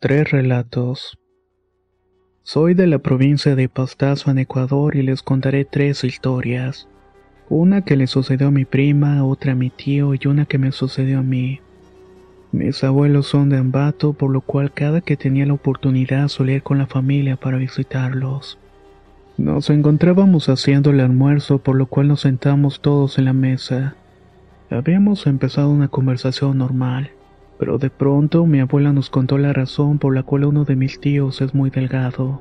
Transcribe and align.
Tres 0.00 0.30
relatos. 0.30 1.18
Soy 2.44 2.74
de 2.74 2.86
la 2.86 3.00
provincia 3.00 3.56
de 3.56 3.68
Pastazo 3.68 4.30
en 4.30 4.38
Ecuador 4.38 4.94
y 4.94 5.02
les 5.02 5.22
contaré 5.22 5.64
tres 5.64 6.04
historias. 6.04 6.88
Una 7.48 7.82
que 7.82 7.96
le 7.96 8.06
sucedió 8.06 8.46
a 8.46 8.50
mi 8.52 8.64
prima, 8.64 9.24
otra 9.24 9.52
a 9.52 9.54
mi 9.56 9.70
tío 9.70 10.14
y 10.14 10.20
una 10.28 10.44
que 10.46 10.56
me 10.56 10.70
sucedió 10.70 11.18
a 11.18 11.22
mí. 11.24 11.62
Mis 12.52 12.84
abuelos 12.84 13.26
son 13.26 13.48
de 13.48 13.56
Ambato, 13.56 14.12
por 14.12 14.30
lo 14.30 14.40
cual 14.40 14.72
cada 14.72 15.00
que 15.00 15.16
tenía 15.16 15.46
la 15.46 15.54
oportunidad 15.54 16.28
solía 16.28 16.54
ir 16.54 16.62
con 16.62 16.78
la 16.78 16.86
familia 16.86 17.34
para 17.34 17.58
visitarlos. 17.58 18.56
Nos 19.36 19.68
encontrábamos 19.68 20.48
haciendo 20.48 20.90
el 20.90 21.00
almuerzo, 21.00 21.58
por 21.58 21.74
lo 21.74 21.86
cual 21.86 22.06
nos 22.06 22.20
sentamos 22.20 22.82
todos 22.82 23.18
en 23.18 23.24
la 23.24 23.32
mesa. 23.32 23.96
Habíamos 24.70 25.26
empezado 25.26 25.70
una 25.70 25.88
conversación 25.88 26.58
normal, 26.58 27.10
pero 27.58 27.78
de 27.78 27.90
pronto 27.90 28.46
mi 28.46 28.60
abuela 28.60 28.92
nos 28.92 29.10
contó 29.10 29.36
la 29.36 29.52
razón 29.52 29.98
por 29.98 30.14
la 30.14 30.22
cual 30.22 30.44
uno 30.44 30.64
de 30.64 30.76
mis 30.76 31.00
tíos 31.00 31.40
es 31.40 31.54
muy 31.54 31.70
delgado. 31.70 32.40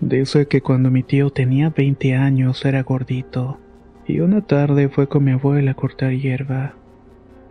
Dice 0.00 0.46
que 0.46 0.60
cuando 0.60 0.90
mi 0.90 1.02
tío 1.02 1.30
tenía 1.30 1.70
20 1.70 2.14
años 2.16 2.64
era 2.64 2.82
gordito, 2.82 3.58
y 4.06 4.20
una 4.20 4.40
tarde 4.40 4.88
fue 4.88 5.08
con 5.08 5.24
mi 5.24 5.32
abuela 5.32 5.72
a 5.72 5.74
cortar 5.74 6.12
hierba. 6.12 6.74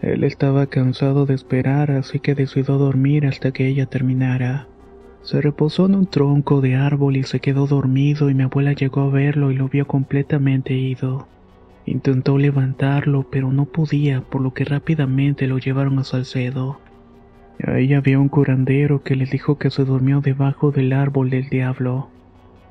Él 0.02 0.24
estaba 0.24 0.66
cansado 0.66 1.26
de 1.26 1.36
esperar, 1.36 1.92
así 1.92 2.20
que 2.20 2.36
decidió 2.36 2.78
dormir 2.78 3.26
hasta 3.26 3.52
que 3.52 3.68
ella 3.68 3.86
terminara. 3.86 4.68
Se 5.22 5.42
reposó 5.42 5.86
en 5.86 5.96
un 5.96 6.08
tronco 6.08 6.62
de 6.62 6.76
árbol 6.76 7.18
y 7.18 7.24
se 7.24 7.40
quedó 7.40 7.68
dormido 7.68 8.30
y 8.30 8.34
mi 8.34 8.44
abuela 8.44 8.74
llegó 8.74 9.02
a 9.02 9.10
verlo 9.10 9.52
y 9.52 9.56
lo 9.56 9.68
vio 9.68 9.86
completamente 9.86 10.74
ido. 10.74 11.28
Intentó 11.86 12.38
levantarlo, 12.38 13.28
pero 13.30 13.52
no 13.52 13.66
podía, 13.66 14.22
por 14.22 14.42
lo 14.42 14.54
que 14.54 14.64
rápidamente 14.64 15.48
lo 15.48 15.58
llevaron 15.58 16.00
a 16.00 16.04
Salcedo. 16.04 16.80
Ahí 17.62 17.94
había 17.94 18.20
un 18.20 18.30
curandero 18.30 19.04
que 19.04 19.16
le 19.16 19.26
dijo 19.26 19.58
que 19.58 19.70
se 19.70 19.84
durmió 19.84 20.22
debajo 20.22 20.72
del 20.72 20.94
árbol 20.94 21.30
del 21.30 21.50
diablo, 21.50 22.10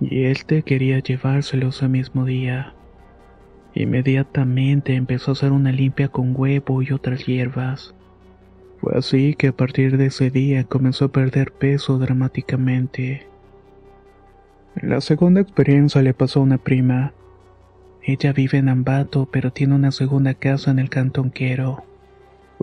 y 0.00 0.24
éste 0.24 0.62
quería 0.62 0.98
llevárselo 1.00 1.68
ese 1.68 1.88
mismo 1.88 2.24
día. 2.24 2.74
Inmediatamente 3.74 4.94
empezó 4.94 5.30
a 5.30 5.34
hacer 5.34 5.52
una 5.52 5.72
limpia 5.72 6.08
con 6.08 6.32
huevo 6.34 6.82
y 6.82 6.92
otras 6.92 7.26
hierbas. 7.26 7.94
Fue 8.80 8.96
así 8.96 9.34
que 9.34 9.48
a 9.48 9.52
partir 9.52 9.98
de 9.98 10.06
ese 10.06 10.30
día 10.30 10.64
comenzó 10.64 11.06
a 11.06 11.12
perder 11.12 11.52
peso 11.52 11.98
dramáticamente. 11.98 13.26
La 14.74 15.00
segunda 15.00 15.40
experiencia 15.40 16.00
le 16.00 16.14
pasó 16.14 16.40
a 16.40 16.44
una 16.44 16.58
prima. 16.58 17.12
Ella 18.02 18.32
vive 18.32 18.58
en 18.58 18.68
Ambato, 18.68 19.28
pero 19.30 19.52
tiene 19.52 19.74
una 19.74 19.90
segunda 19.90 20.34
casa 20.34 20.70
en 20.70 20.78
el 20.78 20.88
Cantón 20.88 21.30
Quero. 21.30 21.84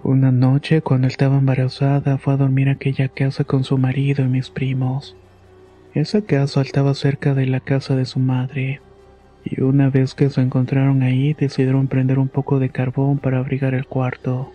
Una 0.03 0.31
noche, 0.31 0.81
cuando 0.81 1.07
estaba 1.07 1.37
embarazada, 1.37 2.17
fue 2.17 2.33
a 2.33 2.37
dormir 2.37 2.67
a 2.67 2.73
aquella 2.73 3.07
casa 3.07 3.45
con 3.45 3.63
su 3.63 3.77
marido 3.77 4.25
y 4.25 4.27
mis 4.27 4.49
primos. 4.49 5.15
Esa 5.93 6.21
casa 6.21 6.61
estaba 6.61 6.93
cerca 6.93 7.33
de 7.33 7.45
la 7.45 7.61
casa 7.61 7.95
de 7.95 8.03
su 8.03 8.19
madre, 8.19 8.81
y 9.45 9.61
una 9.61 9.89
vez 9.89 10.13
que 10.13 10.29
se 10.29 10.41
encontraron 10.41 11.01
ahí, 11.01 11.33
decidieron 11.33 11.87
prender 11.87 12.19
un 12.19 12.27
poco 12.27 12.59
de 12.59 12.69
carbón 12.69 13.19
para 13.19 13.39
abrigar 13.39 13.73
el 13.73 13.87
cuarto. 13.87 14.51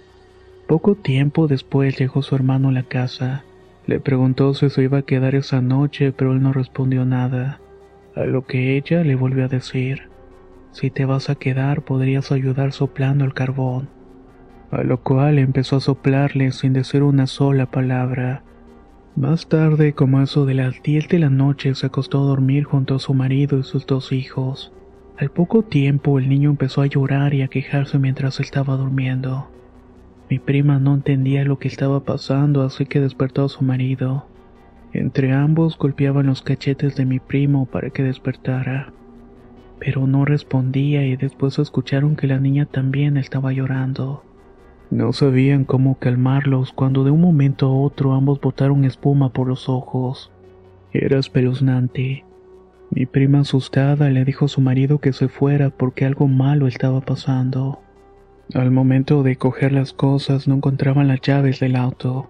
Poco 0.66 0.94
tiempo 0.94 1.48
después 1.48 1.98
llegó 1.98 2.20
su 2.20 2.34
hermano 2.34 2.68
a 2.68 2.72
la 2.72 2.82
casa. 2.82 3.42
Le 3.86 3.98
preguntó 3.98 4.52
si 4.52 4.68
se 4.68 4.82
iba 4.82 4.98
a 4.98 5.02
quedar 5.02 5.34
esa 5.34 5.62
noche, 5.62 6.12
pero 6.12 6.32
él 6.32 6.42
no 6.42 6.52
respondió 6.52 7.06
nada. 7.06 7.60
A 8.14 8.24
lo 8.24 8.44
que 8.44 8.76
ella 8.76 9.02
le 9.04 9.14
volvió 9.14 9.46
a 9.46 9.48
decir, 9.48 10.10
si 10.72 10.90
te 10.90 11.06
vas 11.06 11.30
a 11.30 11.34
quedar 11.34 11.82
podrías 11.82 12.30
ayudar 12.30 12.72
soplando 12.72 13.24
el 13.24 13.32
carbón. 13.32 13.99
A 14.70 14.84
lo 14.84 15.03
cual 15.03 15.38
empezó 15.38 15.76
a 15.76 15.81
soplarle 15.81 16.53
sin 16.53 16.72
decir 16.72 17.03
una 17.03 17.26
sola 17.26 17.66
palabra. 17.66 18.44
Más 19.16 19.48
tarde, 19.48 19.92
como 19.92 20.22
eso 20.22 20.47
de 20.47 20.54
las 20.54 20.81
10 20.82 21.08
de 21.08 21.19
la 21.19 21.31
noche, 21.31 21.75
se 21.75 21.86
acostó 21.86 22.22
a 22.22 22.26
dormir 22.26 22.64
junto 22.64 22.94
a 22.94 23.00
su 23.00 23.12
marido 23.12 23.59
y 23.59 23.64
sus 23.64 23.84
dos 23.84 24.12
hijos. 24.12 24.72
Al 25.19 25.30
poco 25.30 25.62
tiempo 25.62 26.19
el 26.19 26.28
niño 26.28 26.50
empezó 26.50 26.82
a 26.82 26.86
llorar 26.86 27.34
y 27.34 27.42
a 27.42 27.48
quejarse 27.48 27.98
mientras 27.98 28.38
estaba 28.38 28.76
durmiendo. 28.76 29.50
Mi 30.30 30.38
prima 30.38 30.78
no 30.78 30.94
entendía 30.94 31.44
lo 31.44 31.59
que 31.59 31.66
estaba 31.66 32.04
pasando, 32.04 32.62
así 32.62 32.86
que 32.86 33.00
despertó 33.00 33.44
a 33.44 33.48
su 33.48 33.64
marido. 33.64 34.26
Entre 34.92 35.32
ambos 35.32 35.76
golpeaban 35.76 36.26
los 36.26 36.42
cachetes 36.42 36.94
de 36.94 37.04
mi 37.04 37.19
primo 37.19 37.66
para 37.66 37.91
que 37.91 38.04
despertara. 38.04 38.92
Pero 39.80 40.06
no 40.06 40.25
respondía 40.25 41.04
y 41.04 41.16
después 41.16 41.59
escucharon 41.59 42.14
que 42.14 42.28
la 42.28 42.38
niña 42.38 42.66
también 42.66 43.16
estaba 43.16 43.53
llorando. 43.53 44.22
No 44.90 45.12
sabían 45.12 45.64
cómo 45.64 45.98
calmarlos 45.98 46.72
cuando 46.72 47.04
de 47.04 47.12
un 47.12 47.20
momento 47.20 47.66
a 47.66 47.72
otro 47.72 48.12
ambos 48.12 48.40
botaron 48.40 48.84
espuma 48.84 49.32
por 49.32 49.46
los 49.46 49.68
ojos. 49.68 50.32
Era 50.92 51.18
espeluznante. 51.18 52.24
Mi 52.90 53.06
prima 53.06 53.40
asustada 53.40 54.10
le 54.10 54.24
dijo 54.24 54.46
a 54.46 54.48
su 54.48 54.60
marido 54.60 54.98
que 54.98 55.12
se 55.12 55.28
fuera 55.28 55.70
porque 55.70 56.04
algo 56.04 56.26
malo 56.26 56.66
estaba 56.66 57.00
pasando. 57.00 57.78
Al 58.52 58.72
momento 58.72 59.22
de 59.22 59.36
coger 59.36 59.70
las 59.70 59.92
cosas 59.92 60.48
no 60.48 60.56
encontraban 60.56 61.06
las 61.06 61.20
llaves 61.20 61.60
del 61.60 61.76
auto. 61.76 62.28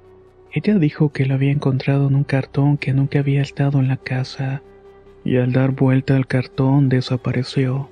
Ella 0.53 0.79
dijo 0.79 1.13
que 1.13 1.25
lo 1.25 1.35
había 1.35 1.53
encontrado 1.53 2.09
en 2.09 2.15
un 2.15 2.25
cartón 2.25 2.77
que 2.77 2.93
nunca 2.93 3.21
había 3.21 3.41
estado 3.41 3.79
en 3.79 3.89
la 3.89 3.97
casa, 3.97 4.63
y 5.25 5.37
al 5.37 5.53
dar 5.53 5.71
vuelta 5.71 6.15
al 6.15 6.27
cartón 6.27 6.91
desapareció. 6.91 7.89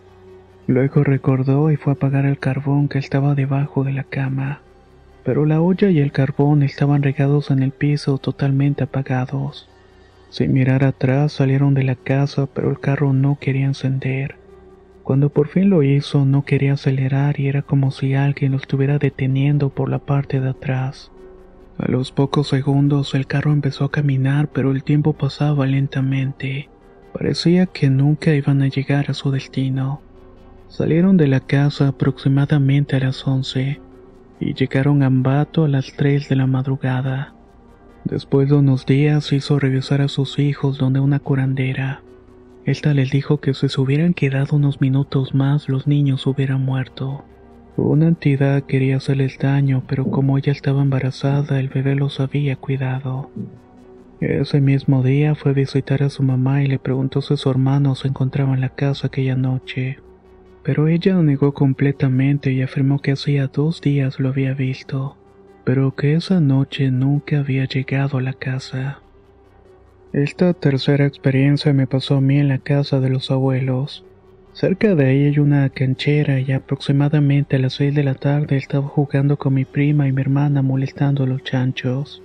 Luego 0.68 1.02
recordó 1.02 1.70
y 1.70 1.76
fue 1.76 1.94
a 1.94 1.96
apagar 1.96 2.26
el 2.26 2.38
carbón 2.38 2.88
que 2.88 2.98
estaba 2.98 3.34
debajo 3.34 3.84
de 3.84 3.94
la 3.94 4.04
cama, 4.04 4.60
pero 5.24 5.46
la 5.46 5.62
olla 5.62 5.88
y 5.88 5.98
el 5.98 6.12
carbón 6.12 6.62
estaban 6.62 7.02
regados 7.02 7.50
en 7.50 7.62
el 7.62 7.70
piso 7.70 8.18
totalmente 8.18 8.84
apagados. 8.84 9.66
Sin 10.28 10.52
mirar 10.52 10.84
atrás 10.84 11.32
salieron 11.32 11.72
de 11.72 11.84
la 11.84 11.94
casa, 11.94 12.46
pero 12.52 12.68
el 12.68 12.80
carro 12.80 13.14
no 13.14 13.38
quería 13.40 13.64
encender. 13.64 14.36
Cuando 15.04 15.30
por 15.30 15.48
fin 15.48 15.70
lo 15.70 15.82
hizo, 15.82 16.26
no 16.26 16.44
quería 16.44 16.74
acelerar 16.74 17.40
y 17.40 17.48
era 17.48 17.62
como 17.62 17.90
si 17.90 18.12
alguien 18.12 18.52
lo 18.52 18.58
estuviera 18.58 18.98
deteniendo 18.98 19.70
por 19.70 19.88
la 19.88 20.00
parte 20.00 20.38
de 20.38 20.50
atrás. 20.50 21.10
A 21.78 21.90
los 21.90 22.12
pocos 22.12 22.48
segundos 22.48 23.14
el 23.14 23.26
carro 23.26 23.52
empezó 23.52 23.86
a 23.86 23.90
caminar, 23.90 24.48
pero 24.48 24.72
el 24.72 24.84
tiempo 24.84 25.14
pasaba 25.14 25.64
lentamente. 25.64 26.68
Parecía 27.14 27.64
que 27.64 27.88
nunca 27.88 28.34
iban 28.34 28.60
a 28.60 28.68
llegar 28.68 29.06
a 29.08 29.14
su 29.14 29.30
destino. 29.30 30.02
Salieron 30.68 31.16
de 31.16 31.28
la 31.28 31.40
casa 31.40 31.88
aproximadamente 31.88 32.96
a 32.96 33.00
las 33.00 33.26
11 33.26 33.80
y 34.38 34.54
llegaron 34.54 35.02
a 35.02 35.06
Ambato 35.06 35.64
a 35.64 35.68
las 35.68 35.94
3 35.96 36.28
de 36.28 36.36
la 36.36 36.46
madrugada. 36.46 37.34
Después 38.04 38.50
de 38.50 38.56
unos 38.56 38.84
días 38.84 39.32
hizo 39.32 39.58
regresar 39.58 40.02
a 40.02 40.08
sus 40.08 40.38
hijos 40.38 40.76
donde 40.76 41.00
una 41.00 41.20
curandera. 41.20 42.02
Esta 42.66 42.92
les 42.92 43.10
dijo 43.10 43.40
que 43.40 43.54
si 43.54 43.70
se 43.70 43.80
hubieran 43.80 44.12
quedado 44.12 44.56
unos 44.56 44.82
minutos 44.82 45.34
más 45.34 45.70
los 45.70 45.86
niños 45.86 46.26
hubieran 46.26 46.64
muerto. 46.64 47.24
Una 47.78 48.08
entidad 48.08 48.62
quería 48.64 48.98
hacerles 48.98 49.38
daño, 49.38 49.84
pero 49.88 50.10
como 50.10 50.36
ella 50.36 50.52
estaba 50.52 50.82
embarazada, 50.82 51.60
el 51.60 51.70
bebé 51.70 51.94
los 51.94 52.20
había 52.20 52.56
cuidado. 52.56 53.30
Ese 54.20 54.60
mismo 54.60 55.02
día 55.02 55.34
fue 55.34 55.52
a 55.52 55.54
visitar 55.54 56.02
a 56.02 56.10
su 56.10 56.22
mamá 56.22 56.62
y 56.62 56.66
le 56.66 56.78
preguntó 56.78 57.22
si 57.22 57.36
su 57.36 57.48
hermano 57.48 57.94
se 57.94 58.08
encontraba 58.08 58.52
en 58.52 58.60
la 58.60 58.68
casa 58.68 59.06
aquella 59.06 59.36
noche. 59.36 59.98
Pero 60.68 60.86
ella 60.86 61.14
negó 61.22 61.54
completamente 61.54 62.52
y 62.52 62.60
afirmó 62.60 62.98
que 62.98 63.12
hacía 63.12 63.46
dos 63.46 63.80
días 63.80 64.20
lo 64.20 64.28
había 64.28 64.52
visto, 64.52 65.16
pero 65.64 65.94
que 65.94 66.12
esa 66.12 66.40
noche 66.40 66.90
nunca 66.90 67.38
había 67.38 67.64
llegado 67.64 68.18
a 68.18 68.20
la 68.20 68.34
casa. 68.34 69.00
Esta 70.12 70.52
tercera 70.52 71.06
experiencia 71.06 71.72
me 71.72 71.86
pasó 71.86 72.16
a 72.16 72.20
mí 72.20 72.38
en 72.38 72.48
la 72.48 72.58
casa 72.58 73.00
de 73.00 73.08
los 73.08 73.30
abuelos. 73.30 74.04
Cerca 74.52 74.94
de 74.94 75.06
ahí 75.06 75.24
hay 75.24 75.38
una 75.38 75.70
canchera 75.70 76.38
y 76.38 76.52
aproximadamente 76.52 77.56
a 77.56 77.60
las 77.60 77.72
seis 77.72 77.94
de 77.94 78.04
la 78.04 78.16
tarde 78.16 78.58
estaba 78.58 78.88
jugando 78.88 79.38
con 79.38 79.54
mi 79.54 79.64
prima 79.64 80.06
y 80.06 80.12
mi 80.12 80.20
hermana 80.20 80.60
molestando 80.60 81.24
a 81.24 81.28
los 81.28 81.42
chanchos. 81.44 82.22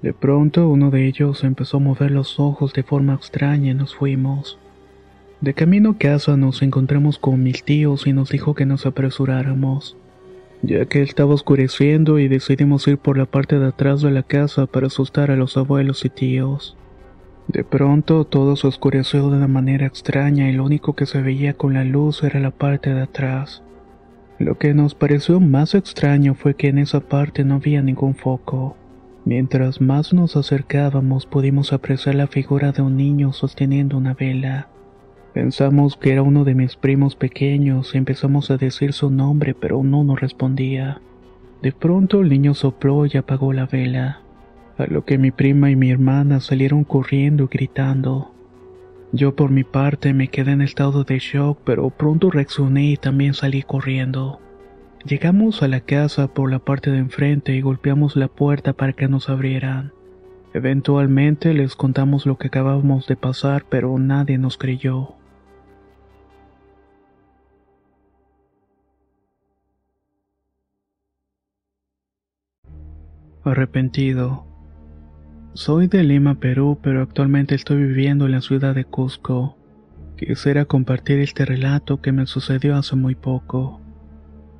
De 0.00 0.14
pronto 0.14 0.66
uno 0.66 0.90
de 0.90 1.08
ellos 1.08 1.44
empezó 1.44 1.76
a 1.76 1.80
mover 1.80 2.10
los 2.10 2.40
ojos 2.40 2.72
de 2.72 2.84
forma 2.84 3.12
extraña 3.12 3.72
y 3.72 3.74
nos 3.74 3.94
fuimos. 3.94 4.58
De 5.42 5.54
camino 5.54 5.90
a 5.90 5.98
casa 5.98 6.36
nos 6.36 6.62
encontramos 6.62 7.18
con 7.18 7.42
mis 7.42 7.64
tíos 7.64 8.06
y 8.06 8.12
nos 8.12 8.30
dijo 8.30 8.54
que 8.54 8.64
nos 8.64 8.86
apresuráramos, 8.86 9.96
ya 10.62 10.84
que 10.86 11.02
estaba 11.02 11.34
oscureciendo 11.34 12.20
y 12.20 12.28
decidimos 12.28 12.86
ir 12.86 12.96
por 12.96 13.18
la 13.18 13.26
parte 13.26 13.58
de 13.58 13.66
atrás 13.66 14.02
de 14.02 14.12
la 14.12 14.22
casa 14.22 14.66
para 14.66 14.86
asustar 14.86 15.32
a 15.32 15.36
los 15.36 15.56
abuelos 15.56 16.04
y 16.04 16.10
tíos. 16.10 16.76
De 17.48 17.64
pronto 17.64 18.24
todo 18.24 18.54
se 18.54 18.68
oscureció 18.68 19.30
de 19.30 19.38
una 19.38 19.48
manera 19.48 19.84
extraña 19.84 20.48
y 20.48 20.52
lo 20.52 20.64
único 20.64 20.94
que 20.94 21.06
se 21.06 21.20
veía 21.20 21.54
con 21.54 21.74
la 21.74 21.82
luz 21.82 22.22
era 22.22 22.38
la 22.38 22.52
parte 22.52 22.94
de 22.94 23.02
atrás. 23.02 23.64
Lo 24.38 24.58
que 24.58 24.74
nos 24.74 24.94
pareció 24.94 25.40
más 25.40 25.74
extraño 25.74 26.34
fue 26.34 26.54
que 26.54 26.68
en 26.68 26.78
esa 26.78 27.00
parte 27.00 27.42
no 27.42 27.56
había 27.56 27.82
ningún 27.82 28.14
foco. 28.14 28.76
Mientras 29.24 29.80
más 29.80 30.12
nos 30.12 30.36
acercábamos 30.36 31.26
pudimos 31.26 31.72
apreciar 31.72 32.14
la 32.14 32.28
figura 32.28 32.70
de 32.70 32.82
un 32.82 32.96
niño 32.96 33.32
sosteniendo 33.32 33.96
una 33.96 34.14
vela. 34.14 34.68
Pensamos 35.34 35.96
que 35.96 36.12
era 36.12 36.22
uno 36.22 36.44
de 36.44 36.54
mis 36.54 36.76
primos 36.76 37.16
pequeños 37.16 37.94
y 37.94 37.98
empezamos 37.98 38.50
a 38.50 38.58
decir 38.58 38.92
su 38.92 39.10
nombre, 39.10 39.54
pero 39.54 39.82
no 39.82 40.04
nos 40.04 40.20
respondía. 40.20 41.00
De 41.62 41.72
pronto 41.72 42.20
el 42.20 42.28
niño 42.28 42.52
sopló 42.52 43.06
y 43.06 43.16
apagó 43.16 43.54
la 43.54 43.64
vela, 43.64 44.20
a 44.76 44.84
lo 44.86 45.06
que 45.06 45.16
mi 45.16 45.30
prima 45.30 45.70
y 45.70 45.76
mi 45.76 45.90
hermana 45.90 46.40
salieron 46.40 46.84
corriendo 46.84 47.44
y 47.44 47.46
gritando. 47.46 48.32
Yo 49.12 49.34
por 49.34 49.50
mi 49.50 49.64
parte 49.64 50.12
me 50.12 50.28
quedé 50.28 50.52
en 50.52 50.60
estado 50.60 51.04
de 51.04 51.18
shock, 51.18 51.58
pero 51.64 51.88
pronto 51.88 52.30
reaccioné 52.30 52.90
y 52.90 52.96
también 52.98 53.32
salí 53.32 53.62
corriendo. 53.62 54.38
Llegamos 55.04 55.62
a 55.62 55.68
la 55.68 55.80
casa 55.80 56.28
por 56.28 56.50
la 56.50 56.58
parte 56.58 56.90
de 56.90 56.98
enfrente 56.98 57.54
y 57.54 57.62
golpeamos 57.62 58.16
la 58.16 58.28
puerta 58.28 58.74
para 58.74 58.92
que 58.92 59.08
nos 59.08 59.30
abrieran. 59.30 59.92
Eventualmente 60.52 61.54
les 61.54 61.74
contamos 61.74 62.26
lo 62.26 62.36
que 62.36 62.48
acabábamos 62.48 63.06
de 63.06 63.16
pasar, 63.16 63.64
pero 63.68 63.98
nadie 63.98 64.36
nos 64.36 64.58
creyó. 64.58 65.14
Arrepentido. 73.44 74.46
Soy 75.54 75.88
de 75.88 76.04
Lima, 76.04 76.36
Perú, 76.36 76.78
pero 76.80 77.02
actualmente 77.02 77.56
estoy 77.56 77.78
viviendo 77.78 78.26
en 78.26 78.32
la 78.32 78.40
ciudad 78.40 78.72
de 78.72 78.84
Cusco. 78.84 79.56
Quisiera 80.16 80.64
compartir 80.64 81.18
este 81.18 81.44
relato 81.44 82.00
que 82.00 82.12
me 82.12 82.26
sucedió 82.26 82.76
hace 82.76 82.94
muy 82.94 83.16
poco. 83.16 83.80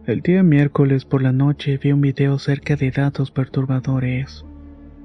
El 0.05 0.20
día 0.20 0.43
miércoles 0.43 1.05
por 1.05 1.23
la 1.23 1.31
noche 1.31 1.79
vi 1.79 1.93
un 1.93 2.00
video 2.00 2.34
acerca 2.34 2.75
de 2.75 2.90
datos 2.90 3.31
perturbadores. 3.31 4.44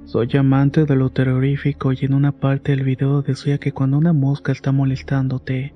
Soy 0.06 0.28
amante 0.36 0.84
de 0.84 0.96
lo 0.96 1.10
terrorífico 1.10 1.92
y 1.92 1.98
en 2.00 2.14
una 2.14 2.32
parte 2.32 2.72
del 2.72 2.82
video 2.82 3.22
decía 3.22 3.58
que 3.58 3.70
cuando 3.70 3.96
una 3.96 4.12
mosca 4.12 4.50
está 4.50 4.72
molestándote, 4.72 5.72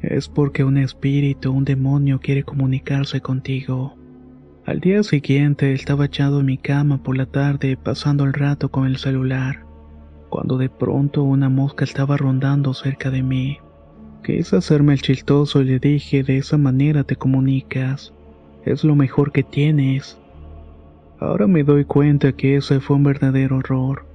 es 0.00 0.28
porque 0.28 0.64
un 0.64 0.78
espíritu, 0.78 1.52
un 1.52 1.66
demonio 1.66 2.20
quiere 2.20 2.42
comunicarse 2.42 3.20
contigo. 3.20 3.98
Al 4.66 4.80
día 4.80 5.02
siguiente 5.02 5.74
estaba 5.74 6.06
echado 6.06 6.40
en 6.40 6.46
mi 6.46 6.56
cama 6.56 7.02
por 7.02 7.18
la 7.18 7.26
tarde 7.26 7.76
pasando 7.76 8.24
el 8.24 8.32
rato 8.32 8.70
con 8.70 8.86
el 8.86 8.96
celular, 8.96 9.66
cuando 10.30 10.56
de 10.56 10.70
pronto 10.70 11.22
una 11.22 11.50
mosca 11.50 11.84
estaba 11.84 12.16
rondando 12.16 12.72
cerca 12.72 13.10
de 13.10 13.22
mí. 13.22 13.58
Quise 14.24 14.56
hacerme 14.56 14.94
el 14.94 15.02
chistoso 15.02 15.60
y 15.60 15.64
le 15.66 15.78
dije, 15.80 16.22
de 16.22 16.38
esa 16.38 16.56
manera 16.56 17.04
te 17.04 17.14
comunicas, 17.14 18.14
es 18.64 18.84
lo 18.84 18.96
mejor 18.96 19.32
que 19.32 19.42
tienes. 19.42 20.18
Ahora 21.20 21.46
me 21.46 21.62
doy 21.62 21.84
cuenta 21.84 22.32
que 22.32 22.56
ese 22.56 22.80
fue 22.80 22.96
un 22.96 23.02
verdadero 23.02 23.58
horror, 23.58 24.06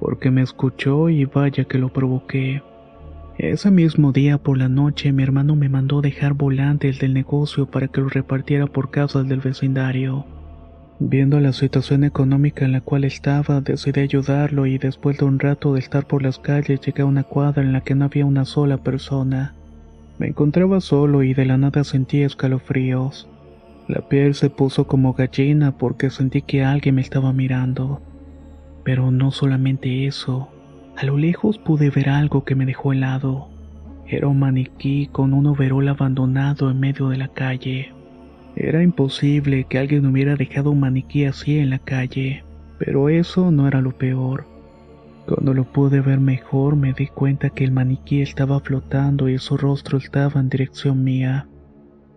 porque 0.00 0.32
me 0.32 0.42
escuchó 0.42 1.10
y 1.10 1.26
vaya 1.26 1.62
que 1.62 1.78
lo 1.78 1.92
provoqué. 1.92 2.60
Ese 3.38 3.70
mismo 3.70 4.12
día 4.12 4.36
por 4.36 4.58
la 4.58 4.68
noche 4.68 5.10
mi 5.10 5.22
hermano 5.22 5.56
me 5.56 5.70
mandó 5.70 6.02
dejar 6.02 6.34
volantes 6.34 6.98
del 6.98 7.14
negocio 7.14 7.66
para 7.66 7.88
que 7.88 8.02
los 8.02 8.12
repartiera 8.12 8.66
por 8.66 8.90
casas 8.90 9.26
del 9.26 9.40
vecindario. 9.40 10.26
Viendo 10.98 11.40
la 11.40 11.52
situación 11.52 12.04
económica 12.04 12.64
en 12.64 12.72
la 12.72 12.82
cual 12.82 13.04
estaba, 13.04 13.62
decidí 13.62 14.00
ayudarlo 14.00 14.66
y 14.66 14.78
después 14.78 15.18
de 15.18 15.24
un 15.24 15.38
rato 15.38 15.72
de 15.72 15.80
estar 15.80 16.06
por 16.06 16.22
las 16.22 16.38
calles 16.38 16.80
llegué 16.80 17.02
a 17.02 17.06
una 17.06 17.24
cuadra 17.24 17.62
en 17.62 17.72
la 17.72 17.80
que 17.80 17.94
no 17.94 18.04
había 18.04 18.26
una 18.26 18.44
sola 18.44 18.76
persona. 18.76 19.54
Me 20.18 20.28
encontraba 20.28 20.80
solo 20.80 21.22
y 21.22 21.32
de 21.32 21.46
la 21.46 21.56
nada 21.56 21.84
sentí 21.84 22.22
escalofríos. 22.22 23.28
La 23.88 24.08
piel 24.08 24.34
se 24.34 24.50
puso 24.50 24.86
como 24.86 25.14
gallina 25.14 25.76
porque 25.76 26.10
sentí 26.10 26.42
que 26.42 26.62
alguien 26.62 26.96
me 26.96 27.00
estaba 27.00 27.32
mirando. 27.32 28.00
Pero 28.84 29.10
no 29.10 29.30
solamente 29.32 30.06
eso. 30.06 30.50
A 31.02 31.04
lo 31.04 31.18
lejos 31.18 31.58
pude 31.58 31.90
ver 31.90 32.08
algo 32.08 32.44
que 32.44 32.54
me 32.54 32.64
dejó 32.64 32.92
helado. 32.92 33.48
Era 34.06 34.28
un 34.28 34.38
maniquí 34.38 35.08
con 35.10 35.34
un 35.34 35.46
overol 35.46 35.88
abandonado 35.88 36.70
en 36.70 36.78
medio 36.78 37.08
de 37.08 37.16
la 37.16 37.26
calle. 37.26 37.92
Era 38.54 38.84
imposible 38.84 39.66
que 39.68 39.80
alguien 39.80 40.06
hubiera 40.06 40.36
dejado 40.36 40.70
un 40.70 40.78
maniquí 40.78 41.24
así 41.24 41.58
en 41.58 41.70
la 41.70 41.80
calle, 41.80 42.44
pero 42.78 43.08
eso 43.08 43.50
no 43.50 43.66
era 43.66 43.80
lo 43.80 43.98
peor. 43.98 44.46
Cuando 45.26 45.54
lo 45.54 45.64
pude 45.64 46.00
ver 46.00 46.20
mejor 46.20 46.76
me 46.76 46.92
di 46.92 47.08
cuenta 47.08 47.50
que 47.50 47.64
el 47.64 47.72
maniquí 47.72 48.20
estaba 48.20 48.60
flotando 48.60 49.28
y 49.28 49.38
su 49.38 49.56
rostro 49.56 49.98
estaba 49.98 50.40
en 50.40 50.50
dirección 50.50 51.02
mía. 51.02 51.48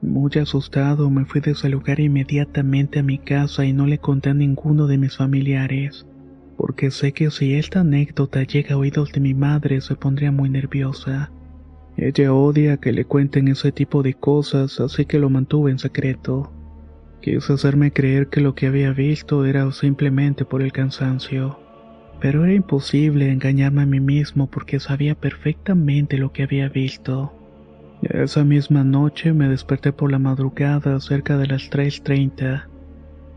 Muy 0.04 0.30
asustado 0.40 1.10
me 1.10 1.26
fui 1.26 1.42
de 1.42 1.54
ese 1.54 1.70
lugar 1.70 2.00
inmediatamente 2.00 3.00
a 3.00 3.04
mi 3.04 3.18
casa 3.18 3.66
y 3.66 3.74
no 3.74 3.88
le 3.88 3.98
conté 3.98 4.30
a 4.30 4.36
ninguno 4.36 4.86
de 4.86 5.00
mis 5.00 5.18
familiares 5.18 6.06
porque 6.57 6.92
sé 6.92 7.12
que 7.12 7.31
si 7.31 7.56
esta 7.56 7.81
anécdota 7.81 8.44
llega 8.44 8.75
a 8.75 8.78
oídos 8.78 9.12
de 9.12 9.19
mi 9.19 9.34
madre 9.34 9.81
se 9.81 9.96
pondría 9.96 10.31
muy 10.31 10.50
nerviosa. 10.50 11.31
Ella 11.98 12.34
odia 12.34 12.78
que 12.78 12.92
le 12.92 13.06
cuenten 13.06 13.48
ese 13.48 13.72
tipo 13.72 14.04
de 14.04 14.13
cosas, 14.13 14.80
así 14.80 15.06
que 15.06 15.19
lo 15.19 15.30
mantuve 15.30 15.72
en 15.72 15.80
secreto. 15.80 16.52
Quise 17.22 17.54
hacerme 17.54 17.92
creer 17.92 18.28
que 18.28 18.42
lo 18.42 18.54
que 18.54 18.68
había 18.68 18.92
visto 18.92 19.46
era 19.46 19.72
simplemente 19.72 20.46
por 20.46 20.62
el 20.62 20.72
cansancio, 20.72 21.60
pero 22.19 22.44
era 22.44 22.54
imposible 22.54 23.31
engañarme 23.31 23.84
a 23.84 23.86
mí 23.86 24.00
mismo 24.00 24.48
porque 24.48 24.80
sabía 24.80 25.16
perfectamente 25.16 26.18
lo 26.18 26.31
que 26.31 26.44
había 26.44 26.69
visto. 26.69 27.34
Esa 28.02 28.44
misma 28.44 28.84
noche 28.84 29.34
me 29.34 29.48
desperté 29.48 29.94
por 29.94 30.12
la 30.12 30.19
madrugada 30.19 31.00
cerca 31.00 31.38
de 31.38 31.48
las 31.48 31.72
3.30 31.72 32.75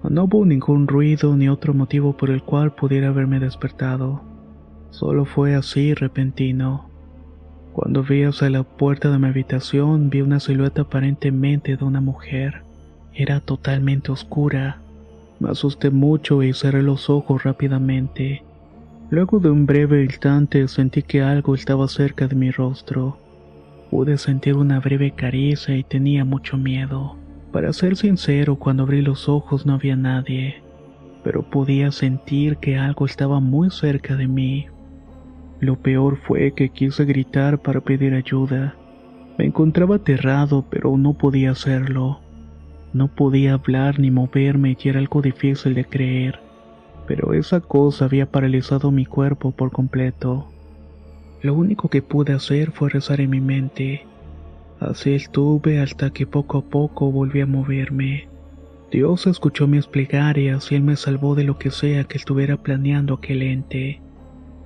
no 0.04 0.24
hubo 0.24 0.44
ningún 0.46 0.86
ruido 0.86 1.36
ni 1.36 1.48
otro 1.48 1.74
motivo 1.74 2.16
por 2.16 2.30
el 2.30 2.42
cual 2.42 2.74
pudiera 2.74 3.08
haberme 3.08 3.40
despertado. 3.40 4.22
Solo 4.90 5.24
fue 5.24 5.54
así 5.54 5.92
repentino. 5.94 6.88
Cuando 7.72 8.02
vi 8.02 8.22
hacia 8.22 8.48
la 8.50 8.62
puerta 8.62 9.10
de 9.10 9.18
mi 9.18 9.28
habitación 9.28 10.08
vi 10.08 10.22
una 10.22 10.40
silueta 10.40 10.82
aparentemente 10.82 11.76
de 11.76 11.84
una 11.84 12.00
mujer. 12.00 12.62
Era 13.12 13.40
totalmente 13.40 14.12
oscura. 14.12 14.80
Me 15.40 15.50
asusté 15.50 15.90
mucho 15.90 16.42
y 16.42 16.52
cerré 16.54 16.82
los 16.82 17.10
ojos 17.10 17.44
rápidamente. 17.44 18.42
Luego 19.10 19.40
de 19.40 19.50
un 19.50 19.66
breve 19.66 20.04
instante 20.04 20.66
sentí 20.68 21.02
que 21.02 21.22
algo 21.22 21.54
estaba 21.54 21.88
cerca 21.88 22.28
de 22.28 22.36
mi 22.36 22.50
rostro. 22.50 23.18
Pude 23.90 24.18
sentir 24.18 24.56
una 24.56 24.80
breve 24.80 25.12
caricia 25.12 25.76
y 25.76 25.82
tenía 25.82 26.24
mucho 26.24 26.56
miedo. 26.56 27.17
Para 27.52 27.72
ser 27.72 27.96
sincero, 27.96 28.56
cuando 28.56 28.82
abrí 28.82 29.00
los 29.00 29.28
ojos 29.28 29.64
no 29.64 29.74
había 29.74 29.96
nadie, 29.96 30.62
pero 31.24 31.48
podía 31.48 31.90
sentir 31.92 32.58
que 32.58 32.76
algo 32.76 33.06
estaba 33.06 33.40
muy 33.40 33.70
cerca 33.70 34.16
de 34.16 34.28
mí. 34.28 34.66
Lo 35.60 35.76
peor 35.76 36.18
fue 36.18 36.52
que 36.52 36.68
quise 36.68 37.04
gritar 37.04 37.58
para 37.60 37.80
pedir 37.80 38.14
ayuda. 38.14 38.76
Me 39.38 39.46
encontraba 39.46 39.96
aterrado, 39.96 40.66
pero 40.70 40.96
no 40.96 41.14
podía 41.14 41.52
hacerlo. 41.52 42.20
No 42.92 43.08
podía 43.08 43.54
hablar 43.54 43.98
ni 43.98 44.10
moverme 44.10 44.76
y 44.78 44.88
era 44.88 44.98
algo 44.98 45.20
difícil 45.20 45.74
de 45.74 45.84
creer, 45.84 46.40
pero 47.06 47.32
esa 47.32 47.60
cosa 47.60 48.04
había 48.04 48.30
paralizado 48.30 48.90
mi 48.90 49.04
cuerpo 49.04 49.50
por 49.52 49.72
completo. 49.72 50.48
Lo 51.42 51.54
único 51.54 51.88
que 51.88 52.02
pude 52.02 52.32
hacer 52.32 52.72
fue 52.72 52.90
rezar 52.90 53.20
en 53.20 53.30
mi 53.30 53.40
mente. 53.40 54.06
Así 54.80 55.12
estuve 55.14 55.80
hasta 55.80 56.10
que 56.10 56.26
poco 56.26 56.58
a 56.58 56.62
poco 56.62 57.10
volví 57.10 57.40
a 57.40 57.46
moverme. 57.46 58.28
Dios 58.90 59.26
escuchó 59.26 59.66
mis 59.66 59.86
plegarias 59.86 60.70
y 60.70 60.76
Él 60.76 60.82
me 60.82 60.96
salvó 60.96 61.34
de 61.34 61.44
lo 61.44 61.58
que 61.58 61.70
sea 61.70 62.04
que 62.04 62.16
estuviera 62.16 62.56
planeando 62.56 63.14
aquel 63.14 63.42
ente. 63.42 64.00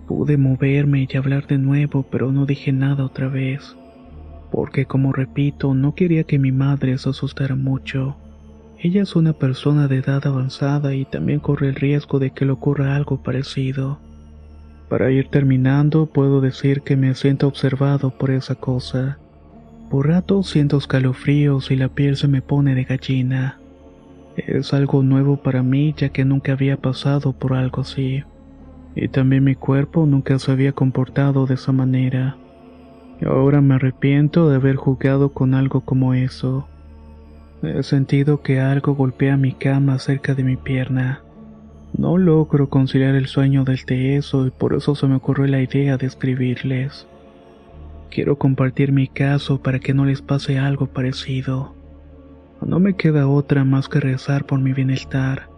Pude 0.07 0.37
moverme 0.37 1.09
y 1.11 1.17
hablar 1.17 1.47
de 1.47 1.59
nuevo, 1.59 2.05
pero 2.05 2.31
no 2.31 2.45
dije 2.45 2.73
nada 2.73 3.05
otra 3.05 3.29
vez, 3.29 3.77
porque 4.51 4.85
como 4.85 5.13
repito, 5.13 5.75
no 5.75 5.95
quería 5.95 6.25
que 6.25 6.39
mi 6.39 6.53
madre 6.53 6.99
se 6.99 7.09
asustara 7.09 7.57
mucho. 7.57 8.17
Ella 8.79 9.03
es 9.03 9.17
una 9.17 9.33
persona 9.33 9.89
de 9.89 9.99
edad 9.99 10.27
avanzada 10.27 10.95
y 10.95 11.05
también 11.05 11.41
corre 11.41 11.69
el 11.69 11.75
riesgo 11.77 12.19
de 12.19 12.33
que 12.33 12.45
le 12.45 12.53
ocurra 12.53 12.97
algo 12.97 13.23
parecido. 13.23 13.99
Para 14.89 15.11
ir 15.11 15.29
terminando, 15.29 16.07
puedo 16.07 16.41
decir 16.41 16.83
que 16.83 16.97
me 16.97 17.15
siento 17.15 17.47
observado 17.47 18.11
por 18.11 18.31
esa 18.31 18.57
cosa. 18.57 19.19
Por 19.93 20.09
rato 20.09 20.43
siento 20.43 20.79
escalofríos 20.79 21.71
y 21.71 21.77
la 21.77 21.89
piel 21.89 22.17
se 22.17 22.27
me 22.27 22.41
pone 22.41 22.75
de 22.75 22.85
gallina. 22.85 23.61
Es 24.39 24.73
algo 24.73 25.03
nuevo 25.03 25.37
para 25.37 25.63
mí 25.63 25.95
ya 25.95 26.09
que 26.09 26.25
nunca 26.25 26.53
había 26.53 26.79
pasado 26.79 27.35
por 27.35 27.53
algo 27.53 27.83
así. 27.83 28.25
Y 28.95 29.09
también 29.09 29.45
mi 29.45 29.55
cuerpo 29.55 30.07
nunca 30.07 30.39
se 30.39 30.51
había 30.51 30.73
comportado 30.73 31.45
de 31.45 31.57
esa 31.57 31.73
manera. 31.73 32.39
Ahora 33.23 33.61
me 33.61 33.75
arrepiento 33.75 34.49
de 34.49 34.57
haber 34.57 34.77
jugado 34.77 35.35
con 35.35 35.53
algo 35.53 35.83
como 35.83 36.15
eso. 36.15 36.67
He 37.63 37.83
sentido 37.83 38.41
que 38.41 38.61
algo 38.61 38.95
golpea 38.95 39.37
mi 39.37 39.53
cama 39.53 39.99
cerca 39.99 40.35
de 40.35 40.43
mi 40.43 40.57
pierna. 40.57 41.21
No 41.95 42.17
logro 42.17 42.71
conciliar 42.71 43.15
el 43.15 43.27
sueño 43.27 43.65
del 43.65 43.85
teso 43.85 44.47
y 44.47 44.53
por 44.53 44.73
eso 44.73 44.95
se 44.95 45.07
me 45.07 45.17
ocurrió 45.17 45.47
la 45.49 45.61
idea 45.61 45.99
de 45.99 46.07
escribirles. 46.07 47.07
Quiero 48.15 48.37
compartir 48.37 48.93
mi 48.93 49.09
caso 49.09 49.63
para 49.63 49.79
que 49.79 49.95
no 49.95 50.05
les 50.05 50.21
pase 50.21 50.59
algo 50.59 50.87
parecido. 50.87 51.75
No 52.61 52.79
me 52.79 52.95
queda 52.95 53.27
otra 53.27 53.65
más 53.65 53.89
que 53.89 54.01
rezar 54.01 54.45
por 54.45 54.61
mi 54.61 54.75
bienestar 54.75 55.49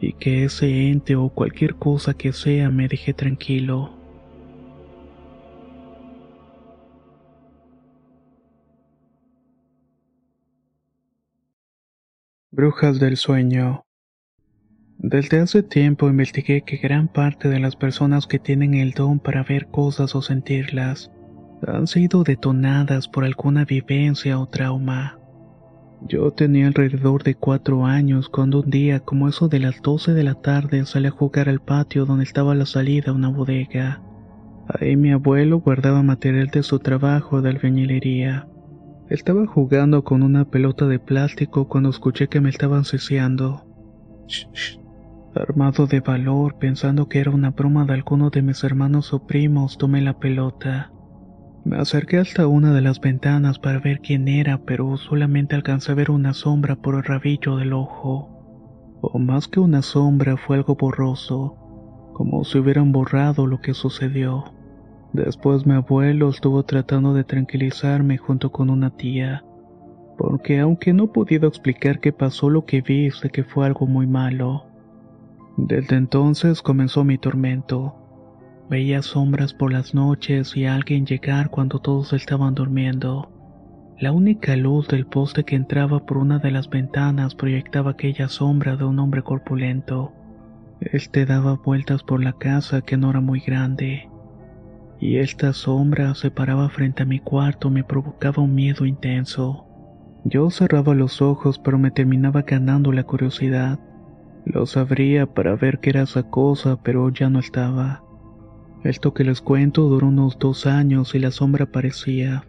y 0.00 0.12
que 0.12 0.44
ese 0.44 0.90
ente 0.90 1.16
o 1.16 1.28
cualquier 1.30 1.74
cosa 1.74 2.14
que 2.14 2.32
sea 2.32 2.70
me 2.70 2.86
deje 2.86 3.14
tranquilo. 3.14 3.98
Brujas 12.52 13.00
del 13.00 13.16
sueño. 13.16 13.86
Desde 14.98 15.40
hace 15.40 15.64
tiempo 15.64 16.08
investigué 16.08 16.62
que 16.62 16.76
gran 16.76 17.08
parte 17.08 17.48
de 17.48 17.58
las 17.58 17.74
personas 17.74 18.28
que 18.28 18.38
tienen 18.38 18.74
el 18.74 18.92
don 18.92 19.18
para 19.18 19.42
ver 19.42 19.66
cosas 19.66 20.14
o 20.14 20.22
sentirlas 20.22 21.10
han 21.66 21.86
sido 21.86 22.22
detonadas 22.22 23.08
por 23.08 23.24
alguna 23.24 23.64
vivencia 23.64 24.38
o 24.38 24.46
trauma. 24.46 25.18
Yo 26.06 26.30
tenía 26.30 26.68
alrededor 26.68 27.24
de 27.24 27.34
cuatro 27.34 27.84
años 27.84 28.28
cuando 28.28 28.60
un 28.60 28.70
día, 28.70 29.00
como 29.00 29.28
eso 29.28 29.48
de 29.48 29.58
las 29.58 29.82
doce 29.82 30.14
de 30.14 30.22
la 30.22 30.34
tarde, 30.34 30.86
salí 30.86 31.08
a 31.08 31.10
jugar 31.10 31.48
al 31.48 31.60
patio 31.60 32.06
donde 32.06 32.24
estaba 32.24 32.54
la 32.54 32.66
salida 32.66 33.10
a 33.10 33.14
una 33.14 33.28
bodega. 33.30 34.00
Ahí 34.68 34.96
mi 34.96 35.10
abuelo 35.10 35.58
guardaba 35.58 36.02
material 36.02 36.48
de 36.48 36.62
su 36.62 36.78
trabajo 36.78 37.42
de 37.42 37.50
albañilería. 37.50 38.46
Estaba 39.08 39.46
jugando 39.46 40.04
con 40.04 40.22
una 40.22 40.44
pelota 40.44 40.86
de 40.86 40.98
plástico 40.98 41.66
cuando 41.66 41.90
escuché 41.90 42.28
que 42.28 42.40
me 42.40 42.50
estaban 42.50 42.84
ceseando. 42.84 43.64
Armado 45.34 45.86
de 45.86 46.00
valor, 46.00 46.58
pensando 46.58 47.08
que 47.08 47.18
era 47.18 47.30
una 47.30 47.50
broma 47.50 47.84
de 47.86 47.94
alguno 47.94 48.30
de 48.30 48.42
mis 48.42 48.62
hermanos 48.62 49.12
o 49.12 49.26
primos, 49.26 49.78
tomé 49.78 50.00
la 50.02 50.18
pelota. 50.18 50.92
Me 51.68 51.76
acerqué 51.76 52.16
hasta 52.16 52.46
una 52.46 52.72
de 52.72 52.80
las 52.80 52.98
ventanas 52.98 53.58
para 53.58 53.78
ver 53.78 54.00
quién 54.00 54.26
era, 54.26 54.56
pero 54.56 54.96
solamente 54.96 55.54
alcancé 55.54 55.92
a 55.92 55.96
ver 55.96 56.10
una 56.10 56.32
sombra 56.32 56.76
por 56.76 56.94
el 56.94 57.04
rabillo 57.04 57.56
del 57.56 57.74
ojo. 57.74 58.96
O 59.02 59.18
más 59.18 59.48
que 59.48 59.60
una 59.60 59.82
sombra, 59.82 60.38
fue 60.38 60.56
algo 60.56 60.76
borroso, 60.76 61.58
como 62.14 62.42
si 62.44 62.56
hubieran 62.56 62.90
borrado 62.90 63.46
lo 63.46 63.60
que 63.60 63.74
sucedió. 63.74 64.44
Después 65.12 65.66
mi 65.66 65.74
abuelo 65.74 66.30
estuvo 66.30 66.62
tratando 66.62 67.12
de 67.12 67.24
tranquilizarme 67.24 68.16
junto 68.16 68.50
con 68.50 68.70
una 68.70 68.96
tía, 68.96 69.44
porque 70.16 70.60
aunque 70.60 70.94
no 70.94 71.12
podido 71.12 71.48
explicar 71.48 72.00
qué 72.00 72.14
pasó, 72.14 72.48
lo 72.48 72.64
que 72.64 72.80
vi 72.80 73.10
sé 73.10 73.28
que 73.28 73.44
fue 73.44 73.66
algo 73.66 73.86
muy 73.86 74.06
malo. 74.06 74.64
Desde 75.58 75.96
entonces 75.96 76.62
comenzó 76.62 77.04
mi 77.04 77.18
tormento. 77.18 78.07
Veía 78.68 79.02
sombras 79.02 79.54
por 79.54 79.72
las 79.72 79.94
noches 79.94 80.56
y 80.56 80.66
alguien 80.66 81.06
llegar 81.06 81.50
cuando 81.50 81.78
todos 81.78 82.12
estaban 82.12 82.54
durmiendo. 82.54 83.32
La 83.98 84.12
única 84.12 84.54
luz 84.56 84.88
del 84.88 85.06
poste 85.06 85.44
que 85.44 85.56
entraba 85.56 86.04
por 86.06 86.18
una 86.18 86.38
de 86.38 86.50
las 86.50 86.68
ventanas 86.68 87.34
proyectaba 87.34 87.92
aquella 87.92 88.28
sombra 88.28 88.76
de 88.76 88.84
un 88.84 88.98
hombre 88.98 89.22
corpulento. 89.22 90.12
Este 90.80 91.26
daba 91.26 91.54
vueltas 91.54 92.02
por 92.02 92.22
la 92.22 92.34
casa 92.34 92.82
que 92.82 92.96
no 92.96 93.10
era 93.10 93.20
muy 93.20 93.40
grande 93.40 94.08
y 95.00 95.18
esta 95.18 95.52
sombra 95.52 96.14
se 96.14 96.30
paraba 96.30 96.68
frente 96.68 97.02
a 97.02 97.06
mi 97.06 97.20
cuarto 97.20 97.70
me 97.70 97.84
provocaba 97.84 98.42
un 98.42 98.54
miedo 98.54 98.84
intenso. 98.84 99.64
Yo 100.24 100.50
cerraba 100.50 100.94
los 100.94 101.22
ojos 101.22 101.58
pero 101.58 101.78
me 101.78 101.90
terminaba 101.90 102.42
ganando 102.42 102.92
la 102.92 103.04
curiosidad. 103.04 103.78
Los 104.44 104.76
abría 104.76 105.26
para 105.26 105.54
ver 105.54 105.78
qué 105.78 105.90
era 105.90 106.02
esa 106.02 106.24
cosa 106.24 106.82
pero 106.82 107.08
ya 107.10 107.30
no 107.30 107.38
estaba. 107.38 108.02
Esto 108.84 109.12
que 109.12 109.24
les 109.24 109.40
cuento 109.40 109.88
duró 109.88 110.08
unos 110.08 110.38
dos 110.38 110.66
años 110.66 111.14
y 111.14 111.18
la 111.18 111.30
sombra 111.30 111.64
aparecía. 111.64 112.44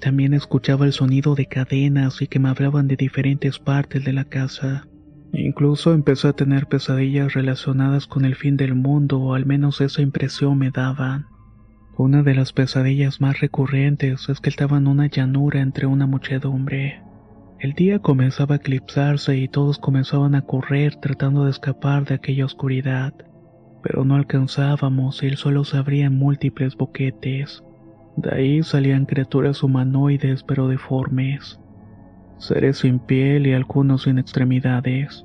También 0.00 0.34
escuchaba 0.34 0.84
el 0.84 0.92
sonido 0.92 1.34
de 1.34 1.46
cadenas 1.46 2.20
y 2.20 2.26
que 2.26 2.38
me 2.38 2.48
hablaban 2.48 2.88
de 2.88 2.96
diferentes 2.96 3.58
partes 3.58 4.04
de 4.04 4.12
la 4.12 4.24
casa. 4.24 4.86
Incluso 5.32 5.94
empecé 5.94 6.28
a 6.28 6.32
tener 6.34 6.66
pesadillas 6.66 7.32
relacionadas 7.32 8.06
con 8.06 8.24
el 8.24 8.34
fin 8.34 8.56
del 8.56 8.74
mundo 8.74 9.18
o 9.20 9.34
al 9.34 9.46
menos 9.46 9.80
esa 9.80 10.02
impresión 10.02 10.58
me 10.58 10.70
daban. 10.70 11.26
Una 11.96 12.22
de 12.22 12.34
las 12.34 12.52
pesadillas 12.52 13.20
más 13.20 13.40
recurrentes 13.40 14.28
es 14.28 14.40
que 14.40 14.50
estaba 14.50 14.76
en 14.76 14.86
una 14.86 15.06
llanura 15.06 15.60
entre 15.60 15.86
una 15.86 16.06
muchedumbre. 16.06 17.00
El 17.60 17.74
día 17.74 18.00
comenzaba 18.00 18.56
a 18.56 18.58
eclipsarse 18.58 19.36
y 19.36 19.48
todos 19.48 19.78
comenzaban 19.78 20.34
a 20.34 20.42
correr 20.42 20.96
tratando 20.96 21.44
de 21.44 21.50
escapar 21.50 22.04
de 22.04 22.16
aquella 22.16 22.44
oscuridad, 22.44 23.14
pero 23.82 24.04
no 24.04 24.14
alcanzábamos 24.14 25.22
y 25.22 25.26
el 25.26 25.36
suelo 25.36 25.64
se 25.64 25.76
abría 25.76 26.06
en 26.06 26.18
múltiples 26.18 26.76
boquetes. 26.76 27.64
De 28.16 28.34
ahí 28.34 28.62
salían 28.62 29.06
criaturas 29.06 29.62
humanoides 29.62 30.42
pero 30.42 30.68
deformes, 30.68 31.58
seres 32.38 32.78
sin 32.78 32.98
piel 32.98 33.46
y 33.46 33.54
algunos 33.54 34.02
sin 34.02 34.18
extremidades, 34.18 35.24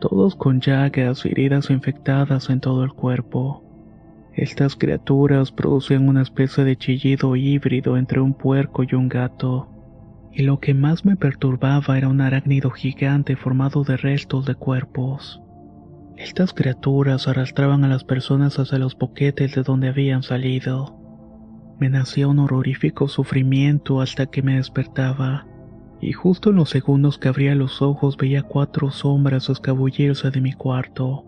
todos 0.00 0.34
con 0.34 0.60
llagas 0.60 1.24
y 1.26 1.30
heridas 1.30 1.70
infectadas 1.70 2.50
en 2.50 2.60
todo 2.60 2.84
el 2.84 2.92
cuerpo. 2.92 3.64
Estas 4.34 4.76
criaturas 4.76 5.52
producían 5.52 6.08
una 6.08 6.22
especie 6.22 6.64
de 6.64 6.76
chillido 6.76 7.36
híbrido 7.36 7.98
entre 7.98 8.20
un 8.20 8.32
puerco 8.32 8.82
y 8.82 8.94
un 8.94 9.08
gato. 9.08 9.68
Y 10.32 10.42
lo 10.44 10.58
que 10.58 10.72
más 10.72 11.04
me 11.04 11.16
perturbaba 11.16 11.98
era 11.98 12.08
un 12.08 12.22
arácnido 12.22 12.70
gigante 12.70 13.36
formado 13.36 13.84
de 13.84 13.98
restos 13.98 14.46
de 14.46 14.54
cuerpos. 14.54 15.42
Estas 16.16 16.52
criaturas 16.52 17.26
arrastraban 17.28 17.84
a 17.84 17.88
las 17.88 18.04
personas 18.04 18.58
hacia 18.58 18.78
los 18.78 18.96
boquetes 18.96 19.54
de 19.54 19.62
donde 19.62 19.88
habían 19.88 20.22
salido. 20.22 20.98
Me 21.80 21.88
nacía 21.88 22.28
un 22.28 22.38
horrorífico 22.38 23.08
sufrimiento 23.08 24.00
hasta 24.00 24.26
que 24.26 24.42
me 24.42 24.56
despertaba, 24.56 25.46
y 26.00 26.12
justo 26.12 26.50
en 26.50 26.56
los 26.56 26.70
segundos 26.70 27.18
que 27.18 27.28
abría 27.28 27.54
los 27.54 27.80
ojos 27.80 28.16
veía 28.16 28.42
cuatro 28.42 28.90
sombras 28.90 29.48
escabullirse 29.48 30.30
de 30.30 30.40
mi 30.40 30.52
cuarto. 30.52 31.24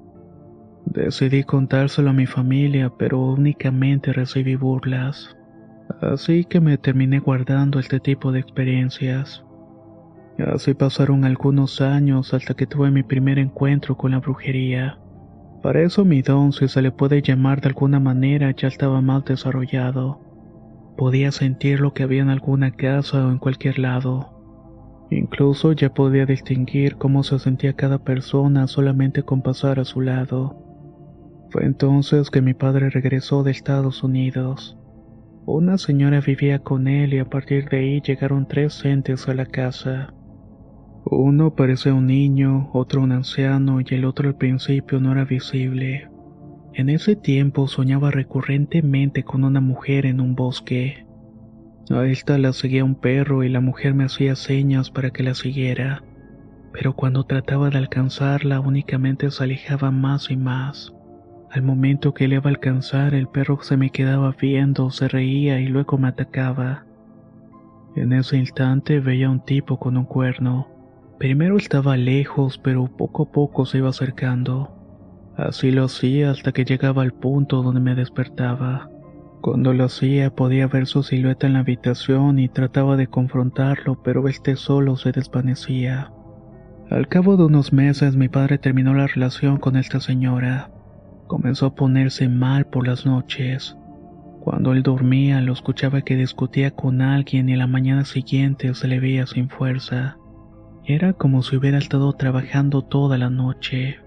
Decidí 0.87 1.45
contárselo 1.45 2.11
a 2.11 2.13
mi 2.13 2.27
familia, 2.27 2.93
pero 2.99 3.21
únicamente 3.21 4.13
recibí 4.13 4.55
burlas. 4.55 5.37
Así 6.01 6.45
que 6.45 6.61
me 6.61 6.77
terminé 6.77 7.21
guardando 7.21 7.79
este 7.79 8.01
tipo 8.01 8.33
de 8.33 8.41
experiencias. 8.41 9.44
Así 10.39 10.75
pasaron 10.75 11.25
algunos 11.25 11.81
años 11.81 12.35
hasta 12.35 12.55
que 12.55 12.67
tuve 12.67 12.91
mi 12.91 13.03
primer 13.03 13.39
encuentro 13.39 13.97
con 13.97 14.11
la 14.11 14.19
brujería. 14.19 14.99
Para 15.63 15.83
eso 15.83 16.05
mi 16.05 16.23
don, 16.23 16.53
si 16.53 16.69
se 16.69 16.83
le 16.83 16.91
puede 16.91 17.23
llamar 17.23 17.61
de 17.61 17.69
alguna 17.69 18.01
manera, 18.01 18.51
ya 18.51 18.69
estaba 18.69 19.01
más 19.01 19.25
desarrollado. 19.25 20.21
Podía 20.97 21.33
sentir 21.33 21.81
lo 21.81 21.95
que 21.95 22.03
había 22.03 22.23
en 22.23 22.31
alguna 22.31 22.73
casa 22.73 23.27
o 23.27 23.31
en 23.31 23.39
cualquier 23.39 23.79
lado. 23.79 24.35
Incluso 25.11 25.73
ya 25.73 25.95
podía 25.95 26.27
distinguir 26.27 26.97
cómo 26.97 27.23
se 27.23 27.39
sentía 27.39 27.75
cada 27.75 27.99
persona 27.99 28.67
solamente 28.67 29.23
con 29.23 29.43
pasar 29.43 29.79
a 29.79 29.85
su 29.85 30.01
lado. 30.01 30.59
Fue 31.51 31.65
entonces 31.65 32.31
que 32.31 32.43
mi 32.43 32.55
padre 32.55 32.91
regresó 32.91 33.45
de 33.45 33.53
Estados 33.53 34.03
Unidos. 34.03 34.77
Una 35.47 35.79
señora 35.79 36.21
vivía 36.21 36.59
con 36.59 36.89
él 36.89 37.15
y 37.15 37.19
a 37.21 37.27
partir 37.27 37.69
de 37.69 37.79
ahí 37.79 38.01
llegaron 38.01 38.49
tres 38.49 38.85
entes 38.85 39.29
a 39.29 39.35
la 39.35 39.47
casa. 39.47 40.13
Uno 41.07 41.55
parecía 41.55 41.93
un 41.93 42.07
niño, 42.07 42.71
otro 42.73 43.03
un 43.03 43.13
anciano 43.13 43.81
y 43.81 43.85
el 43.91 44.07
otro 44.07 44.29
al 44.29 44.37
principio 44.37 45.01
no 45.01 45.13
era 45.13 45.25
visible. 45.25 46.09
En 46.73 46.89
ese 46.89 47.15
tiempo 47.15 47.69
soñaba 47.69 48.11
recurrentemente 48.11 49.23
con 49.23 49.45
una 49.45 49.61
mujer 49.61 50.07
en 50.07 50.21
un 50.21 50.35
bosque. 50.35 51.07
A 51.91 52.07
esta 52.07 52.39
la 52.39 52.55
seguía 52.55 52.85
un 52.85 52.95
perro 52.95 53.45
y 53.45 53.51
la 53.51 53.61
mujer 53.61 53.93
me 53.93 54.05
hacía 54.05 54.35
señas 54.35 54.91
para 54.91 55.11
que 55.11 55.23
la 55.23 55.35
siguiera, 55.35 56.03
pero 56.73 56.95
cuando 56.95 57.25
trataba 57.25 57.69
de 57.69 57.77
alcanzarla 57.77 58.61
únicamente 58.61 59.31
se 59.31 59.45
alejaba 59.45 59.91
más 59.91 60.31
y 60.31 60.37
más. 60.37 60.95
Al 61.51 61.63
momento 61.63 62.15
que 62.15 62.27
le 62.27 62.37
iba 62.37 62.47
a 62.47 62.49
alcanzar, 62.49 63.15
el 63.15 63.29
perro 63.29 63.59
se 63.61 63.77
me 63.77 63.91
quedaba 63.91 64.35
viendo, 64.41 64.91
se 64.91 65.07
reía 65.07 65.61
y 65.61 65.67
luego 65.67 65.99
me 65.99 66.09
atacaba. 66.09 66.87
En 67.95 68.13
ese 68.15 68.39
instante 68.39 68.99
veía 68.99 69.29
a 69.29 69.31
un 69.31 69.45
tipo 69.45 69.79
con 69.79 69.97
un 69.99 70.07
cuerno. 70.07 70.74
Primero 71.19 71.57
estaba 71.57 71.97
lejos, 71.97 72.59
pero 72.59 72.87
poco 72.89 73.25
a 73.25 73.33
poco 73.33 73.67
se 73.67 73.79
iba 73.79 73.89
acercando. 73.89 74.71
Así 75.37 75.71
lo 75.71 75.85
hacía 75.85 76.31
hasta 76.31 76.53
que 76.53 76.65
llegaba 76.65 77.03
al 77.03 77.13
punto 77.13 77.63
donde 77.63 77.81
me 77.81 77.95
despertaba. 77.95 78.91
Cuando 79.41 79.73
lo 79.73 79.85
hacía 79.85 80.35
podía 80.35 80.67
ver 80.67 80.87
su 80.87 81.03
silueta 81.03 81.47
en 81.47 81.53
la 81.53 81.61
habitación 81.61 82.39
y 82.39 82.49
trataba 82.49 82.97
de 82.97 83.09
confrontarlo, 83.09 84.03
pero 84.03 84.27
este 84.29 84.57
solo 84.57 84.97
se 84.97 85.13
desvanecía. 85.13 86.11
Al 86.91 87.09
cabo 87.09 87.37
de 87.37 87.45
unos 87.45 87.73
meses 87.73 88.17
mi 88.17 88.29
padre 88.29 88.59
terminó 88.59 88.95
la 88.95 89.07
relación 89.07 89.59
con 89.59 89.77
esta 89.77 90.01
señora. 90.01 90.71
Comenzó 91.27 91.67
a 91.67 91.75
ponerse 91.75 92.29
mal 92.29 92.67
por 92.67 92.87
las 92.87 93.07
noches. 93.07 93.77
Cuando 94.41 94.73
él 94.73 94.83
dormía 94.83 95.41
lo 95.41 95.53
escuchaba 95.53 96.03
que 96.03 96.17
discutía 96.17 96.73
con 96.73 97.01
alguien 97.01 97.49
y 97.49 97.57
la 97.57 97.67
mañana 97.67 98.05
siguiente 98.05 98.75
se 98.75 98.89
le 98.89 99.01
veía 99.01 99.27
sin 99.27 99.49
fuerza. 99.49 100.19
Era 100.87 101.15
como 101.15 101.43
si 101.43 101.57
hubiera 101.57 101.79
estado 101.79 102.13
trabajando 102.13 102.83
toda 102.83 103.17
la 103.17 103.31
noche. 103.31 104.01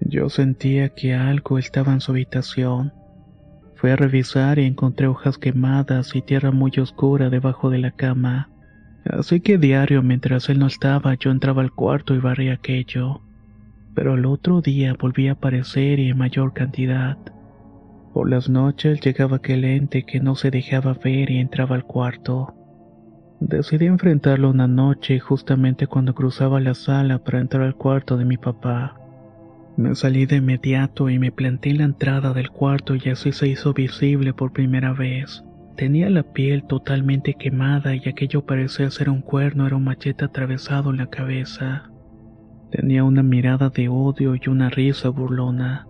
Yo 0.00 0.28
sentía 0.28 0.88
que 0.88 1.14
algo 1.14 1.56
estaba 1.56 1.92
en 1.92 2.00
su 2.00 2.10
habitación. 2.10 2.92
Fui 3.76 3.90
a 3.90 3.96
revisar 3.96 4.58
y 4.58 4.64
encontré 4.64 5.06
hojas 5.06 5.38
quemadas 5.38 6.16
y 6.16 6.22
tierra 6.22 6.50
muy 6.50 6.72
oscura 6.78 7.30
debajo 7.30 7.70
de 7.70 7.78
la 7.78 7.92
cama. 7.92 8.50
Así 9.04 9.40
que 9.40 9.56
diario 9.56 10.02
mientras 10.02 10.48
él 10.48 10.58
no 10.58 10.66
estaba 10.66 11.14
yo 11.14 11.30
entraba 11.30 11.62
al 11.62 11.70
cuarto 11.70 12.14
y 12.14 12.18
barría 12.18 12.54
aquello. 12.54 13.20
Pero 13.94 14.14
el 14.14 14.26
otro 14.26 14.62
día 14.62 14.96
volvía 14.98 15.30
a 15.30 15.34
aparecer 15.34 16.00
y 16.00 16.10
en 16.10 16.18
mayor 16.18 16.54
cantidad. 16.54 17.18
Por 18.12 18.28
las 18.28 18.48
noches 18.48 19.00
llegaba 19.00 19.36
aquel 19.36 19.64
ente 19.64 20.02
que 20.02 20.18
no 20.18 20.34
se 20.34 20.50
dejaba 20.50 20.94
ver 20.94 21.30
y 21.30 21.38
entraba 21.38 21.76
al 21.76 21.84
cuarto. 21.84 22.52
Decidí 23.46 23.84
enfrentarlo 23.84 24.48
una 24.48 24.66
noche 24.66 25.20
justamente 25.20 25.86
cuando 25.86 26.14
cruzaba 26.14 26.60
la 26.60 26.72
sala 26.72 27.18
para 27.18 27.40
entrar 27.40 27.62
al 27.64 27.74
cuarto 27.74 28.16
de 28.16 28.24
mi 28.24 28.38
papá. 28.38 28.98
Me 29.76 29.94
salí 29.94 30.24
de 30.24 30.36
inmediato 30.36 31.10
y 31.10 31.18
me 31.18 31.30
planté 31.30 31.68
en 31.68 31.78
la 31.78 31.84
entrada 31.84 32.32
del 32.32 32.48
cuarto 32.48 32.94
y 32.94 33.10
así 33.10 33.32
se 33.32 33.46
hizo 33.46 33.74
visible 33.74 34.32
por 34.32 34.54
primera 34.54 34.94
vez. 34.94 35.44
Tenía 35.76 36.08
la 36.08 36.22
piel 36.22 36.64
totalmente 36.66 37.34
quemada 37.34 37.94
y 37.94 38.08
aquello 38.08 38.46
parecía 38.46 38.90
ser 38.90 39.10
un 39.10 39.20
cuerno, 39.20 39.66
era 39.66 39.76
un 39.76 39.84
machete 39.84 40.24
atravesado 40.24 40.88
en 40.88 40.96
la 40.96 41.10
cabeza. 41.10 41.90
Tenía 42.70 43.04
una 43.04 43.22
mirada 43.22 43.68
de 43.68 43.90
odio 43.90 44.36
y 44.36 44.48
una 44.48 44.70
risa 44.70 45.10
burlona. 45.10 45.86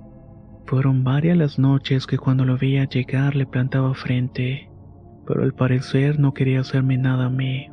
Fueron 0.67 1.05
varias 1.05 1.37
las 1.37 1.61
noches 1.61 2.09
que 2.09 2.19
cuando 2.19 2.45
lo 2.45 2.59
veía 2.59 2.89
llegar 2.89 3.37
le 3.37 3.47
plantaba 3.47 3.95
frente, 3.95 4.71
pero 5.26 5.43
al 5.43 5.54
parecer 5.54 6.19
no 6.19 6.35
quería 6.35 6.61
hacerme 6.61 6.99
nada 6.99 7.26
a 7.26 7.31
mí. 7.31 7.69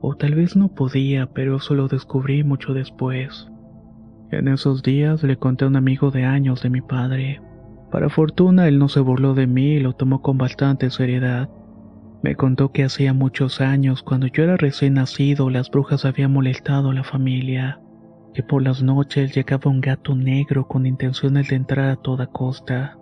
O 0.00 0.16
tal 0.16 0.34
vez 0.34 0.56
no 0.56 0.68
podía, 0.68 1.26
pero 1.26 1.56
eso 1.56 1.74
lo 1.74 1.88
descubrí 1.88 2.44
mucho 2.44 2.74
después. 2.74 3.48
En 4.30 4.48
esos 4.48 4.82
días 4.82 5.22
le 5.22 5.36
conté 5.36 5.64
a 5.64 5.68
un 5.68 5.76
amigo 5.76 6.10
de 6.10 6.24
años 6.24 6.62
de 6.62 6.70
mi 6.70 6.80
padre. 6.80 7.40
Para 7.90 8.08
fortuna 8.08 8.66
él 8.66 8.78
no 8.78 8.88
se 8.88 9.00
burló 9.00 9.34
de 9.34 9.46
mí 9.46 9.74
y 9.74 9.80
lo 9.80 9.92
tomó 9.92 10.22
con 10.22 10.38
bastante 10.38 10.88
seriedad. 10.90 11.50
Me 12.22 12.34
contó 12.36 12.72
que 12.72 12.84
hacía 12.84 13.12
muchos 13.12 13.60
años, 13.60 14.02
cuando 14.02 14.28
yo 14.28 14.44
era 14.44 14.56
recién 14.56 14.94
nacido, 14.94 15.50
las 15.50 15.70
brujas 15.70 16.04
habían 16.04 16.32
molestado 16.32 16.90
a 16.90 16.94
la 16.94 17.04
familia, 17.04 17.80
que 18.32 18.42
por 18.42 18.62
las 18.62 18.82
noches 18.82 19.34
llegaba 19.34 19.70
un 19.70 19.80
gato 19.80 20.14
negro 20.14 20.66
con 20.66 20.86
intenciones 20.86 21.48
de 21.48 21.56
entrar 21.56 21.90
a 21.90 21.96
toda 21.96 22.28
costa, 22.28 22.96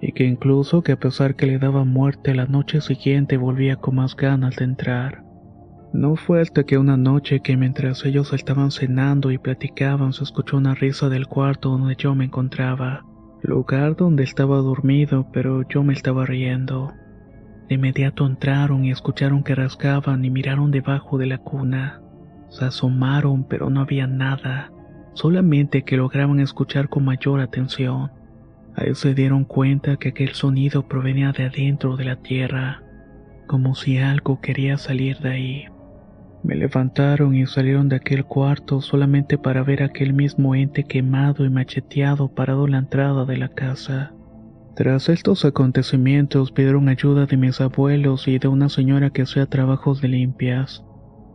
y 0.00 0.12
que 0.12 0.24
incluso 0.24 0.82
que 0.82 0.92
a 0.92 0.98
pesar 0.98 1.36
que 1.36 1.46
le 1.46 1.58
daba 1.58 1.84
muerte 1.84 2.34
la 2.34 2.46
noche 2.46 2.80
siguiente 2.80 3.36
volvía 3.36 3.76
con 3.76 3.96
más 3.96 4.16
ganas 4.16 4.56
de 4.56 4.64
entrar. 4.64 5.24
No 5.92 6.16
fue 6.16 6.40
hasta 6.40 6.64
que 6.64 6.78
una 6.78 6.96
noche 6.96 7.40
que 7.40 7.56
mientras 7.56 8.04
ellos 8.04 8.32
estaban 8.32 8.70
cenando 8.70 9.30
y 9.30 9.38
platicaban 9.38 10.12
se 10.12 10.24
escuchó 10.24 10.56
una 10.56 10.74
risa 10.74 11.08
del 11.08 11.26
cuarto 11.26 11.70
donde 11.70 11.96
yo 11.96 12.14
me 12.14 12.24
encontraba, 12.26 13.04
lugar 13.42 13.96
donde 13.96 14.22
estaba 14.22 14.58
dormido 14.58 15.26
pero 15.32 15.68
yo 15.68 15.82
me 15.82 15.92
estaba 15.92 16.24
riendo. 16.26 16.92
De 17.68 17.74
inmediato 17.74 18.26
entraron 18.26 18.84
y 18.84 18.90
escucharon 18.90 19.42
que 19.42 19.54
rascaban 19.54 20.24
y 20.24 20.30
miraron 20.30 20.70
debajo 20.70 21.18
de 21.18 21.26
la 21.26 21.38
cuna. 21.38 22.00
Se 22.48 22.64
asomaron 22.64 23.44
pero 23.44 23.68
no 23.68 23.80
había 23.80 24.06
nada, 24.06 24.72
solamente 25.14 25.82
que 25.82 25.96
lograban 25.96 26.40
escuchar 26.40 26.88
con 26.88 27.04
mayor 27.04 27.40
atención. 27.40 28.10
Se 28.94 29.14
dieron 29.14 29.44
cuenta 29.44 29.96
que 29.96 30.08
aquel 30.08 30.30
sonido 30.30 30.88
provenía 30.88 31.32
de 31.32 31.44
adentro 31.44 31.96
de 31.96 32.04
la 32.04 32.16
tierra, 32.16 32.82
como 33.46 33.74
si 33.74 33.98
algo 33.98 34.40
quería 34.40 34.78
salir 34.78 35.18
de 35.18 35.30
ahí. 35.30 35.64
Me 36.42 36.56
levantaron 36.56 37.34
y 37.34 37.46
salieron 37.46 37.88
de 37.88 37.96
aquel 37.96 38.24
cuarto 38.24 38.80
solamente 38.80 39.38
para 39.38 39.62
ver 39.62 39.82
aquel 39.82 40.14
mismo 40.14 40.54
ente 40.54 40.84
quemado 40.84 41.44
y 41.44 41.50
macheteado 41.50 42.34
parado 42.34 42.66
la 42.66 42.78
entrada 42.78 43.24
de 43.26 43.36
la 43.36 43.48
casa. 43.48 44.12
Tras 44.74 45.08
estos 45.08 45.44
acontecimientos 45.44 46.50
pidieron 46.50 46.88
ayuda 46.88 47.26
de 47.26 47.36
mis 47.36 47.60
abuelos 47.60 48.26
y 48.28 48.38
de 48.38 48.48
una 48.48 48.68
señora 48.68 49.10
que 49.10 49.22
hacía 49.22 49.46
trabajos 49.46 50.00
de 50.00 50.08
limpias. 50.08 50.84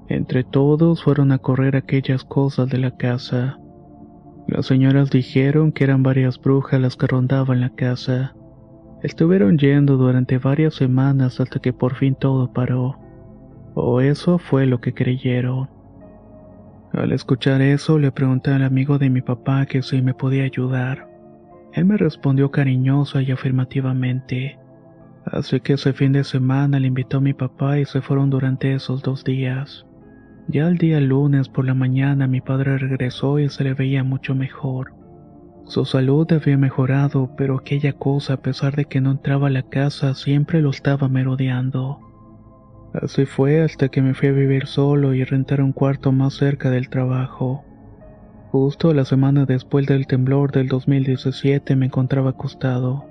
Entre 0.10 0.44
todos 0.44 1.04
fueron 1.04 1.32
a 1.32 1.38
correr 1.38 1.76
aquellas 1.76 2.24
cosas 2.24 2.70
de 2.70 2.80
la 2.80 2.98
casa. 2.98 3.60
Las 4.48 4.68
señoras 4.68 5.10
dijeron 5.10 5.72
que 5.72 5.84
eran 5.84 6.04
varias 6.04 6.40
brujas 6.40 6.80
las 6.80 6.96
que 6.96 7.08
rondaban 7.08 7.62
la 7.62 7.70
casa. 7.70 8.36
Estuvieron 9.02 9.58
yendo 9.58 9.98
durante 9.98 10.38
varias 10.38 10.76
semanas 10.76 11.40
hasta 11.40 11.60
que 11.60 11.74
por 11.74 11.96
fin 11.96 12.16
todo 12.16 12.54
paró. 12.54 13.00
O 13.74 14.02
eso 14.02 14.38
fue 14.38 14.66
lo 14.66 14.82
que 14.82 14.94
creyeron. 14.94 15.70
Al 16.94 17.12
escuchar 17.12 17.62
eso, 17.62 18.00
le 18.00 18.12
pregunté 18.12 18.52
al 18.52 18.64
amigo 18.64 19.00
de 19.00 19.10
mi 19.10 19.22
papá 19.22 19.66
que 19.66 19.82
si 19.82 20.02
me 20.02 20.14
podía 20.14 20.44
ayudar. 20.44 21.10
Él 21.74 21.86
me 21.86 21.98
respondió 21.98 22.52
cariñosa 22.52 23.22
y 23.22 23.32
afirmativamente. 23.32 24.60
Así 25.26 25.60
que 25.60 25.74
ese 25.74 25.92
fin 25.92 26.14
de 26.14 26.24
semana 26.24 26.80
le 26.80 26.88
invitó 26.88 27.18
a 27.18 27.22
mi 27.22 27.34
papá 27.34 27.80
y 27.80 27.86
se 27.86 28.02
fueron 28.02 28.30
durante 28.30 28.74
esos 28.74 29.02
dos 29.02 29.24
días. 29.24 29.86
Ya 30.48 30.68
el 30.68 30.78
día 30.78 31.00
lunes 31.00 31.50
por 31.50 31.66
la 31.66 31.74
mañana 31.74 32.28
mi 32.28 32.40
padre 32.40 32.78
regresó 32.78 33.40
y 33.40 33.50
se 33.50 33.64
le 33.64 33.74
veía 33.74 34.04
mucho 34.04 34.36
mejor. 34.36 34.94
Su 35.66 35.86
salud 35.86 36.32
había 36.32 36.58
mejorado, 36.58 37.32
pero 37.36 37.58
aquella 37.58 37.94
cosa, 37.94 38.34
a 38.34 38.42
pesar 38.42 38.76
de 38.76 38.86
que 38.86 39.02
no 39.02 39.12
entraba 39.12 39.48
a 39.48 39.52
la 39.52 39.64
casa, 39.64 40.14
siempre 40.14 40.62
lo 40.62 40.70
estaba 40.70 41.08
merodeando. 41.10 42.00
Así 42.94 43.26
fue 43.26 43.62
hasta 43.62 43.90
que 43.90 44.04
me 44.04 44.14
fui 44.14 44.30
a 44.30 44.34
vivir 44.34 44.68
solo 44.68 45.16
y 45.16 45.24
rentar 45.24 45.62
un 45.62 45.74
cuarto 45.74 46.12
más 46.12 46.36
cerca 46.36 46.70
del 46.70 46.90
trabajo. 46.90 47.66
Justo 48.52 48.94
la 48.94 49.04
semana 49.04 49.46
después 49.46 49.88
del 49.88 50.06
temblor 50.06 50.52
del 50.52 50.68
2017 50.68 51.76
me 51.76 51.88
encontraba 51.88 52.30
acostado. 52.30 53.06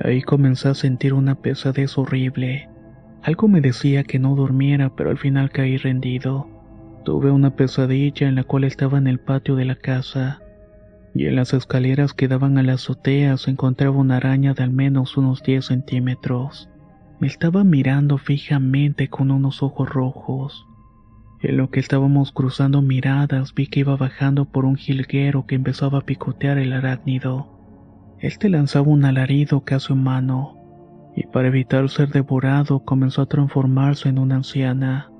Ahí 0.00 0.20
comencé 0.20 0.68
a 0.68 0.74
sentir 0.74 1.14
una 1.14 1.36
pesadez 1.36 1.96
horrible. 1.96 2.68
Algo 3.22 3.48
me 3.48 3.62
decía 3.62 4.04
que 4.04 4.18
no 4.18 4.36
durmiera, 4.36 4.94
pero 4.94 5.10
al 5.10 5.18
final 5.18 5.50
caí 5.50 5.78
rendido. 5.78 6.53
Tuve 7.04 7.30
una 7.30 7.54
pesadilla 7.54 8.26
en 8.26 8.34
la 8.34 8.44
cual 8.44 8.64
estaba 8.64 8.96
en 8.96 9.06
el 9.06 9.20
patio 9.20 9.56
de 9.56 9.66
la 9.66 9.76
casa, 9.76 10.40
y 11.14 11.26
en 11.26 11.36
las 11.36 11.52
escaleras 11.52 12.14
que 12.14 12.28
daban 12.28 12.56
a 12.56 12.62
la 12.62 12.72
azotea 12.72 13.36
se 13.36 13.50
encontraba 13.50 13.96
una 13.98 14.16
araña 14.16 14.54
de 14.54 14.62
al 14.62 14.70
menos 14.70 15.18
unos 15.18 15.42
10 15.42 15.66
centímetros. 15.66 16.70
Me 17.20 17.26
estaba 17.26 17.62
mirando 17.62 18.16
fijamente 18.16 19.08
con 19.08 19.30
unos 19.30 19.62
ojos 19.62 19.88
rojos. 19.88 20.66
En 21.42 21.58
lo 21.58 21.70
que 21.70 21.78
estábamos 21.78 22.32
cruzando 22.32 22.80
miradas 22.80 23.52
vi 23.54 23.66
que 23.66 23.80
iba 23.80 23.96
bajando 23.96 24.46
por 24.46 24.64
un 24.64 24.76
jilguero 24.76 25.44
que 25.46 25.56
empezaba 25.56 25.98
a 25.98 26.06
picotear 26.06 26.56
el 26.56 26.72
arácnido. 26.72 28.16
Este 28.18 28.48
lanzaba 28.48 28.88
un 28.88 29.04
alarido 29.04 29.60
casi 29.60 29.92
humano, 29.92 30.56
y 31.14 31.26
para 31.26 31.48
evitar 31.48 31.86
ser 31.90 32.08
devorado 32.08 32.80
comenzó 32.80 33.20
a 33.20 33.26
transformarse 33.26 34.08
en 34.08 34.18
una 34.18 34.36
anciana. 34.36 35.10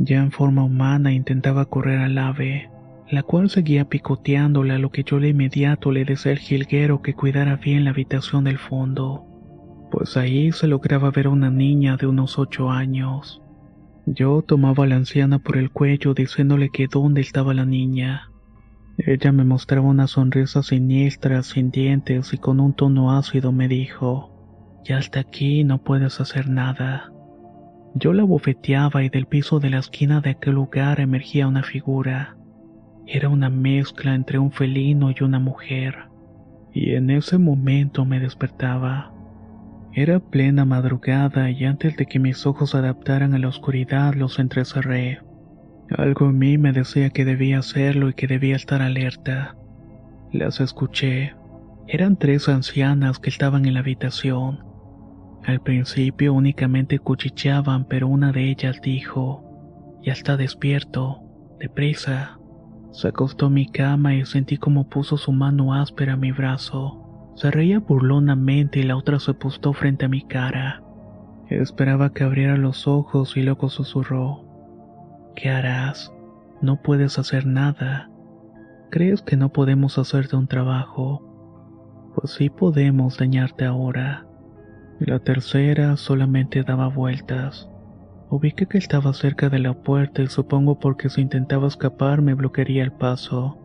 Ya 0.00 0.18
en 0.18 0.32
forma 0.32 0.64
humana 0.64 1.12
intentaba 1.12 1.66
correr 1.66 2.00
al 2.00 2.18
ave, 2.18 2.68
la 3.08 3.22
cual 3.22 3.48
seguía 3.48 3.84
picoteándole 3.84 4.74
a 4.74 4.78
lo 4.78 4.90
que 4.90 5.04
yo 5.04 5.20
de 5.20 5.28
inmediato 5.28 5.92
le 5.92 6.04
decía 6.04 6.32
al 6.32 6.38
jilguero 6.38 7.00
que 7.00 7.14
cuidara 7.14 7.54
bien 7.56 7.84
la 7.84 7.90
habitación 7.90 8.42
del 8.42 8.58
fondo 8.58 9.30
pues 9.90 10.16
ahí 10.16 10.52
se 10.52 10.68
lograba 10.68 11.10
ver 11.10 11.26
a 11.26 11.30
una 11.30 11.50
niña 11.50 11.96
de 11.96 12.06
unos 12.06 12.38
ocho 12.38 12.70
años. 12.70 13.42
Yo 14.06 14.42
tomaba 14.42 14.84
a 14.84 14.86
la 14.86 14.96
anciana 14.96 15.38
por 15.38 15.56
el 15.56 15.70
cuello 15.70 16.14
diciéndole 16.14 16.70
que 16.70 16.86
dónde 16.86 17.20
estaba 17.20 17.54
la 17.54 17.66
niña. 17.66 18.30
Ella 18.98 19.32
me 19.32 19.44
mostraba 19.44 19.88
una 19.88 20.06
sonrisa 20.06 20.62
siniestra, 20.62 21.42
sin 21.42 21.70
dientes 21.70 22.32
y 22.32 22.38
con 22.38 22.60
un 22.60 22.74
tono 22.74 23.16
ácido 23.16 23.52
me 23.52 23.68
dijo, 23.68 24.80
ya 24.84 24.98
hasta 24.98 25.20
aquí 25.20 25.64
no 25.64 25.78
puedes 25.78 26.20
hacer 26.20 26.48
nada. 26.48 27.12
Yo 27.94 28.12
la 28.12 28.22
bofeteaba 28.22 29.02
y 29.02 29.08
del 29.08 29.26
piso 29.26 29.58
de 29.58 29.70
la 29.70 29.78
esquina 29.78 30.20
de 30.20 30.30
aquel 30.30 30.54
lugar 30.54 31.00
emergía 31.00 31.48
una 31.48 31.62
figura. 31.62 32.36
Era 33.06 33.28
una 33.28 33.50
mezcla 33.50 34.14
entre 34.14 34.38
un 34.38 34.52
felino 34.52 35.10
y 35.10 35.24
una 35.24 35.40
mujer. 35.40 35.96
Y 36.72 36.92
en 36.92 37.10
ese 37.10 37.38
momento 37.38 38.04
me 38.04 38.20
despertaba. 38.20 39.12
Era 39.92 40.20
plena 40.20 40.64
madrugada 40.64 41.50
y 41.50 41.64
antes 41.64 41.96
de 41.96 42.06
que 42.06 42.20
mis 42.20 42.46
ojos 42.46 42.70
se 42.70 42.76
adaptaran 42.76 43.34
a 43.34 43.38
la 43.38 43.48
oscuridad 43.48 44.14
los 44.14 44.38
entrecerré. 44.38 45.18
Algo 45.90 46.30
en 46.30 46.38
mí 46.38 46.58
me 46.58 46.70
decía 46.72 47.10
que 47.10 47.24
debía 47.24 47.58
hacerlo 47.58 48.08
y 48.08 48.14
que 48.14 48.28
debía 48.28 48.54
estar 48.54 48.82
alerta. 48.82 49.56
Las 50.32 50.60
escuché. 50.60 51.34
Eran 51.88 52.16
tres 52.16 52.48
ancianas 52.48 53.18
que 53.18 53.30
estaban 53.30 53.66
en 53.66 53.74
la 53.74 53.80
habitación. 53.80 54.69
Al 55.44 55.60
principio 55.60 56.34
únicamente 56.34 56.98
cuchicheaban, 56.98 57.86
pero 57.86 58.08
una 58.08 58.32
de 58.32 58.50
ellas 58.50 58.80
dijo, 58.82 59.98
Ya 60.02 60.12
está 60.12 60.36
despierto, 60.36 61.22
deprisa. 61.58 62.38
Se 62.92 63.08
acostó 63.08 63.46
a 63.46 63.50
mi 63.50 63.66
cama 63.66 64.14
y 64.14 64.24
sentí 64.24 64.56
como 64.56 64.88
puso 64.88 65.16
su 65.16 65.32
mano 65.32 65.74
áspera 65.74 66.14
a 66.14 66.16
mi 66.16 66.32
brazo. 66.32 67.32
Se 67.36 67.50
reía 67.50 67.78
burlonamente 67.78 68.80
y 68.80 68.82
la 68.82 68.96
otra 68.96 69.18
se 69.18 69.32
postó 69.34 69.72
frente 69.72 70.06
a 70.06 70.08
mi 70.08 70.22
cara. 70.22 70.82
Esperaba 71.48 72.12
que 72.12 72.24
abriera 72.24 72.56
los 72.56 72.86
ojos 72.86 73.36
y 73.36 73.42
luego 73.42 73.68
susurró. 73.70 74.44
¿Qué 75.34 75.48
harás? 75.48 76.12
No 76.60 76.82
puedes 76.82 77.18
hacer 77.18 77.46
nada. 77.46 78.10
¿Crees 78.90 79.22
que 79.22 79.36
no 79.36 79.50
podemos 79.50 79.98
hacerte 79.98 80.36
un 80.36 80.48
trabajo? 80.48 82.10
Pues 82.14 82.32
sí 82.32 82.50
podemos 82.50 83.18
dañarte 83.18 83.64
ahora. 83.64 84.26
La 85.00 85.18
tercera 85.18 85.96
solamente 85.96 86.62
daba 86.62 86.88
vueltas. 86.88 87.70
Ubiqué 88.28 88.66
que 88.66 88.76
estaba 88.76 89.14
cerca 89.14 89.48
de 89.48 89.58
la 89.58 89.72
puerta 89.72 90.20
y 90.20 90.26
supongo 90.26 90.78
porque 90.78 91.08
si 91.08 91.22
intentaba 91.22 91.68
escapar 91.68 92.20
me 92.20 92.34
bloquearía 92.34 92.82
el 92.82 92.92
paso. 92.92 93.56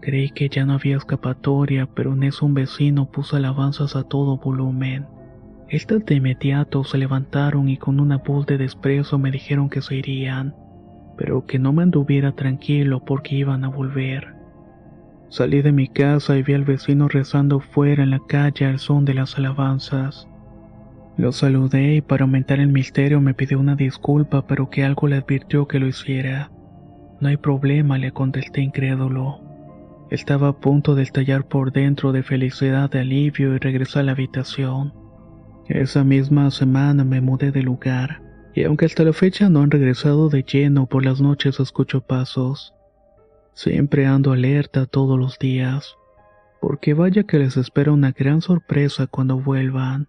Creí 0.00 0.30
que 0.30 0.48
ya 0.48 0.64
no 0.64 0.74
había 0.74 0.98
escapatoria, 0.98 1.88
pero 1.92 2.12
en 2.12 2.22
eso 2.22 2.46
un 2.46 2.54
vecino 2.54 3.10
puso 3.10 3.34
alabanzas 3.34 3.96
a 3.96 4.04
todo 4.04 4.36
volumen. 4.36 5.04
Estas 5.68 6.06
de 6.06 6.14
inmediato 6.14 6.84
se 6.84 6.96
levantaron 6.96 7.68
y 7.68 7.76
con 7.76 7.98
una 7.98 8.18
voz 8.18 8.46
de 8.46 8.56
desprecio 8.56 9.18
me 9.18 9.32
dijeron 9.32 9.68
que 9.68 9.82
se 9.82 9.96
irían, 9.96 10.54
pero 11.16 11.44
que 11.44 11.58
no 11.58 11.72
me 11.72 11.82
anduviera 11.82 12.36
tranquilo 12.36 13.04
porque 13.04 13.34
iban 13.34 13.64
a 13.64 13.68
volver. 13.68 14.36
Salí 15.28 15.60
de 15.60 15.72
mi 15.72 15.88
casa 15.88 16.36
y 16.36 16.44
vi 16.44 16.54
al 16.54 16.64
vecino 16.64 17.08
rezando 17.08 17.58
fuera 17.58 18.04
en 18.04 18.10
la 18.10 18.20
calle 18.28 18.64
al 18.66 18.78
son 18.78 19.04
de 19.04 19.14
las 19.14 19.36
alabanzas. 19.36 20.28
Lo 21.16 21.32
saludé 21.32 21.96
y 21.96 22.00
para 22.00 22.24
aumentar 22.24 22.58
el 22.58 22.68
misterio 22.68 23.20
me 23.20 23.34
pidió 23.34 23.58
una 23.60 23.76
disculpa, 23.76 24.46
pero 24.46 24.70
que 24.70 24.84
algo 24.84 25.08
le 25.08 25.16
advirtió 25.16 25.68
que 25.68 25.78
lo 25.78 25.86
hiciera. 25.86 26.50
No 27.20 27.28
hay 27.28 27.36
problema, 27.36 27.98
le 27.98 28.12
contesté 28.12 28.62
incrédulo. 28.62 29.40
Estaba 30.10 30.48
a 30.48 30.60
punto 30.60 30.94
de 30.94 31.02
estallar 31.02 31.46
por 31.46 31.72
dentro 31.72 32.12
de 32.12 32.22
felicidad, 32.22 32.90
de 32.90 33.00
alivio 33.00 33.54
y 33.54 33.58
regresé 33.58 34.00
a 34.00 34.02
la 34.02 34.12
habitación. 34.12 34.92
Esa 35.68 36.02
misma 36.02 36.50
semana 36.50 37.04
me 37.04 37.20
mudé 37.20 37.52
de 37.52 37.62
lugar, 37.62 38.20
y 38.54 38.64
aunque 38.64 38.86
hasta 38.86 39.04
la 39.04 39.12
fecha 39.12 39.48
no 39.48 39.62
han 39.62 39.70
regresado 39.70 40.28
de 40.28 40.42
lleno, 40.42 40.86
por 40.86 41.04
las 41.04 41.20
noches 41.20 41.60
escucho 41.60 42.00
pasos. 42.00 42.74
Siempre 43.54 44.06
ando 44.06 44.32
alerta 44.32 44.86
todos 44.86 45.18
los 45.18 45.38
días, 45.38 45.96
porque 46.60 46.94
vaya 46.94 47.22
que 47.22 47.38
les 47.38 47.56
espera 47.56 47.92
una 47.92 48.12
gran 48.12 48.40
sorpresa 48.40 49.06
cuando 49.06 49.38
vuelvan. 49.38 50.08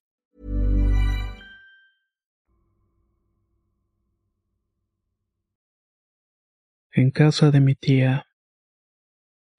En 6.93 7.09
casa 7.09 7.51
de 7.51 7.61
mi 7.61 7.73
tía. 7.73 8.25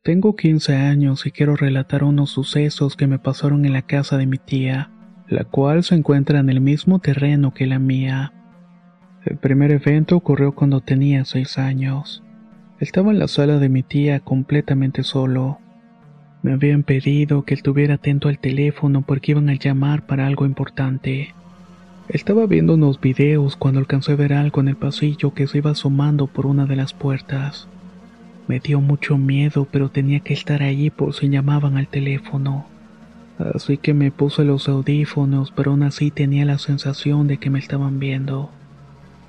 Tengo 0.02 0.36
15 0.36 0.76
años 0.76 1.24
y 1.24 1.30
quiero 1.30 1.56
relatar 1.56 2.04
unos 2.04 2.28
sucesos 2.28 2.94
que 2.94 3.06
me 3.06 3.18
pasaron 3.18 3.64
en 3.64 3.72
la 3.72 3.80
casa 3.80 4.18
de 4.18 4.26
mi 4.26 4.36
tía, 4.36 4.90
la 5.28 5.44
cual 5.44 5.82
se 5.82 5.94
encuentra 5.94 6.40
en 6.40 6.50
el 6.50 6.60
mismo 6.60 6.98
terreno 6.98 7.54
que 7.54 7.66
la 7.66 7.78
mía. 7.78 8.34
El 9.24 9.38
primer 9.38 9.70
evento 9.70 10.14
ocurrió 10.14 10.54
cuando 10.54 10.82
tenía 10.82 11.24
6 11.24 11.56
años. 11.56 12.22
Estaba 12.80 13.12
en 13.12 13.18
la 13.18 13.28
sala 13.28 13.58
de 13.58 13.70
mi 13.70 13.82
tía 13.82 14.20
completamente 14.20 15.02
solo. 15.02 15.58
Me 16.42 16.52
habían 16.52 16.82
pedido 16.82 17.46
que 17.46 17.54
estuviera 17.54 17.94
atento 17.94 18.28
al 18.28 18.40
teléfono 18.40 19.06
porque 19.06 19.30
iban 19.30 19.48
a 19.48 19.54
llamar 19.54 20.04
para 20.04 20.26
algo 20.26 20.44
importante. 20.44 21.34
Estaba 22.08 22.46
viendo 22.46 22.74
unos 22.74 23.00
videos 23.00 23.56
cuando 23.56 23.78
alcancé 23.78 24.12
a 24.12 24.16
ver 24.16 24.32
algo 24.32 24.60
en 24.60 24.68
el 24.68 24.76
pasillo 24.76 25.32
que 25.34 25.46
se 25.46 25.58
iba 25.58 25.70
asomando 25.70 26.26
por 26.26 26.46
una 26.46 26.66
de 26.66 26.76
las 26.76 26.92
puertas. 26.92 27.68
Me 28.48 28.58
dio 28.58 28.80
mucho 28.80 29.16
miedo, 29.16 29.68
pero 29.70 29.88
tenía 29.88 30.20
que 30.20 30.34
estar 30.34 30.62
allí 30.62 30.90
por 30.90 31.14
si 31.14 31.28
llamaban 31.28 31.76
al 31.76 31.86
teléfono. 31.86 32.66
Así 33.38 33.76
que 33.78 33.94
me 33.94 34.10
puse 34.10 34.44
los 34.44 34.68
audífonos, 34.68 35.52
pero 35.52 35.70
aún 35.70 35.84
así 35.84 36.10
tenía 36.10 36.44
la 36.44 36.58
sensación 36.58 37.28
de 37.28 37.38
que 37.38 37.50
me 37.50 37.60
estaban 37.60 37.98
viendo. 37.98 38.50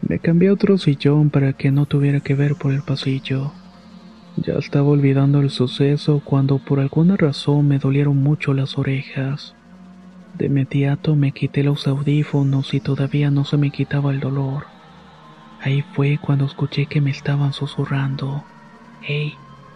Me 0.01 0.19
cambié 0.19 0.49
a 0.49 0.53
otro 0.53 0.77
sillón 0.77 1.29
para 1.29 1.53
que 1.53 1.71
no 1.71 1.85
tuviera 1.85 2.19
que 2.19 2.33
ver 2.33 2.55
por 2.55 2.73
el 2.73 2.81
pasillo. 2.81 3.51
Ya 4.35 4.53
estaba 4.55 4.89
olvidando 4.89 5.39
el 5.41 5.51
suceso 5.51 6.21
cuando 6.25 6.57
por 6.57 6.79
alguna 6.79 7.17
razón 7.17 7.67
me 7.67 7.77
dolieron 7.77 8.17
mucho 8.17 8.53
las 8.53 8.77
orejas. 8.79 9.55
De 10.37 10.47
inmediato 10.47 11.15
me 11.15 11.31
quité 11.31 11.63
los 11.63 11.87
audífonos 11.87 12.73
y 12.73 12.79
todavía 12.79 13.29
no 13.29 13.45
se 13.45 13.57
me 13.57 13.69
quitaba 13.69 14.11
el 14.11 14.19
dolor. 14.19 14.65
Ahí 15.61 15.83
fue 15.93 16.17
cuando 16.17 16.45
escuché 16.45 16.87
que 16.87 17.01
me 17.01 17.11
estaban 17.11 17.53
susurrando. 17.53 18.43
Hey, 19.01 19.35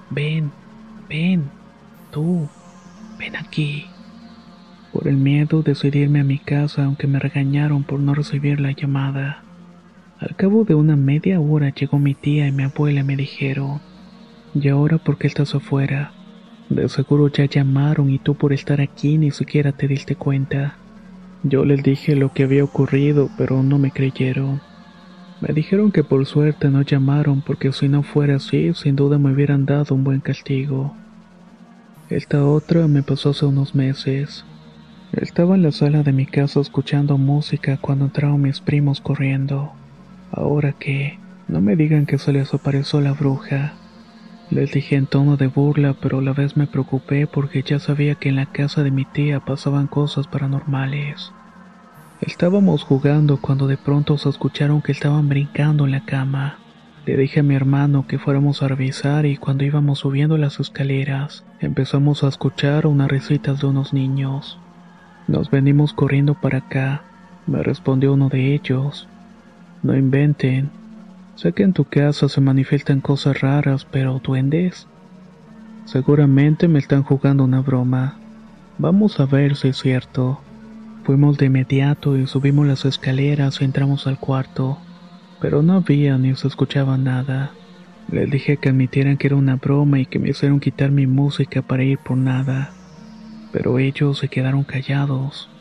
ven, 0.09 0.51
ven, 1.07 1.49
tú, 2.11 2.49
ven 3.19 3.35
aquí. 3.35 3.85
Por 4.91 5.07
el 5.07 5.17
miedo 5.17 5.61
decidí 5.61 5.99
irme 5.99 6.21
a 6.21 6.23
mi 6.23 6.39
casa 6.39 6.85
aunque 6.85 7.05
me 7.05 7.19
regañaron 7.19 7.83
por 7.83 7.99
no 7.99 8.15
recibir 8.15 8.59
la 8.59 8.71
llamada. 8.71 9.43
Al 10.19 10.35
cabo 10.35 10.63
de 10.63 10.73
una 10.73 10.95
media 10.95 11.39
hora 11.39 11.69
llegó 11.69 11.99
mi 11.99 12.15
tía 12.15 12.47
y 12.47 12.51
mi 12.51 12.63
abuela 12.63 13.01
y 13.01 13.03
me 13.03 13.15
dijeron, 13.15 13.79
¿y 14.55 14.67
ahora 14.69 14.97
por 14.97 15.19
qué 15.19 15.27
estás 15.27 15.53
afuera? 15.53 16.16
De 16.69 16.89
seguro 16.89 17.29
ya 17.29 17.45
llamaron 17.45 18.09
y 18.09 18.19
tú 18.19 18.35
por 18.35 18.51
estar 18.51 18.81
aquí 18.81 19.17
ni 19.17 19.31
siquiera 19.31 19.71
te 19.71 19.87
diste 19.87 20.15
cuenta. 20.15 20.75
Yo 21.43 21.63
les 21.63 21.81
dije 21.81 22.15
lo 22.15 22.33
que 22.33 22.43
había 22.43 22.63
ocurrido, 22.63 23.29
pero 23.37 23.63
no 23.63 23.79
me 23.79 23.91
creyeron. 23.91 24.59
Me 25.39 25.53
dijeron 25.53 25.91
que 25.91 26.03
por 26.03 26.25
suerte 26.25 26.69
no 26.69 26.81
llamaron 26.81 27.41
porque 27.41 27.71
si 27.71 27.87
no 27.87 28.03
fuera 28.03 28.37
así, 28.37 28.73
sin 28.73 28.95
duda 28.95 29.17
me 29.17 29.31
hubieran 29.31 29.65
dado 29.65 29.95
un 29.95 30.03
buen 30.03 30.19
castigo. 30.19 30.95
Esta 32.09 32.45
otra 32.45 32.87
me 32.87 33.03
pasó 33.03 33.29
hace 33.29 33.45
unos 33.45 33.75
meses. 33.75 34.45
Estaba 35.13 35.55
en 35.55 35.63
la 35.63 35.71
sala 35.71 36.03
de 36.03 36.11
mi 36.11 36.25
casa 36.25 36.59
escuchando 36.59 37.17
música 37.17 37.77
cuando 37.77 38.05
entraron 38.05 38.41
mis 38.41 38.59
primos 38.59 38.99
corriendo. 38.99 39.71
Ahora 40.31 40.73
que, 40.73 41.19
no 41.47 41.61
me 41.61 41.75
digan 41.75 42.05
que 42.05 42.17
se 42.17 42.33
les 42.33 42.53
apareció 42.53 42.99
la 42.99 43.13
bruja. 43.13 43.73
Les 44.49 44.71
dije 44.71 44.95
en 44.95 45.07
tono 45.07 45.35
de 45.35 45.47
burla, 45.47 45.93
pero 45.93 46.19
a 46.19 46.21
la 46.21 46.31
vez 46.31 46.55
me 46.55 46.67
preocupé 46.67 47.27
porque 47.27 47.63
ya 47.63 47.79
sabía 47.79 48.15
que 48.15 48.29
en 48.29 48.37
la 48.37 48.45
casa 48.45 48.81
de 48.83 48.91
mi 48.91 49.03
tía 49.03 49.41
pasaban 49.41 49.87
cosas 49.87 50.27
paranormales. 50.27 51.33
Estábamos 52.21 52.83
jugando 52.83 53.37
cuando 53.37 53.67
de 53.67 53.77
pronto 53.77 54.17
se 54.17 54.29
escucharon 54.29 54.81
que 54.81 54.93
estaban 54.93 55.27
brincando 55.27 55.85
en 55.85 55.91
la 55.91 56.05
cama. 56.05 56.59
Le 57.05 57.17
dije 57.17 57.41
a 57.41 57.43
mi 57.43 57.55
hermano 57.55 58.07
que 58.07 58.19
fuéramos 58.19 58.63
a 58.63 58.67
revisar 58.67 59.25
y 59.25 59.37
cuando 59.37 59.65
íbamos 59.65 59.99
subiendo 59.99 60.37
las 60.37 60.59
escaleras 60.59 61.45
empezamos 61.59 62.23
a 62.23 62.27
escuchar 62.27 62.87
unas 62.87 63.09
risitas 63.09 63.61
de 63.61 63.67
unos 63.67 63.93
niños. 63.93 64.59
Nos 65.27 65.51
venimos 65.51 65.93
corriendo 65.93 66.35
para 66.35 66.59
acá, 66.59 67.03
me 67.47 67.63
respondió 67.63 68.13
uno 68.13 68.29
de 68.29 68.53
ellos. 68.53 69.07
No 69.83 69.95
inventen. 69.95 70.76
Sé 71.37 71.53
que 71.53 71.61
en 71.61 71.73
tu 71.73 71.85
casa 71.85 72.29
se 72.29 72.41
manifiestan 72.41 72.99
cosas 72.99 73.41
raras, 73.41 73.85
pero 73.85 74.19
duendes. 74.23 74.87
Seguramente 75.85 76.67
me 76.67 76.79
están 76.79 77.03
jugando 77.03 77.43
una 77.43 77.61
broma. 77.61 78.17
Vamos 78.79 79.19
a 79.19 79.27
ver 79.27 79.55
si 79.55 79.67
es 79.67 79.77
cierto. 79.77 80.41
Fuimos 81.03 81.37
de 81.37 81.45
inmediato 81.45 82.17
y 82.17 82.25
subimos 82.25 82.65
las 82.65 82.85
escaleras 82.85 83.61
y 83.61 83.65
entramos 83.65 84.07
al 84.07 84.17
cuarto, 84.17 84.79
pero 85.39 85.61
no 85.61 85.73
había 85.73 86.17
ni 86.17 86.35
se 86.35 86.47
escuchaba 86.47 86.97
nada. 86.97 87.51
Les 88.11 88.31
dije 88.31 88.57
que 88.57 88.69
admitieran 88.69 89.17
que 89.17 89.27
era 89.27 89.35
una 89.35 89.57
broma 89.57 89.99
y 89.99 90.07
que 90.07 90.17
me 90.17 90.29
hicieron 90.29 90.59
quitar 90.59 90.89
mi 90.89 91.05
música 91.05 91.61
para 91.61 91.83
ir 91.83 91.99
por 91.99 92.17
nada, 92.17 92.71
pero 93.51 93.77
ellos 93.77 94.17
se 94.17 94.27
quedaron 94.27 94.63
callados. 94.63 95.51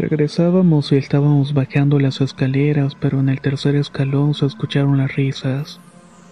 Regresábamos 0.00 0.92
y 0.92 0.96
estábamos 0.96 1.52
bajando 1.52 2.00
las 2.00 2.22
escaleras, 2.22 2.94
pero 2.98 3.20
en 3.20 3.28
el 3.28 3.42
tercer 3.42 3.76
escalón 3.76 4.32
se 4.32 4.46
escucharon 4.46 4.96
las 4.96 5.14
risas, 5.14 5.78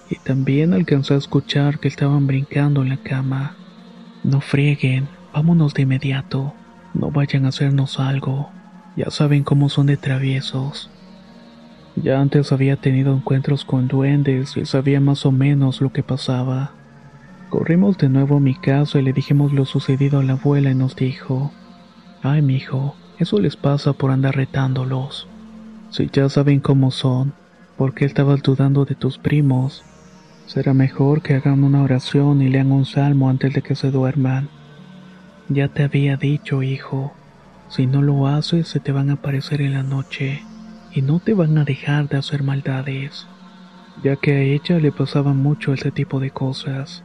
y 0.09 0.17
también 0.17 0.73
alcancé 0.73 1.13
a 1.13 1.19
escuchar 1.19 1.79
que 1.79 1.89
estaban 1.89 2.27
brincando 2.27 2.81
en 2.81 2.89
la 2.89 2.97
cama. 2.97 3.57
No 4.25 4.41
frieguen, 4.41 5.07
vámonos 5.35 5.75
de 5.75 5.83
inmediato. 5.83 6.55
No 6.95 7.11
vayan 7.11 7.45
a 7.45 7.49
hacernos 7.49 8.01
algo. 8.01 8.49
Ya 8.97 9.11
saben 9.11 9.45
cómo 9.45 9.69
son 9.69 9.85
de 9.89 9.99
traviesos. 9.99 10.89
Ya 11.95 12.23
antes 12.23 12.53
había 12.53 12.77
tenido 12.77 13.15
encuentros 13.15 13.67
con 13.67 13.87
duendes 13.87 14.57
y 14.57 14.65
sabía 14.65 14.99
más 14.99 15.27
o 15.27 15.31
menos 15.31 15.83
lo 15.83 15.93
que 15.93 16.03
pasaba. 16.03 16.73
Corrimos 17.51 17.99
de 17.99 18.09
nuevo 18.09 18.39
a 18.39 18.41
mi 18.41 18.55
casa 18.55 18.99
y 18.99 19.03
le 19.03 19.13
dijimos 19.13 19.53
lo 19.53 19.67
sucedido 19.67 20.21
a 20.21 20.25
la 20.25 20.33
abuela 20.33 20.71
y 20.71 20.75
nos 20.75 20.97
dijo, 20.97 21.53
Ay, 22.23 22.41
mijo, 22.41 22.97
eso 23.19 23.41
les 23.41 23.57
pasa 23.57 23.93
por 23.93 24.11
andar 24.11 24.37
retándolos. 24.37 25.27
Si 25.91 26.09
ya 26.13 26.29
saben 26.29 26.61
cómo 26.61 26.91
son, 26.91 27.33
¿por 27.77 27.95
qué 27.95 28.05
estabas 28.05 28.43
dudando 28.43 28.85
de 28.85 28.95
tus 28.95 29.19
primos? 29.19 29.83
Será 30.47 30.75
mejor 30.75 31.23
que 31.23 31.35
hagan 31.35 31.65
una 31.65 31.83
oración 31.83 32.41
y 32.43 32.49
lean 32.49 32.73
un 32.73 32.85
salmo 32.85 33.29
antes 33.29 33.53
de 33.55 33.63
que 33.63 33.75
se 33.75 33.91
duerman. 33.91 34.49
Ya 35.49 35.69
te 35.69 35.83
había 35.83 36.17
dicho, 36.17 36.63
hijo, 36.63 37.13
si 37.69 37.87
no 37.87 38.01
lo 38.03 38.27
haces 38.27 38.69
se 38.69 38.81
te 38.81 38.93
van 38.93 39.11
a 39.11 39.15
aparecer 39.15 39.61
en 39.61 39.75
la 39.75 39.83
noche 39.83 40.43
y 40.93 41.03
no 41.03 41.21
te 41.21 41.35
van 41.35 41.59
a 41.59 41.65
dejar 41.65 42.09
de 42.09 42.17
hacer 42.17 42.43
maldades, 42.43 43.27
ya 44.03 44.17
que 44.17 44.33
a 44.33 44.41
ella 44.41 44.79
le 44.79 44.93
pasaba 44.93 45.35
mucho 45.35 45.73
ese 45.73 45.91
tipo 45.91 46.19
de 46.21 46.31
cosas. 46.31 47.03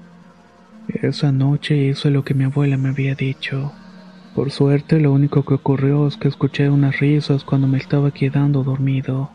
Esa 0.88 1.32
noche 1.32 1.76
hice 1.76 2.10
lo 2.12 2.24
que 2.24 2.34
mi 2.34 2.46
abuela 2.46 2.78
me 2.78 2.90
había 2.90 3.16
dicho. 3.16 3.74
Por 4.36 4.50
suerte 4.50 5.00
lo 5.00 5.12
único 5.12 5.44
que 5.44 5.54
ocurrió 5.54 6.08
es 6.08 6.18
que 6.18 6.28
escuché 6.28 6.68
unas 6.68 7.00
risas 7.00 7.44
cuando 7.44 7.68
me 7.68 7.78
estaba 7.78 8.10
quedando 8.10 8.64
dormido. 8.64 9.30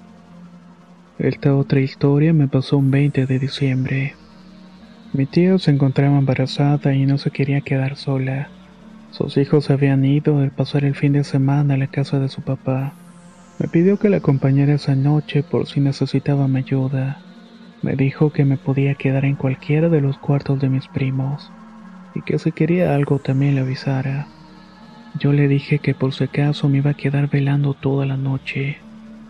Esta 1.20 1.54
otra 1.54 1.78
historia 1.78 2.32
me 2.32 2.48
pasó 2.48 2.78
un 2.78 2.90
20 2.90 3.26
de 3.26 3.38
diciembre. 3.38 4.14
Mi 5.12 5.26
tía 5.26 5.56
se 5.58 5.70
encontraba 5.70 6.18
embarazada 6.18 6.94
y 6.94 7.06
no 7.06 7.16
se 7.16 7.30
quería 7.30 7.60
quedar 7.60 7.96
sola. 7.96 8.50
Sus 9.12 9.36
hijos 9.36 9.70
habían 9.70 10.04
ido 10.04 10.40
al 10.40 10.50
pasar 10.50 10.84
el 10.84 10.96
fin 10.96 11.12
de 11.12 11.22
semana 11.22 11.74
a 11.74 11.78
la 11.78 11.86
casa 11.86 12.18
de 12.18 12.28
su 12.28 12.42
papá. 12.42 12.92
Me 13.60 13.68
pidió 13.68 13.98
que 13.98 14.08
la 14.08 14.16
acompañara 14.16 14.74
esa 14.74 14.96
noche 14.96 15.44
por 15.44 15.68
si 15.68 15.80
necesitaba 15.80 16.48
mi 16.48 16.58
ayuda. 16.58 17.20
Me 17.82 17.94
dijo 17.94 18.32
que 18.32 18.44
me 18.44 18.58
podía 18.58 18.96
quedar 18.96 19.24
en 19.24 19.36
cualquiera 19.36 19.88
de 19.88 20.00
los 20.00 20.18
cuartos 20.18 20.58
de 20.60 20.68
mis 20.68 20.88
primos 20.88 21.52
y 22.16 22.22
que 22.22 22.40
si 22.40 22.50
quería 22.50 22.96
algo 22.96 23.20
también 23.20 23.54
le 23.54 23.60
avisara. 23.60 24.37
Yo 25.18 25.32
le 25.32 25.48
dije 25.48 25.78
que 25.80 25.94
por 25.94 26.12
si 26.12 26.24
acaso 26.24 26.68
me 26.68 26.78
iba 26.78 26.90
a 26.90 26.94
quedar 26.94 27.28
velando 27.28 27.74
toda 27.74 28.06
la 28.06 28.16
noche. 28.16 28.78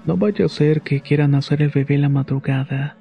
No 0.05 0.16
vaya 0.16 0.44
a 0.44 0.48
ser 0.48 0.83
que 0.83 1.01
quieran 1.01 1.35
hacer 1.35 1.62
el 1.62 1.70
bebé 1.70 1.98
la 1.98 2.09
madrugada. 2.09 2.96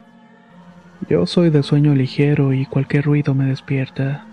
Yo 1.09 1.25
soy 1.25 1.49
de 1.49 1.63
sueño 1.63 1.95
ligero 1.95 2.53
y 2.53 2.65
cualquier 2.65 3.05
ruido 3.05 3.33
me 3.33 3.45
despierta. 3.45 4.25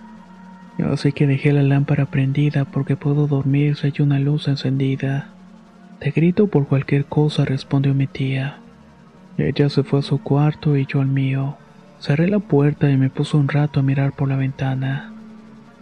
Así 0.90 1.12
que 1.12 1.26
dejé 1.26 1.52
la 1.52 1.62
lámpara 1.62 2.06
prendida 2.06 2.64
porque 2.64 2.96
puedo 2.96 3.26
dormir 3.26 3.76
si 3.76 3.86
hay 3.88 3.94
una 4.00 4.18
luz 4.18 4.48
encendida. 4.48 5.28
Te 6.00 6.10
grito 6.10 6.48
por 6.48 6.66
cualquier 6.66 7.06
cosa, 7.06 7.44
respondió 7.44 7.94
mi 7.94 8.06
tía. 8.06 8.58
Ella 9.38 9.68
se 9.68 9.82
fue 9.82 10.00
a 10.00 10.02
su 10.02 10.22
cuarto 10.22 10.76
y 10.76 10.86
yo 10.86 11.00
al 11.00 11.08
mío. 11.08 11.56
Cerré 11.98 12.28
la 12.28 12.40
puerta 12.40 12.90
y 12.90 12.96
me 12.96 13.10
puse 13.10 13.36
un 13.36 13.48
rato 13.48 13.80
a 13.80 13.82
mirar 13.82 14.12
por 14.12 14.28
la 14.28 14.36
ventana. 14.36 15.13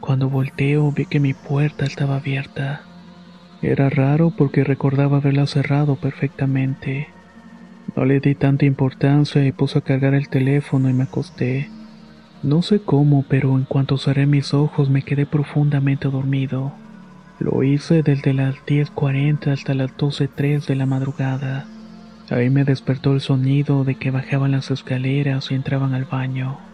Cuando 0.03 0.29
volteo 0.29 0.91
vi 0.91 1.07
que 1.07 1.21
mi 1.21 1.33
puerta 1.33 1.85
estaba 1.85 2.17
abierta. 2.17 2.81
Era 3.63 3.89
raro 3.89 4.33
porque 4.37 4.65
recordaba 4.65 5.19
haberla 5.19 5.47
cerrado 5.47 5.95
perfectamente. 5.95 7.07
No 7.95 8.05
le 8.05 8.19
di 8.19 8.35
tanta 8.35 8.65
importancia 8.65 9.47
y 9.47 9.53
puse 9.53 9.79
a 9.79 9.83
cargar 9.83 10.15
el 10.15 10.29
teléfono 10.29 10.91
y 10.91 10.93
me 10.93 11.05
acosté. 11.05 11.71
No 12.43 12.63
sé 12.63 12.83
cómo, 12.83 13.25
pero 13.29 13.57
en 13.57 13.63
cuanto 13.63 13.97
cerré 13.97 14.27
mis 14.27 14.55
ojos 14.55 14.91
me 14.91 15.03
quedé 15.03 15.25
profundamente 15.25 16.09
dormido. 16.09 16.73
Lo 17.39 17.63
hice 17.63 18.03
desde 18.03 18.35
las 18.35 18.57
10.40 18.67 19.53
hasta 19.53 19.73
las 19.73 19.97
12.03 19.97 20.67
de 20.67 20.75
la 20.75 20.87
madrugada. 20.87 21.67
Ahí 22.29 22.51
me 22.51 22.65
despertó 22.65 23.13
el 23.13 23.21
sonido 23.21 23.85
de 23.85 23.95
que 23.95 24.11
bajaban 24.11 24.51
las 24.51 24.73
escaleras 24.73 25.53
y 25.53 25.55
entraban 25.55 25.95
al 25.95 26.07
baño. 26.07 26.72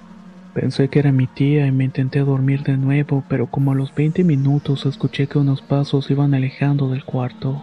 Pensé 0.55 0.89
que 0.89 0.99
era 0.99 1.13
mi 1.13 1.27
tía 1.27 1.67
y 1.67 1.73
me 1.73 1.85
intenté 1.85 2.21
dormir 2.21 2.63
de 2.63 2.77
nuevo, 2.77 3.25
pero 3.29 3.47
como 3.47 3.73
a 3.73 3.75
los 3.75 3.95
20 3.95 4.25
minutos 4.25 4.87
escuché 4.87 5.27
que 5.27 5.39
unos 5.39 5.63
pasos 5.63 6.11
iban 6.11 6.35
alejando 6.35 6.89
del 6.89 7.05
cuarto. 7.05 7.63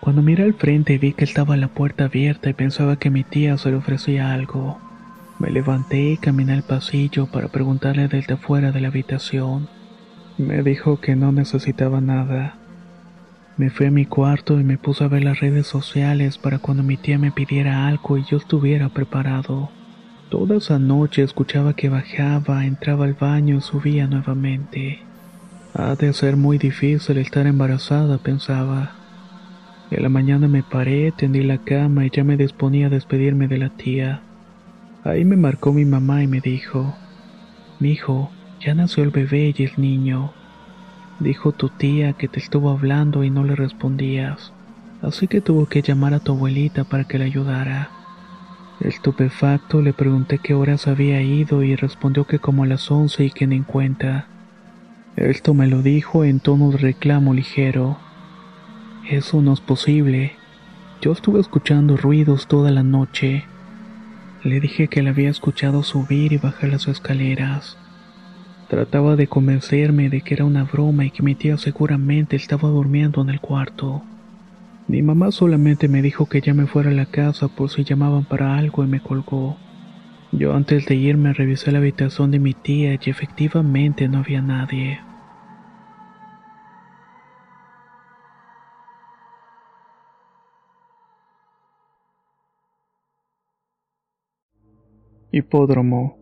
Cuando 0.00 0.22
miré 0.22 0.44
al 0.44 0.54
frente 0.54 0.98
vi 0.98 1.14
que 1.14 1.24
estaba 1.24 1.56
la 1.56 1.68
puerta 1.68 2.04
abierta 2.04 2.50
y 2.50 2.52
pensaba 2.52 2.98
que 2.98 3.10
mi 3.10 3.24
tía 3.24 3.56
se 3.56 3.70
le 3.70 3.76
ofrecía 3.76 4.34
algo. 4.34 4.78
Me 5.38 5.50
levanté 5.50 6.10
y 6.10 6.16
caminé 6.18 6.52
al 6.52 6.62
pasillo 6.62 7.26
para 7.26 7.48
preguntarle 7.48 8.06
desde 8.06 8.36
fuera 8.36 8.70
de 8.70 8.80
la 8.80 8.88
habitación. 8.88 9.68
Me 10.36 10.62
dijo 10.62 11.00
que 11.00 11.16
no 11.16 11.32
necesitaba 11.32 12.00
nada. 12.00 12.58
Me 13.56 13.70
fui 13.70 13.86
a 13.86 13.90
mi 13.90 14.04
cuarto 14.04 14.60
y 14.60 14.64
me 14.64 14.78
puse 14.78 15.04
a 15.04 15.08
ver 15.08 15.24
las 15.24 15.40
redes 15.40 15.66
sociales 15.66 16.38
para 16.38 16.58
cuando 16.58 16.82
mi 16.82 16.96
tía 16.96 17.18
me 17.18 17.32
pidiera 17.32 17.86
algo 17.86 18.18
y 18.18 18.24
yo 18.24 18.36
estuviera 18.36 18.90
preparado. 18.90 19.70
Toda 20.30 20.56
esa 20.56 20.78
noche 20.78 21.22
escuchaba 21.22 21.74
que 21.74 21.88
bajaba, 21.88 22.64
entraba 22.64 23.04
al 23.04 23.14
baño 23.14 23.58
y 23.58 23.60
subía 23.60 24.06
nuevamente. 24.06 25.00
Ha 25.74 25.94
de 25.96 26.12
ser 26.12 26.36
muy 26.36 26.58
difícil 26.58 27.18
estar 27.18 27.46
embarazada, 27.46 28.18
pensaba. 28.18 28.92
En 29.90 30.02
la 30.02 30.08
mañana 30.08 30.48
me 30.48 30.62
paré, 30.62 31.12
tendí 31.12 31.42
la 31.42 31.58
cama 31.58 32.06
y 32.06 32.10
ya 32.10 32.24
me 32.24 32.36
disponía 32.36 32.86
a 32.86 32.90
despedirme 32.90 33.48
de 33.48 33.58
la 33.58 33.68
tía. 33.68 34.22
Ahí 35.04 35.24
me 35.24 35.36
marcó 35.36 35.72
mi 35.72 35.84
mamá 35.84 36.22
y 36.22 36.26
me 36.26 36.40
dijo, 36.40 36.94
Mijo, 37.78 38.30
ya 38.60 38.74
nació 38.74 39.04
el 39.04 39.10
bebé 39.10 39.54
y 39.56 39.64
el 39.64 39.72
niño. 39.76 40.32
Dijo 41.20 41.52
tu 41.52 41.68
tía 41.68 42.14
que 42.14 42.28
te 42.28 42.40
estuvo 42.40 42.70
hablando 42.70 43.22
y 43.24 43.30
no 43.30 43.44
le 43.44 43.54
respondías, 43.54 44.52
así 45.02 45.28
que 45.28 45.40
tuvo 45.40 45.66
que 45.66 45.82
llamar 45.82 46.14
a 46.14 46.20
tu 46.20 46.32
abuelita 46.32 46.84
para 46.84 47.04
que 47.04 47.18
le 47.18 47.26
ayudara. 47.26 47.90
Estupefacto 48.84 49.80
le 49.80 49.94
pregunté 49.94 50.38
qué 50.38 50.52
horas 50.52 50.86
había 50.88 51.22
ido 51.22 51.62
y 51.62 51.74
respondió 51.74 52.26
que 52.26 52.38
como 52.38 52.64
a 52.64 52.66
las 52.66 52.90
once 52.90 53.24
y 53.24 53.30
que 53.30 53.46
ni 53.46 53.56
en 53.56 53.64
cuenta. 53.64 54.26
Esto 55.16 55.54
me 55.54 55.66
lo 55.66 55.80
dijo 55.80 56.22
en 56.22 56.38
tono 56.38 56.70
de 56.70 56.76
reclamo 56.76 57.32
ligero. 57.32 57.96
Eso 59.08 59.40
no 59.40 59.54
es 59.54 59.60
posible. 59.60 60.32
Yo 61.00 61.12
estuve 61.12 61.40
escuchando 61.40 61.96
ruidos 61.96 62.46
toda 62.46 62.70
la 62.70 62.82
noche. 62.82 63.44
Le 64.42 64.60
dije 64.60 64.88
que 64.88 65.02
la 65.02 65.10
había 65.10 65.30
escuchado 65.30 65.82
subir 65.82 66.34
y 66.34 66.36
bajar 66.36 66.68
las 66.68 66.86
escaleras. 66.86 67.78
Trataba 68.68 69.16
de 69.16 69.28
convencerme 69.28 70.10
de 70.10 70.20
que 70.20 70.34
era 70.34 70.44
una 70.44 70.64
broma 70.64 71.06
y 71.06 71.10
que 71.10 71.22
mi 71.22 71.34
tía 71.34 71.56
seguramente 71.56 72.36
estaba 72.36 72.68
durmiendo 72.68 73.22
en 73.22 73.30
el 73.30 73.40
cuarto. 73.40 74.02
Mi 74.86 75.00
mamá 75.00 75.32
solamente 75.32 75.88
me 75.88 76.02
dijo 76.02 76.26
que 76.26 76.42
ya 76.42 76.52
me 76.52 76.66
fuera 76.66 76.90
a 76.90 76.94
la 76.94 77.06
casa 77.06 77.48
por 77.48 77.70
si 77.70 77.84
llamaban 77.84 78.24
para 78.24 78.56
algo 78.56 78.84
y 78.84 78.86
me 78.86 79.00
colgó. 79.00 79.56
Yo 80.30 80.52
antes 80.54 80.84
de 80.86 80.94
irme 80.94 81.32
revisé 81.32 81.72
la 81.72 81.78
habitación 81.78 82.30
de 82.30 82.38
mi 82.38 82.52
tía 82.52 82.92
y 82.94 83.10
efectivamente 83.10 84.08
no 84.08 84.18
había 84.18 84.42
nadie. 84.42 85.00
Hipódromo. 95.32 96.18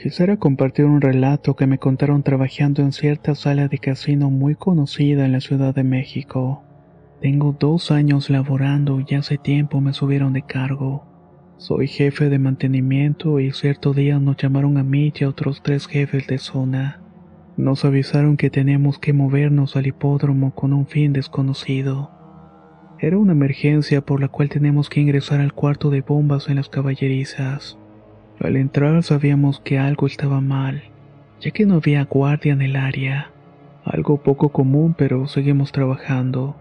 Quisiera 0.00 0.36
compartir 0.36 0.84
un 0.84 1.00
relato 1.00 1.56
que 1.56 1.66
me 1.66 1.78
contaron 1.78 2.22
trabajando 2.22 2.82
en 2.82 2.92
cierta 2.92 3.34
sala 3.34 3.66
de 3.68 3.78
casino 3.78 4.30
muy 4.30 4.54
conocida 4.54 5.24
en 5.24 5.32
la 5.32 5.40
Ciudad 5.40 5.74
de 5.74 5.84
México. 5.84 6.62
Tengo 7.20 7.56
dos 7.58 7.90
años 7.90 8.28
laborando 8.28 9.00
y 9.06 9.14
hace 9.14 9.38
tiempo 9.38 9.80
me 9.80 9.94
subieron 9.94 10.34
de 10.34 10.42
cargo. 10.42 11.04
Soy 11.56 11.88
jefe 11.88 12.28
de 12.28 12.38
mantenimiento 12.38 13.40
y 13.40 13.52
cierto 13.52 13.94
día 13.94 14.18
nos 14.18 14.36
llamaron 14.36 14.76
a 14.76 14.82
mí 14.82 15.12
y 15.18 15.24
a 15.24 15.30
otros 15.30 15.62
tres 15.62 15.86
jefes 15.86 16.26
de 16.26 16.36
zona. 16.36 17.00
Nos 17.56 17.86
avisaron 17.86 18.36
que 18.36 18.50
teníamos 18.50 18.98
que 18.98 19.14
movernos 19.14 19.76
al 19.76 19.86
hipódromo 19.86 20.54
con 20.54 20.74
un 20.74 20.86
fin 20.86 21.14
desconocido. 21.14 22.10
Era 22.98 23.16
una 23.16 23.32
emergencia 23.32 24.02
por 24.02 24.20
la 24.20 24.28
cual 24.28 24.50
tenemos 24.50 24.90
que 24.90 25.00
ingresar 25.00 25.40
al 25.40 25.54
cuarto 25.54 25.88
de 25.88 26.02
bombas 26.02 26.50
en 26.50 26.56
las 26.56 26.68
caballerizas. 26.68 27.78
Al 28.40 28.56
entrar 28.56 29.02
sabíamos 29.02 29.60
que 29.60 29.78
algo 29.78 30.06
estaba 30.06 30.42
mal, 30.42 30.82
ya 31.40 31.50
que 31.50 31.64
no 31.64 31.76
había 31.76 32.04
guardia 32.04 32.52
en 32.52 32.60
el 32.60 32.76
área. 32.76 33.30
Algo 33.84 34.22
poco 34.22 34.50
común, 34.50 34.94
pero 34.96 35.26
seguimos 35.26 35.72
trabajando. 35.72 36.56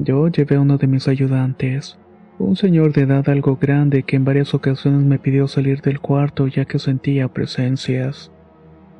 Yo 0.00 0.28
llevé 0.28 0.54
a 0.54 0.60
uno 0.60 0.78
de 0.78 0.86
mis 0.86 1.08
ayudantes, 1.08 1.98
un 2.38 2.54
señor 2.54 2.92
de 2.92 3.02
edad 3.02 3.28
algo 3.28 3.56
grande 3.56 4.04
que 4.04 4.14
en 4.14 4.24
varias 4.24 4.54
ocasiones 4.54 5.02
me 5.02 5.18
pidió 5.18 5.48
salir 5.48 5.80
del 5.82 5.98
cuarto 5.98 6.46
ya 6.46 6.66
que 6.66 6.78
sentía 6.78 7.26
presencias. 7.26 8.30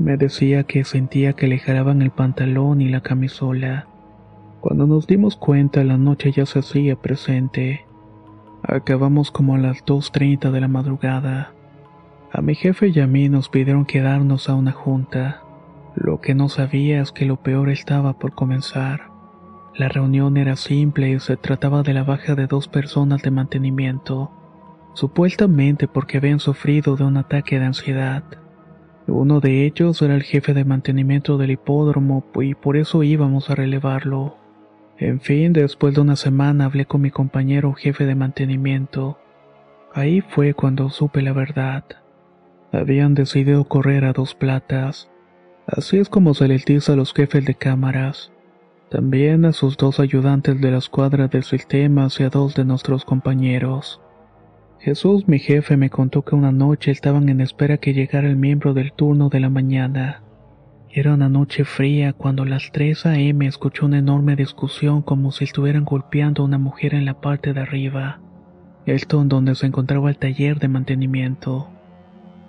Me 0.00 0.16
decía 0.16 0.64
que 0.64 0.82
sentía 0.82 1.34
que 1.34 1.46
le 1.46 1.60
jalaban 1.60 2.02
el 2.02 2.10
pantalón 2.10 2.80
y 2.80 2.88
la 2.88 3.00
camisola. 3.00 3.86
Cuando 4.60 4.88
nos 4.88 5.06
dimos 5.06 5.36
cuenta 5.36 5.84
la 5.84 5.98
noche 5.98 6.32
ya 6.32 6.46
se 6.46 6.58
hacía 6.58 6.96
presente. 6.96 7.86
Acabamos 8.64 9.30
como 9.30 9.54
a 9.54 9.58
las 9.58 9.84
2.30 9.84 10.50
de 10.50 10.60
la 10.60 10.68
madrugada. 10.68 11.52
A 12.32 12.42
mi 12.42 12.56
jefe 12.56 12.88
y 12.88 12.98
a 12.98 13.06
mí 13.06 13.28
nos 13.28 13.48
pidieron 13.48 13.84
quedarnos 13.84 14.48
a 14.48 14.56
una 14.56 14.72
junta. 14.72 15.42
Lo 15.94 16.20
que 16.20 16.34
no 16.34 16.48
sabía 16.48 17.00
es 17.00 17.12
que 17.12 17.24
lo 17.24 17.36
peor 17.36 17.70
estaba 17.70 18.18
por 18.18 18.32
comenzar. 18.32 19.07
La 19.78 19.88
reunión 19.88 20.36
era 20.36 20.56
simple 20.56 21.08
y 21.08 21.20
se 21.20 21.36
trataba 21.36 21.84
de 21.84 21.94
la 21.94 22.02
baja 22.02 22.34
de 22.34 22.48
dos 22.48 22.66
personas 22.66 23.22
de 23.22 23.30
mantenimiento, 23.30 24.32
supuestamente 24.94 25.86
porque 25.86 26.16
habían 26.16 26.40
sufrido 26.40 26.96
de 26.96 27.04
un 27.04 27.16
ataque 27.16 27.60
de 27.60 27.66
ansiedad. 27.66 28.24
Uno 29.06 29.38
de 29.38 29.64
ellos 29.64 30.02
era 30.02 30.16
el 30.16 30.24
jefe 30.24 30.52
de 30.52 30.64
mantenimiento 30.64 31.38
del 31.38 31.52
hipódromo 31.52 32.24
y 32.40 32.56
por 32.56 32.76
eso 32.76 33.04
íbamos 33.04 33.50
a 33.50 33.54
relevarlo. 33.54 34.36
En 34.98 35.20
fin, 35.20 35.52
después 35.52 35.94
de 35.94 36.00
una 36.00 36.16
semana 36.16 36.64
hablé 36.64 36.84
con 36.84 37.00
mi 37.00 37.12
compañero 37.12 37.72
jefe 37.74 38.04
de 38.04 38.16
mantenimiento. 38.16 39.16
Ahí 39.94 40.22
fue 40.22 40.54
cuando 40.54 40.90
supe 40.90 41.22
la 41.22 41.32
verdad. 41.32 41.84
Habían 42.72 43.14
decidido 43.14 43.62
correr 43.62 44.04
a 44.04 44.12
dos 44.12 44.34
platas. 44.34 45.08
Así 45.68 45.98
es 45.98 46.08
como 46.08 46.34
se 46.34 46.48
les 46.48 46.64
dice 46.64 46.90
a 46.90 46.96
los 46.96 47.14
jefes 47.14 47.44
de 47.44 47.54
cámaras. 47.54 48.32
También 48.90 49.44
a 49.44 49.52
sus 49.52 49.76
dos 49.76 50.00
ayudantes 50.00 50.58
de 50.60 50.70
la 50.70 50.78
escuadra 50.78 51.28
de 51.28 51.42
sistemas 51.42 52.18
y 52.20 52.22
a 52.22 52.30
dos 52.30 52.54
de 52.54 52.64
nuestros 52.64 53.04
compañeros. 53.04 54.00
Jesús, 54.80 55.28
mi 55.28 55.38
jefe, 55.38 55.76
me 55.76 55.90
contó 55.90 56.22
que 56.22 56.34
una 56.34 56.52
noche 56.52 56.90
estaban 56.90 57.28
en 57.28 57.42
espera 57.42 57.76
que 57.76 57.92
llegara 57.92 58.28
el 58.28 58.36
miembro 58.36 58.72
del 58.72 58.92
turno 58.92 59.28
de 59.28 59.40
la 59.40 59.50
mañana. 59.50 60.22
Era 60.90 61.12
una 61.12 61.28
noche 61.28 61.64
fría 61.64 62.14
cuando 62.14 62.44
a 62.44 62.46
las 62.46 62.70
3 62.72 63.04
a.m. 63.04 63.46
escuchó 63.46 63.84
una 63.84 63.98
enorme 63.98 64.36
discusión 64.36 65.02
como 65.02 65.32
si 65.32 65.44
estuvieran 65.44 65.84
golpeando 65.84 66.42
a 66.42 66.46
una 66.46 66.58
mujer 66.58 66.94
en 66.94 67.04
la 67.04 67.20
parte 67.20 67.52
de 67.52 67.60
arriba. 67.60 68.20
Esto 68.86 69.20
en 69.20 69.28
donde 69.28 69.54
se 69.54 69.66
encontraba 69.66 70.08
el 70.08 70.16
taller 70.16 70.58
de 70.60 70.68
mantenimiento. 70.68 71.68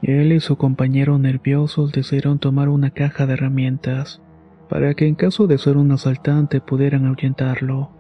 Él 0.01 0.31
y 0.31 0.39
su 0.39 0.55
compañero 0.55 1.19
nerviosos 1.19 1.91
decidieron 1.91 2.39
tomar 2.39 2.69
una 2.69 2.91
caja 2.91 3.25
de 3.25 3.33
herramientas, 3.33 4.21
para 4.69 4.93
que 4.93 5.07
en 5.07 5.15
caso 5.15 5.47
de 5.47 5.57
ser 5.57 5.77
un 5.77 5.91
asaltante 5.91 6.61
pudieran 6.61 7.05
ahuyentarlo. 7.05 7.91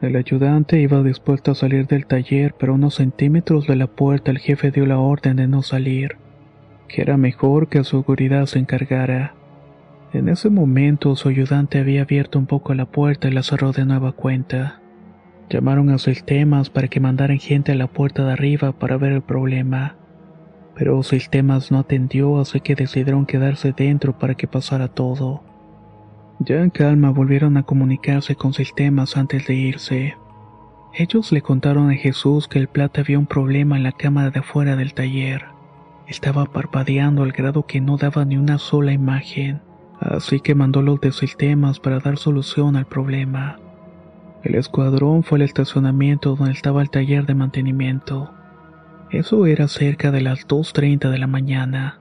El 0.00 0.14
ayudante 0.16 0.80
iba 0.80 1.02
dispuesto 1.02 1.50
a 1.50 1.54
salir 1.54 1.86
del 1.88 2.06
taller, 2.06 2.54
pero 2.58 2.72
a 2.72 2.76
unos 2.76 2.94
centímetros 2.94 3.66
de 3.66 3.76
la 3.76 3.88
puerta 3.88 4.30
el 4.30 4.38
jefe 4.38 4.70
dio 4.70 4.86
la 4.86 4.98
orden 4.98 5.36
de 5.36 5.48
no 5.48 5.62
salir, 5.62 6.16
que 6.86 7.02
era 7.02 7.16
mejor 7.16 7.68
que 7.68 7.82
su 7.82 7.98
seguridad 7.98 8.46
se 8.46 8.60
encargara. 8.60 9.34
En 10.12 10.28
ese 10.28 10.50
momento 10.50 11.16
su 11.16 11.28
ayudante 11.28 11.78
había 11.78 12.02
abierto 12.02 12.38
un 12.38 12.46
poco 12.46 12.72
la 12.74 12.86
puerta 12.86 13.28
y 13.28 13.32
la 13.32 13.42
cerró 13.42 13.72
de 13.72 13.84
nueva 13.84 14.12
cuenta. 14.12 14.80
Llamaron 15.50 15.90
a 15.90 15.98
sistemas 15.98 16.70
para 16.70 16.88
que 16.88 17.00
mandaran 17.00 17.38
gente 17.38 17.72
a 17.72 17.74
la 17.74 17.88
puerta 17.88 18.24
de 18.24 18.32
arriba 18.32 18.72
para 18.72 18.96
ver 18.96 19.12
el 19.12 19.22
problema 19.22 19.96
pero 20.78 21.02
Sistemas 21.02 21.72
no 21.72 21.80
atendió, 21.80 22.38
así 22.38 22.60
que 22.60 22.76
decidieron 22.76 23.26
quedarse 23.26 23.72
dentro 23.76 24.16
para 24.16 24.36
que 24.36 24.46
pasara 24.46 24.86
todo. 24.86 25.42
Ya 26.40 26.62
en 26.62 26.70
calma 26.70 27.10
volvieron 27.10 27.56
a 27.56 27.64
comunicarse 27.64 28.36
con 28.36 28.54
Sistemas 28.54 29.16
antes 29.16 29.46
de 29.46 29.54
irse. 29.54 30.16
Ellos 30.94 31.32
le 31.32 31.42
contaron 31.42 31.90
a 31.90 31.94
Jesús 31.94 32.46
que 32.48 32.58
el 32.58 32.68
plata 32.68 33.00
había 33.00 33.18
un 33.18 33.26
problema 33.26 33.76
en 33.76 33.82
la 33.82 33.92
cámara 33.92 34.30
de 34.30 34.40
afuera 34.40 34.76
del 34.76 34.94
taller. 34.94 35.46
Estaba 36.06 36.46
parpadeando 36.46 37.22
al 37.22 37.32
grado 37.32 37.66
que 37.66 37.80
no 37.80 37.96
daba 37.96 38.24
ni 38.24 38.36
una 38.36 38.58
sola 38.58 38.92
imagen, 38.92 39.60
así 40.00 40.40
que 40.40 40.54
mandó 40.54 40.80
los 40.80 41.00
de 41.00 41.12
Sistemas 41.12 41.80
para 41.80 41.98
dar 41.98 42.18
solución 42.18 42.76
al 42.76 42.86
problema. 42.86 43.58
El 44.44 44.54
escuadrón 44.54 45.24
fue 45.24 45.36
al 45.36 45.42
estacionamiento 45.42 46.36
donde 46.36 46.52
estaba 46.52 46.82
el 46.82 46.90
taller 46.90 47.26
de 47.26 47.34
mantenimiento. 47.34 48.30
Eso 49.10 49.44
era 49.46 49.66
cerca 49.66 50.12
de 50.12 50.20
las 50.20 50.46
2.30 50.46 51.10
de 51.10 51.18
la 51.18 51.26
mañana. 51.26 51.97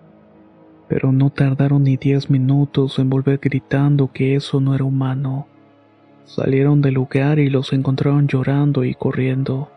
Pero 0.87 1.11
no 1.11 1.29
tardaron 1.29 1.83
ni 1.83 1.97
10 1.97 2.29
minutos 2.29 2.99
en 2.99 3.09
volver 3.09 3.39
gritando 3.39 4.11
que 4.11 4.35
eso 4.35 4.61
no 4.61 4.73
era 4.73 4.83
humano. 4.83 5.47
Salieron 6.23 6.81
del 6.81 6.95
lugar 6.95 7.39
y 7.39 7.49
los 7.49 7.73
encontraron 7.73 8.27
llorando 8.27 8.83
y 8.83 8.93
corriendo. 8.93 9.71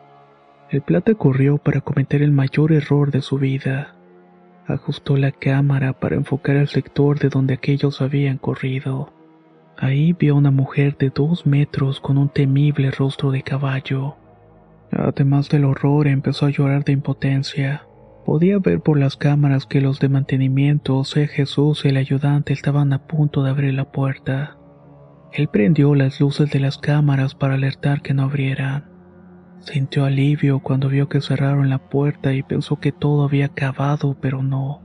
El 0.70 0.82
plata 0.82 1.14
corrió 1.14 1.58
para 1.58 1.80
cometer 1.80 2.22
el 2.22 2.32
mayor 2.32 2.72
error 2.72 3.10
de 3.10 3.22
su 3.22 3.38
vida. 3.38 3.94
Ajustó 4.66 5.16
la 5.16 5.32
cámara 5.32 5.92
para 5.92 6.16
enfocar 6.16 6.56
el 6.56 6.68
sector 6.68 7.18
de 7.18 7.28
donde 7.28 7.54
aquellos 7.54 8.00
habían 8.00 8.38
corrido. 8.38 9.12
Ahí 9.76 10.12
vio 10.12 10.34
a 10.34 10.38
una 10.38 10.50
mujer 10.50 10.96
de 10.96 11.10
dos 11.10 11.46
metros 11.46 12.00
con 12.00 12.18
un 12.18 12.28
temible 12.28 12.90
rostro 12.90 13.30
de 13.30 13.42
caballo. 13.42 14.16
Además 14.92 15.48
del 15.48 15.64
horror, 15.64 16.06
empezó 16.06 16.46
a 16.46 16.50
llorar 16.50 16.84
de 16.84 16.92
impotencia. 16.92 17.86
Podía 18.30 18.60
ver 18.60 18.80
por 18.80 18.96
las 18.96 19.16
cámaras 19.16 19.66
que 19.66 19.80
los 19.80 19.98
de 19.98 20.08
mantenimiento, 20.08 20.98
o 20.98 21.04
sea 21.04 21.26
Jesús 21.26 21.84
y 21.84 21.88
el 21.88 21.96
ayudante, 21.96 22.52
estaban 22.52 22.92
a 22.92 23.08
punto 23.08 23.42
de 23.42 23.50
abrir 23.50 23.74
la 23.74 23.90
puerta. 23.90 24.56
Él 25.32 25.48
prendió 25.48 25.96
las 25.96 26.20
luces 26.20 26.48
de 26.52 26.60
las 26.60 26.78
cámaras 26.78 27.34
para 27.34 27.54
alertar 27.54 28.02
que 28.02 28.14
no 28.14 28.22
abrieran. 28.22 28.84
Sintió 29.58 30.04
alivio 30.04 30.60
cuando 30.60 30.88
vio 30.88 31.08
que 31.08 31.20
cerraron 31.20 31.70
la 31.70 31.78
puerta 31.78 32.32
y 32.32 32.44
pensó 32.44 32.78
que 32.78 32.92
todo 32.92 33.24
había 33.24 33.46
acabado, 33.46 34.16
pero 34.20 34.44
no. 34.44 34.82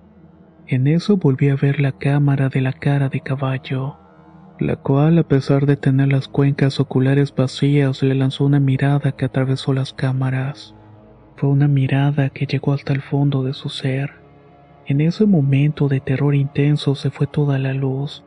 En 0.65 0.87
eso 0.87 1.17
volvió 1.17 1.53
a 1.53 1.57
ver 1.57 1.79
la 1.79 1.91
cámara 1.91 2.49
de 2.49 2.61
la 2.61 2.73
cara 2.73 3.09
de 3.09 3.21
caballo 3.21 3.99
la 4.57 4.77
cual, 4.77 5.19
a 5.19 5.23
pesar 5.23 5.67
de 5.67 5.77
tener 5.77 6.07
las 6.07 6.27
cuencas 6.27 6.79
oculares 6.79 7.35
vacías, 7.35 8.01
le 8.01 8.15
lanzó 8.15 8.45
una 8.45 8.59
mirada 8.59 9.11
que 9.11 9.25
atravesó 9.25 9.71
las 9.71 9.93
cámaras. 9.93 10.73
Fue 11.35 11.49
una 11.49 11.67
mirada 11.67 12.29
que 12.29 12.45
llegó 12.45 12.73
hasta 12.73 12.93
el 12.93 13.01
fondo 13.01 13.43
de 13.43 13.53
su 13.53 13.69
ser. 13.69 14.13
En 14.85 15.01
ese 15.01 15.25
momento 15.25 15.87
de 15.87 15.99
terror 15.99 16.35
intenso 16.35 16.95
se 16.95 17.09
fue 17.09 17.27
toda 17.27 17.59
la 17.59 17.73
luz, 17.73 18.23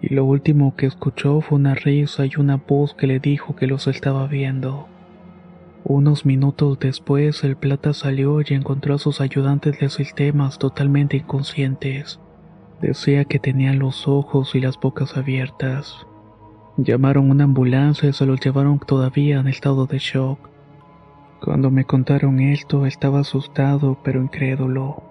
y 0.00 0.14
lo 0.14 0.24
último 0.24 0.74
que 0.76 0.86
escuchó 0.86 1.40
fue 1.40 1.56
una 1.56 1.74
risa 1.74 2.24
y 2.24 2.32
una 2.38 2.56
voz 2.56 2.94
que 2.94 3.06
le 3.06 3.20
dijo 3.20 3.56
que 3.56 3.66
los 3.66 3.86
estaba 3.86 4.26
viendo. 4.26 4.86
Unos 5.84 6.24
minutos 6.26 6.78
después, 6.78 7.44
el 7.44 7.56
plata 7.56 7.92
salió 7.92 8.40
y 8.40 8.54
encontró 8.54 8.94
a 8.94 8.98
sus 8.98 9.20
ayudantes 9.20 9.78
de 9.80 9.88
sistemas 9.88 10.58
totalmente 10.58 11.16
inconscientes. 11.16 12.20
Decía 12.80 13.24
que 13.24 13.38
tenían 13.38 13.78
los 13.78 14.06
ojos 14.06 14.54
y 14.54 14.60
las 14.60 14.78
bocas 14.78 15.16
abiertas. 15.16 16.06
Llamaron 16.76 17.30
una 17.30 17.44
ambulancia 17.44 18.08
y 18.08 18.12
se 18.12 18.24
los 18.24 18.38
llevaron 18.40 18.78
todavía 18.78 19.40
en 19.40 19.48
estado 19.48 19.86
de 19.86 19.98
shock. 19.98 20.47
Cuando 21.40 21.70
me 21.70 21.84
contaron 21.84 22.40
esto 22.40 22.86
estaba 22.86 23.20
asustado 23.20 23.98
pero 24.02 24.22
incrédulo. 24.22 25.02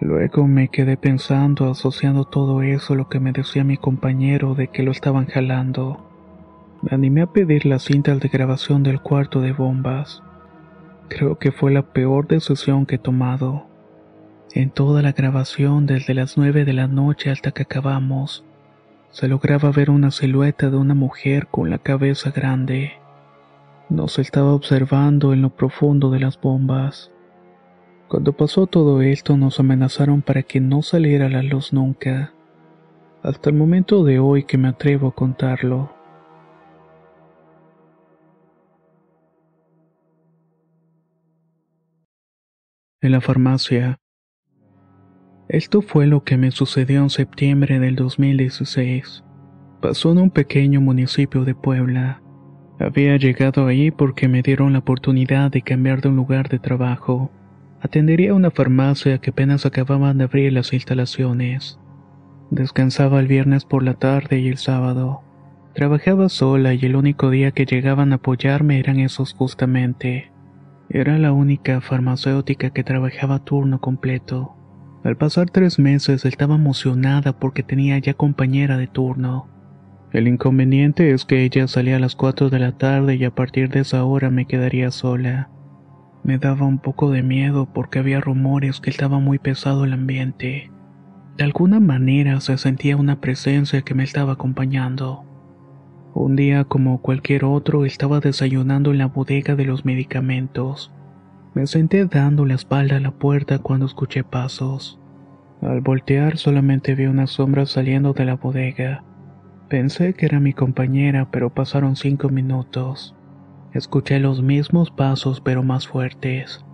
Luego 0.00 0.46
me 0.46 0.68
quedé 0.68 0.96
pensando, 0.96 1.70
asociando 1.70 2.24
todo 2.24 2.62
eso 2.62 2.94
a 2.94 2.96
lo 2.96 3.08
que 3.08 3.20
me 3.20 3.32
decía 3.32 3.64
mi 3.64 3.76
compañero 3.76 4.54
de 4.54 4.68
que 4.68 4.82
lo 4.82 4.92
estaban 4.92 5.26
jalando. 5.26 5.98
Me 6.82 6.94
animé 6.94 7.22
a 7.22 7.26
pedir 7.26 7.66
las 7.66 7.82
cintas 7.82 8.20
de 8.20 8.28
grabación 8.28 8.84
del 8.84 9.00
cuarto 9.00 9.40
de 9.40 9.52
bombas. 9.52 10.22
Creo 11.08 11.38
que 11.38 11.50
fue 11.50 11.72
la 11.72 11.82
peor 11.82 12.28
decisión 12.28 12.86
que 12.86 12.94
he 12.94 12.98
tomado. 12.98 13.66
En 14.54 14.70
toda 14.70 15.02
la 15.02 15.12
grabación, 15.12 15.86
desde 15.86 16.14
las 16.14 16.38
nueve 16.38 16.64
de 16.64 16.72
la 16.72 16.86
noche 16.86 17.30
hasta 17.30 17.50
que 17.50 17.62
acabamos, 17.62 18.44
se 19.10 19.26
lograba 19.26 19.72
ver 19.72 19.90
una 19.90 20.10
silueta 20.10 20.70
de 20.70 20.76
una 20.76 20.94
mujer 20.94 21.48
con 21.48 21.70
la 21.70 21.78
cabeza 21.78 22.30
grande. 22.30 22.92
Nos 23.90 24.18
estaba 24.18 24.52
observando 24.52 25.32
en 25.32 25.40
lo 25.40 25.48
profundo 25.48 26.10
de 26.10 26.20
las 26.20 26.38
bombas. 26.38 27.10
Cuando 28.08 28.34
pasó 28.34 28.66
todo 28.66 29.00
esto 29.00 29.38
nos 29.38 29.60
amenazaron 29.60 30.20
para 30.20 30.42
que 30.42 30.60
no 30.60 30.82
saliera 30.82 31.30
la 31.30 31.42
luz 31.42 31.72
nunca. 31.72 32.34
Hasta 33.22 33.48
el 33.48 33.56
momento 33.56 34.04
de 34.04 34.18
hoy 34.18 34.44
que 34.44 34.58
me 34.58 34.68
atrevo 34.68 35.08
a 35.08 35.14
contarlo. 35.14 35.90
En 43.00 43.12
la 43.12 43.22
farmacia. 43.22 43.98
Esto 45.48 45.80
fue 45.80 46.06
lo 46.06 46.24
que 46.24 46.36
me 46.36 46.50
sucedió 46.50 47.00
en 47.00 47.08
septiembre 47.08 47.78
del 47.78 47.96
2016. 47.96 49.24
Pasó 49.80 50.12
en 50.12 50.18
un 50.18 50.30
pequeño 50.30 50.82
municipio 50.82 51.46
de 51.46 51.54
Puebla. 51.54 52.20
Había 52.80 53.16
llegado 53.16 53.66
ahí 53.66 53.90
porque 53.90 54.28
me 54.28 54.42
dieron 54.42 54.72
la 54.72 54.78
oportunidad 54.80 55.50
de 55.50 55.62
cambiar 55.62 56.00
de 56.00 56.08
un 56.08 56.16
lugar 56.16 56.48
de 56.48 56.58
trabajo. 56.58 57.30
Atendería 57.80 58.34
una 58.34 58.50
farmacia 58.50 59.18
que 59.18 59.30
apenas 59.30 59.66
acababan 59.66 60.18
de 60.18 60.24
abrir 60.24 60.52
las 60.52 60.72
instalaciones. 60.72 61.78
Descansaba 62.50 63.20
el 63.20 63.26
viernes 63.26 63.64
por 63.64 63.82
la 63.82 63.94
tarde 63.94 64.38
y 64.38 64.48
el 64.48 64.58
sábado. 64.58 65.22
Trabajaba 65.74 66.28
sola 66.28 66.74
y 66.74 66.80
el 66.84 66.96
único 66.96 67.30
día 67.30 67.50
que 67.50 67.66
llegaban 67.66 68.12
a 68.12 68.16
apoyarme 68.16 68.78
eran 68.78 68.98
esos 68.98 69.34
justamente. 69.34 70.32
Era 70.88 71.18
la 71.18 71.32
única 71.32 71.80
farmacéutica 71.80 72.70
que 72.70 72.84
trabajaba 72.84 73.44
turno 73.44 73.80
completo. 73.80 74.54
Al 75.04 75.16
pasar 75.16 75.50
tres 75.50 75.78
meses 75.78 76.24
estaba 76.24 76.54
emocionada 76.56 77.38
porque 77.38 77.62
tenía 77.62 77.98
ya 77.98 78.14
compañera 78.14 78.76
de 78.76 78.86
turno. 78.86 79.48
El 80.12 80.26
inconveniente 80.26 81.12
es 81.12 81.26
que 81.26 81.44
ella 81.44 81.68
salía 81.68 81.96
a 81.96 82.00
las 82.00 82.16
4 82.16 82.48
de 82.48 82.58
la 82.58 82.72
tarde 82.72 83.16
y 83.16 83.24
a 83.24 83.34
partir 83.34 83.68
de 83.68 83.80
esa 83.80 84.04
hora 84.04 84.30
me 84.30 84.46
quedaría 84.46 84.90
sola. 84.90 85.50
Me 86.24 86.38
daba 86.38 86.66
un 86.66 86.78
poco 86.78 87.10
de 87.10 87.22
miedo 87.22 87.68
porque 87.72 87.98
había 87.98 88.20
rumores 88.20 88.80
que 88.80 88.90
estaba 88.90 89.18
muy 89.18 89.38
pesado 89.38 89.84
el 89.84 89.92
ambiente. 89.92 90.70
De 91.36 91.44
alguna 91.44 91.78
manera 91.78 92.40
se 92.40 92.56
sentía 92.56 92.96
una 92.96 93.20
presencia 93.20 93.82
que 93.82 93.94
me 93.94 94.02
estaba 94.02 94.32
acompañando. 94.32 95.24
Un 96.14 96.36
día 96.36 96.64
como 96.64 97.00
cualquier 97.02 97.44
otro 97.44 97.84
estaba 97.84 98.18
desayunando 98.18 98.90
en 98.90 98.98
la 98.98 99.06
bodega 99.06 99.56
de 99.56 99.66
los 99.66 99.84
medicamentos. 99.84 100.90
Me 101.54 101.66
senté 101.66 102.06
dando 102.06 102.46
la 102.46 102.54
espalda 102.54 102.96
a 102.96 103.00
la 103.00 103.10
puerta 103.10 103.58
cuando 103.58 103.84
escuché 103.86 104.24
pasos. 104.24 104.98
Al 105.60 105.80
voltear 105.80 106.38
solamente 106.38 106.94
vi 106.94 107.06
una 107.06 107.26
sombra 107.26 107.66
saliendo 107.66 108.14
de 108.14 108.24
la 108.24 108.36
bodega. 108.36 109.04
Pensé 109.68 110.14
que 110.14 110.24
era 110.24 110.40
mi 110.40 110.54
compañera, 110.54 111.30
pero 111.30 111.50
pasaron 111.50 111.94
cinco 111.94 112.30
minutos. 112.30 113.14
Escuché 113.74 114.18
los 114.18 114.42
mismos 114.42 114.90
pasos, 114.90 115.42
pero 115.42 115.62
más 115.62 115.86
fuertes. 115.86 116.64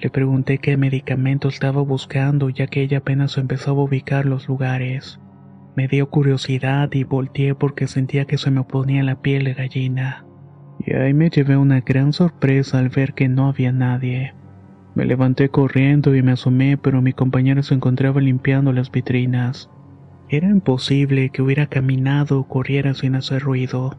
Le 0.00 0.10
pregunté 0.10 0.58
qué 0.58 0.76
medicamento 0.76 1.46
estaba 1.46 1.80
buscando, 1.82 2.48
ya 2.50 2.66
que 2.66 2.82
ella 2.82 2.98
apenas 2.98 3.38
empezaba 3.38 3.78
a 3.78 3.84
ubicar 3.84 4.26
los 4.26 4.48
lugares. 4.48 5.20
Me 5.76 5.86
dio 5.86 6.10
curiosidad 6.10 6.88
y 6.92 7.04
volteé 7.04 7.54
porque 7.54 7.86
sentía 7.86 8.24
que 8.24 8.36
se 8.36 8.50
me 8.50 8.64
ponía 8.64 9.04
la 9.04 9.22
piel 9.22 9.44
de 9.44 9.54
gallina. 9.54 10.24
Y 10.84 10.94
ahí 10.94 11.14
me 11.14 11.30
llevé 11.30 11.56
una 11.56 11.82
gran 11.82 12.12
sorpresa 12.12 12.80
al 12.80 12.88
ver 12.88 13.14
que 13.14 13.28
no 13.28 13.46
había 13.46 13.70
nadie. 13.70 14.34
Me 14.96 15.04
levanté 15.04 15.50
corriendo 15.50 16.16
y 16.16 16.22
me 16.22 16.32
asomé, 16.32 16.76
pero 16.76 17.00
mi 17.00 17.12
compañera 17.12 17.62
se 17.62 17.74
encontraba 17.74 18.20
limpiando 18.20 18.72
las 18.72 18.90
vitrinas. 18.90 19.70
Era 20.32 20.48
imposible 20.48 21.30
que 21.30 21.42
hubiera 21.42 21.66
caminado 21.66 22.38
o 22.38 22.46
corriera 22.46 22.94
sin 22.94 23.16
hacer 23.16 23.42
ruido. 23.42 23.96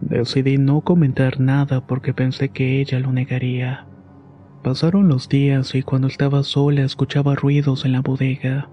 Decidí 0.00 0.58
no 0.58 0.80
comentar 0.80 1.38
nada 1.38 1.86
porque 1.86 2.12
pensé 2.12 2.48
que 2.48 2.80
ella 2.80 2.98
lo 2.98 3.12
negaría. 3.12 3.86
Pasaron 4.64 5.06
los 5.06 5.28
días 5.28 5.76
y 5.76 5.84
cuando 5.84 6.08
estaba 6.08 6.42
sola 6.42 6.82
escuchaba 6.82 7.36
ruidos 7.36 7.84
en 7.84 7.92
la 7.92 8.00
bodega. 8.00 8.68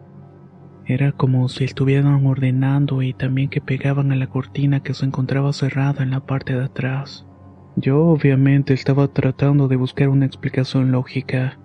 Era 0.87 1.11
como 1.11 1.47
si 1.49 1.65
estuvieran 1.65 2.25
ordenando 2.25 3.03
y 3.03 3.13
también 3.13 3.49
que 3.49 3.61
pegaban 3.61 4.11
a 4.11 4.15
la 4.15 4.25
cortina 4.25 4.81
que 4.81 4.95
se 4.95 5.05
encontraba 5.05 5.53
cerrada 5.53 6.01
en 6.01 6.09
la 6.09 6.21
parte 6.21 6.55
de 6.55 6.65
atrás. 6.65 7.27
Yo 7.75 8.05
obviamente 8.05 8.73
estaba 8.73 9.07
tratando 9.09 9.67
de 9.67 9.75
buscar 9.75 10.09
una 10.09 10.25
explicación 10.25 10.91
lógica. 10.91 11.59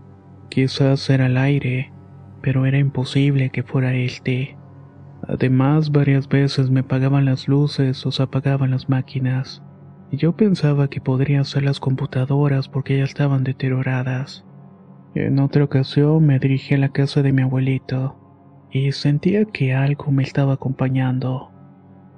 Quizás 0.51 1.09
era 1.09 1.25
el 1.25 1.39
aire, 1.39 1.91
pero 2.43 2.67
era 2.67 2.77
imposible 2.77 3.49
que 3.49 3.63
fuera 3.63 3.95
este. 3.95 4.59
Además, 5.29 5.93
varias 5.93 6.29
veces 6.29 6.71
me 6.71 6.81
apagaban 6.81 7.25
las 7.25 7.47
luces 7.49 8.05
o 8.05 8.11
se 8.11 8.23
apagaban 8.23 8.71
las 8.71 8.89
máquinas, 8.89 9.63
y 10.11 10.17
yo 10.17 10.37
pensaba 10.37 10.89
que 10.89 11.01
podrían 11.01 11.45
ser 11.45 11.63
las 11.63 11.81
computadoras 11.81 12.69
porque 12.69 12.99
ya 12.99 13.05
estaban 13.05 13.45
deterioradas. 13.45 14.45
En 15.15 15.39
otra 15.39 15.65
ocasión 15.65 16.27
me 16.27 16.39
dirigí 16.39 16.75
a 16.75 16.79
la 16.79 16.89
casa 16.89 17.23
de 17.23 17.33
mi 17.33 17.43
abuelito, 17.43 18.19
y 18.71 18.93
sentía 18.93 19.45
que 19.45 19.75
algo 19.75 20.11
me 20.11 20.23
estaba 20.23 20.55
acompañando. 20.55 21.51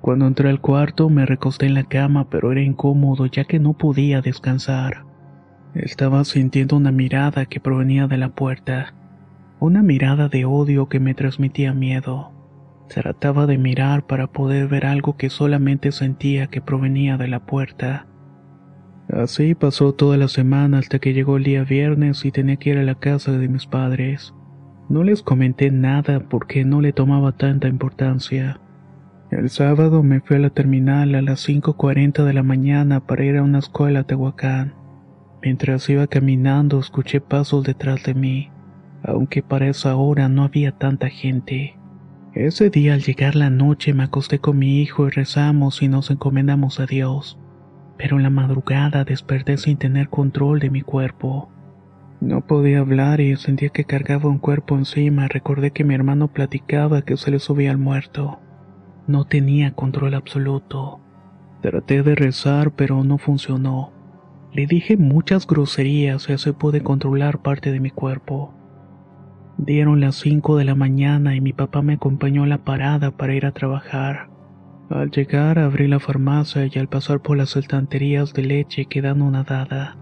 Cuando 0.00 0.26
entré 0.26 0.48
al 0.48 0.60
cuarto 0.60 1.08
me 1.08 1.26
recosté 1.26 1.66
en 1.66 1.74
la 1.74 1.84
cama, 1.84 2.28
pero 2.30 2.52
era 2.52 2.60
incómodo 2.60 3.26
ya 3.26 3.44
que 3.44 3.58
no 3.58 3.72
podía 3.72 4.20
descansar. 4.20 5.04
Estaba 5.74 6.24
sintiendo 6.24 6.76
una 6.76 6.92
mirada 6.92 7.46
que 7.46 7.58
provenía 7.58 8.06
de 8.06 8.18
la 8.18 8.28
puerta, 8.28 8.94
una 9.60 9.82
mirada 9.82 10.28
de 10.28 10.44
odio 10.44 10.88
que 10.88 11.00
me 11.00 11.14
transmitía 11.14 11.74
miedo. 11.74 12.32
Trataba 12.88 13.46
de 13.46 13.58
mirar 13.58 14.06
para 14.06 14.26
poder 14.26 14.68
ver 14.68 14.86
algo 14.86 15.16
que 15.16 15.30
solamente 15.30 15.90
sentía 15.92 16.48
que 16.48 16.60
provenía 16.60 17.16
de 17.16 17.28
la 17.28 17.44
puerta. 17.46 18.06
Así 19.08 19.54
pasó 19.54 19.92
toda 19.92 20.16
la 20.16 20.28
semana 20.28 20.78
hasta 20.78 20.98
que 20.98 21.12
llegó 21.12 21.36
el 21.36 21.44
día 21.44 21.64
viernes 21.64 22.24
y 22.24 22.30
tenía 22.30 22.56
que 22.56 22.70
ir 22.70 22.78
a 22.78 22.82
la 22.82 22.94
casa 22.94 23.32
de 23.32 23.48
mis 23.48 23.66
padres. 23.66 24.34
No 24.88 25.02
les 25.02 25.22
comenté 25.22 25.70
nada 25.70 26.20
porque 26.28 26.64
no 26.64 26.80
le 26.80 26.92
tomaba 26.92 27.32
tanta 27.32 27.68
importancia. 27.68 28.60
El 29.30 29.50
sábado 29.50 30.02
me 30.02 30.20
fui 30.20 30.36
a 30.36 30.40
la 30.40 30.50
terminal 30.50 31.14
a 31.14 31.22
las 31.22 31.48
5.40 31.48 32.24
de 32.24 32.32
la 32.32 32.42
mañana 32.42 33.00
para 33.00 33.24
ir 33.24 33.36
a 33.36 33.42
una 33.42 33.58
escuela 33.58 34.00
a 34.00 34.04
Tehuacán. 34.04 34.74
Mientras 35.42 35.88
iba 35.90 36.06
caminando 36.06 36.78
escuché 36.78 37.20
pasos 37.20 37.64
detrás 37.64 38.04
de 38.04 38.14
mí, 38.14 38.50
aunque 39.02 39.42
para 39.42 39.68
esa 39.68 39.96
hora 39.96 40.28
no 40.28 40.44
había 40.44 40.72
tanta 40.72 41.08
gente. 41.08 41.76
Ese 42.34 42.68
día 42.68 42.94
al 42.94 43.02
llegar 43.02 43.36
la 43.36 43.48
noche 43.48 43.94
me 43.94 44.02
acosté 44.02 44.40
con 44.40 44.58
mi 44.58 44.80
hijo 44.80 45.06
y 45.06 45.10
rezamos 45.10 45.82
y 45.82 45.88
nos 45.88 46.10
encomendamos 46.10 46.80
a 46.80 46.86
Dios. 46.86 47.38
Pero 47.96 48.16
en 48.16 48.24
la 48.24 48.30
madrugada 48.30 49.04
desperté 49.04 49.56
sin 49.56 49.76
tener 49.76 50.08
control 50.08 50.58
de 50.58 50.68
mi 50.68 50.82
cuerpo. 50.82 51.48
No 52.20 52.44
podía 52.44 52.80
hablar 52.80 53.20
y 53.20 53.36
sentía 53.36 53.68
que 53.68 53.84
cargaba 53.84 54.28
un 54.28 54.38
cuerpo 54.38 54.76
encima. 54.76 55.28
Recordé 55.28 55.70
que 55.70 55.84
mi 55.84 55.94
hermano 55.94 56.26
platicaba 56.26 57.02
que 57.02 57.16
se 57.16 57.30
le 57.30 57.38
subía 57.38 57.70
al 57.70 57.78
muerto. 57.78 58.40
No 59.06 59.26
tenía 59.26 59.72
control 59.74 60.14
absoluto. 60.14 61.00
Traté 61.60 62.02
de 62.02 62.16
rezar, 62.16 62.72
pero 62.72 63.04
no 63.04 63.18
funcionó. 63.18 63.92
Le 64.52 64.66
dije 64.66 64.96
muchas 64.96 65.46
groserías 65.46 66.28
y 66.28 66.32
así 66.32 66.50
pude 66.50 66.82
controlar 66.82 67.42
parte 67.42 67.70
de 67.70 67.78
mi 67.78 67.90
cuerpo. 67.90 68.53
Dieron 69.56 70.00
las 70.00 70.16
cinco 70.16 70.56
de 70.56 70.64
la 70.64 70.74
mañana 70.74 71.36
y 71.36 71.40
mi 71.40 71.52
papá 71.52 71.80
me 71.80 71.94
acompañó 71.94 72.42
a 72.42 72.46
la 72.46 72.64
parada 72.64 73.12
para 73.12 73.34
ir 73.34 73.46
a 73.46 73.52
trabajar. 73.52 74.28
Al 74.90 75.10
llegar 75.10 75.58
abrí 75.58 75.86
la 75.86 76.00
farmacia 76.00 76.66
y 76.66 76.78
al 76.78 76.88
pasar 76.88 77.20
por 77.20 77.36
las 77.36 77.56
estanterías 77.56 78.34
de 78.34 78.42
leche 78.42 78.86
quedando 78.86 79.30
nadada, 79.30 79.96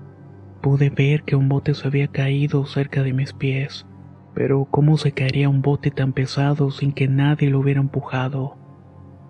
pude 0.62 0.90
ver 0.90 1.22
que 1.24 1.36
un 1.36 1.48
bote 1.48 1.74
se 1.74 1.86
había 1.86 2.08
caído 2.08 2.64
cerca 2.64 3.02
de 3.02 3.12
mis 3.12 3.34
pies. 3.34 3.86
Pero 4.34 4.64
¿cómo 4.64 4.96
se 4.96 5.12
caería 5.12 5.50
un 5.50 5.60
bote 5.60 5.90
tan 5.90 6.14
pesado 6.14 6.70
sin 6.70 6.92
que 6.92 7.06
nadie 7.06 7.50
lo 7.50 7.60
hubiera 7.60 7.80
empujado? 7.80 8.56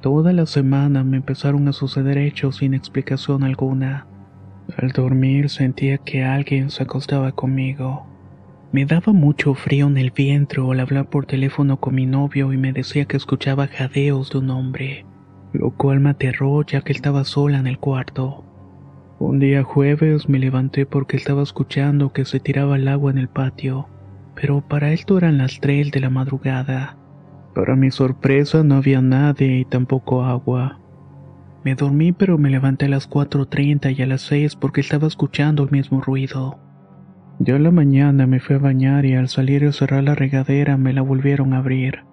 Toda 0.00 0.32
la 0.32 0.46
semana 0.46 1.02
me 1.02 1.16
empezaron 1.16 1.66
a 1.66 1.72
suceder 1.72 2.18
hechos 2.18 2.56
sin 2.56 2.74
explicación 2.74 3.42
alguna. 3.42 4.06
Al 4.76 4.90
dormir 4.90 5.48
sentía 5.48 5.98
que 5.98 6.24
alguien 6.24 6.70
se 6.70 6.84
acostaba 6.84 7.32
conmigo. 7.32 8.11
Me 8.72 8.86
daba 8.86 9.12
mucho 9.12 9.52
frío 9.52 9.86
en 9.86 9.98
el 9.98 10.12
vientre 10.12 10.62
al 10.62 10.80
hablar 10.80 11.10
por 11.10 11.26
teléfono 11.26 11.78
con 11.78 11.94
mi 11.94 12.06
novio 12.06 12.54
y 12.54 12.56
me 12.56 12.72
decía 12.72 13.04
que 13.04 13.18
escuchaba 13.18 13.66
jadeos 13.66 14.30
de 14.30 14.38
un 14.38 14.48
hombre, 14.48 15.04
lo 15.52 15.72
cual 15.72 16.00
me 16.00 16.08
aterró 16.08 16.64
ya 16.64 16.80
que 16.80 16.92
estaba 16.92 17.24
sola 17.24 17.58
en 17.58 17.66
el 17.66 17.78
cuarto. 17.78 18.46
Un 19.18 19.40
día 19.40 19.62
jueves 19.62 20.26
me 20.26 20.38
levanté 20.38 20.86
porque 20.86 21.18
estaba 21.18 21.42
escuchando 21.42 22.14
que 22.14 22.24
se 22.24 22.40
tiraba 22.40 22.76
el 22.76 22.88
agua 22.88 23.10
en 23.10 23.18
el 23.18 23.28
patio, 23.28 23.88
pero 24.34 24.66
para 24.66 24.94
esto 24.94 25.18
eran 25.18 25.36
las 25.36 25.60
tres 25.60 25.90
de 25.90 26.00
la 26.00 26.08
madrugada. 26.08 26.96
Para 27.54 27.76
mi 27.76 27.90
sorpresa 27.90 28.64
no 28.64 28.76
había 28.76 29.02
nadie 29.02 29.58
y 29.58 29.64
tampoco 29.66 30.24
agua. 30.24 30.80
Me 31.62 31.74
dormí 31.74 32.12
pero 32.12 32.38
me 32.38 32.48
levanté 32.48 32.86
a 32.86 32.88
las 32.88 33.08
4.30 33.10 33.98
y 33.98 34.00
a 34.00 34.06
las 34.06 34.22
6 34.22 34.56
porque 34.56 34.80
estaba 34.80 35.08
escuchando 35.08 35.62
el 35.62 35.70
mismo 35.70 36.00
ruido. 36.00 36.58
Yo 37.44 37.56
en 37.56 37.64
la 37.64 37.72
mañana 37.72 38.28
me 38.28 38.38
fui 38.38 38.54
a 38.54 38.60
bañar 38.60 39.04
y 39.04 39.14
al 39.14 39.28
salir 39.28 39.64
y 39.64 39.72
cerrar 39.72 40.04
la 40.04 40.14
regadera 40.14 40.76
me 40.76 40.92
la 40.92 41.02
volvieron 41.02 41.54
a 41.54 41.58
abrir. 41.58 42.04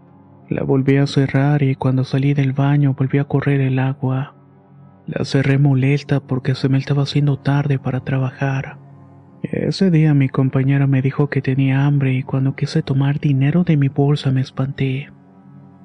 La 0.50 0.64
volví 0.64 0.98
a 0.98 1.06
cerrar 1.06 1.62
y 1.62 1.76
cuando 1.76 2.04
salí 2.04 2.34
del 2.34 2.52
baño 2.52 2.96
volví 2.98 3.20
a 3.20 3.26
correr 3.26 3.62
el 3.62 3.78
agua. 3.78 4.34
La 5.06 5.24
cerré 5.26 5.60
molesta 5.60 6.20
porque 6.20 6.56
se 6.56 6.68
me 6.68 6.80
estaba 6.80 7.04
haciendo 7.04 7.38
tarde 7.38 7.78
para 7.78 8.00
trabajar. 8.00 8.80
Ese 9.44 9.92
día 9.92 10.16
mi 10.16 10.30
compañera 10.30 10.88
me 10.88 11.04
dijo 11.04 11.30
que 11.30 11.44
tenía 11.44 11.86
hambre 11.86 12.16
y 12.16 12.24
cuando 12.24 12.56
quise 12.56 12.82
tomar 12.82 13.20
dinero 13.20 13.64
de 13.64 13.78
mi 13.78 13.88
bolsa 13.88 14.32
me 14.32 14.42
espanté. 14.42 15.12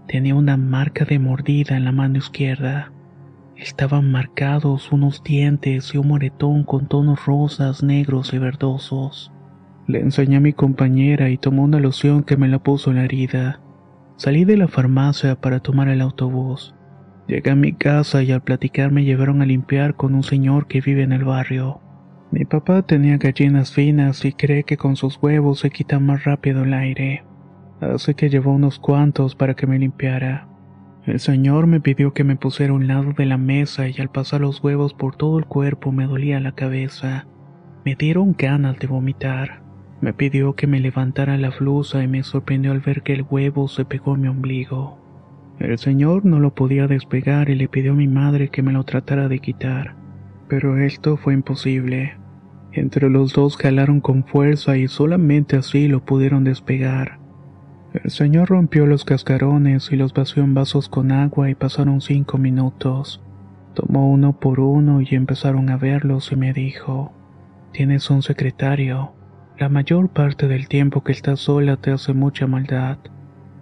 Tenía 0.08 0.36
una 0.36 0.56
marca 0.56 1.04
de 1.04 1.18
mordida 1.18 1.76
en 1.76 1.84
la 1.84 1.92
mano 1.92 2.16
izquierda. 2.16 2.92
Estaban 3.56 4.10
marcados 4.10 4.90
unos 4.90 5.22
dientes 5.22 5.94
y 5.94 5.98
un 5.98 6.08
moretón 6.08 6.64
con 6.64 6.88
tonos 6.88 7.26
rosas, 7.26 7.82
negros 7.82 8.32
y 8.32 8.38
verdosos. 8.38 9.33
Le 9.86 10.00
enseñé 10.00 10.36
a 10.36 10.40
mi 10.40 10.52
compañera 10.54 11.28
y 11.28 11.36
tomó 11.36 11.62
una 11.62 11.78
loción 11.78 12.22
que 12.22 12.36
me 12.36 12.48
la 12.48 12.58
puso 12.58 12.90
en 12.90 12.96
la 12.96 13.04
herida. 13.04 13.60
Salí 14.16 14.44
de 14.44 14.56
la 14.56 14.68
farmacia 14.68 15.40
para 15.40 15.60
tomar 15.60 15.88
el 15.88 16.00
autobús. 16.00 16.74
Llegué 17.26 17.50
a 17.50 17.56
mi 17.56 17.72
casa 17.72 18.22
y 18.22 18.32
al 18.32 18.42
platicar 18.42 18.92
me 18.92 19.04
llevaron 19.04 19.42
a 19.42 19.46
limpiar 19.46 19.94
con 19.94 20.14
un 20.14 20.22
señor 20.22 20.66
que 20.68 20.80
vive 20.80 21.02
en 21.02 21.12
el 21.12 21.24
barrio. 21.24 21.80
Mi 22.30 22.44
papá 22.44 22.82
tenía 22.82 23.18
gallinas 23.18 23.72
finas 23.72 24.24
y 24.24 24.32
cree 24.32 24.64
que 24.64 24.76
con 24.76 24.96
sus 24.96 25.18
huevos 25.22 25.60
se 25.60 25.70
quita 25.70 26.00
más 26.00 26.24
rápido 26.24 26.64
el 26.64 26.74
aire. 26.74 27.24
Así 27.80 28.14
que 28.14 28.30
llevó 28.30 28.52
unos 28.52 28.78
cuantos 28.78 29.34
para 29.34 29.54
que 29.54 29.66
me 29.66 29.78
limpiara. 29.78 30.48
El 31.06 31.20
señor 31.20 31.66
me 31.66 31.80
pidió 31.80 32.14
que 32.14 32.24
me 32.24 32.36
pusiera 32.36 32.72
a 32.72 32.76
un 32.76 32.86
lado 32.86 33.12
de 33.12 33.26
la 33.26 33.36
mesa 33.36 33.88
y 33.88 33.94
al 34.00 34.10
pasar 34.10 34.40
los 34.40 34.62
huevos 34.64 34.94
por 34.94 35.16
todo 35.16 35.38
el 35.38 35.44
cuerpo 35.44 35.92
me 35.92 36.06
dolía 36.06 36.40
la 36.40 36.52
cabeza. 36.52 37.26
Me 37.84 37.94
dieron 37.94 38.34
ganas 38.38 38.78
de 38.78 38.86
vomitar. 38.86 39.63
Me 40.04 40.12
pidió 40.12 40.54
que 40.54 40.66
me 40.66 40.80
levantara 40.80 41.38
la 41.38 41.48
blusa 41.48 42.02
y 42.02 42.08
me 42.08 42.22
sorprendió 42.22 42.72
al 42.72 42.80
ver 42.80 43.02
que 43.02 43.14
el 43.14 43.22
huevo 43.22 43.68
se 43.68 43.86
pegó 43.86 44.12
a 44.12 44.16
mi 44.18 44.28
ombligo. 44.28 44.98
El 45.58 45.78
señor 45.78 46.26
no 46.26 46.40
lo 46.40 46.54
podía 46.54 46.86
despegar 46.86 47.48
y 47.48 47.54
le 47.54 47.68
pidió 47.68 47.92
a 47.92 47.96
mi 47.96 48.06
madre 48.06 48.50
que 48.50 48.60
me 48.60 48.74
lo 48.74 48.84
tratara 48.84 49.28
de 49.28 49.38
quitar. 49.38 49.96
Pero 50.46 50.76
esto 50.76 51.16
fue 51.16 51.32
imposible. 51.32 52.18
Entre 52.72 53.08
los 53.08 53.32
dos 53.32 53.56
jalaron 53.56 54.02
con 54.02 54.24
fuerza 54.24 54.76
y 54.76 54.88
solamente 54.88 55.56
así 55.56 55.88
lo 55.88 56.04
pudieron 56.04 56.44
despegar. 56.44 57.18
El 57.94 58.10
señor 58.10 58.50
rompió 58.50 58.84
los 58.84 59.06
cascarones 59.06 59.90
y 59.90 59.96
los 59.96 60.12
vació 60.12 60.44
en 60.44 60.52
vasos 60.52 60.90
con 60.90 61.12
agua 61.12 61.48
y 61.48 61.54
pasaron 61.54 62.02
cinco 62.02 62.36
minutos. 62.36 63.22
Tomó 63.72 64.10
uno 64.10 64.38
por 64.38 64.60
uno 64.60 65.00
y 65.00 65.06
empezaron 65.12 65.70
a 65.70 65.78
verlos 65.78 66.30
y 66.30 66.36
me 66.36 66.52
dijo, 66.52 67.14
Tienes 67.72 68.10
un 68.10 68.20
secretario. 68.20 69.13
La 69.56 69.68
mayor 69.68 70.08
parte 70.08 70.48
del 70.48 70.66
tiempo 70.66 71.04
que 71.04 71.12
estás 71.12 71.38
sola 71.38 71.76
te 71.76 71.92
hace 71.92 72.12
mucha 72.12 72.48
maldad. 72.48 72.98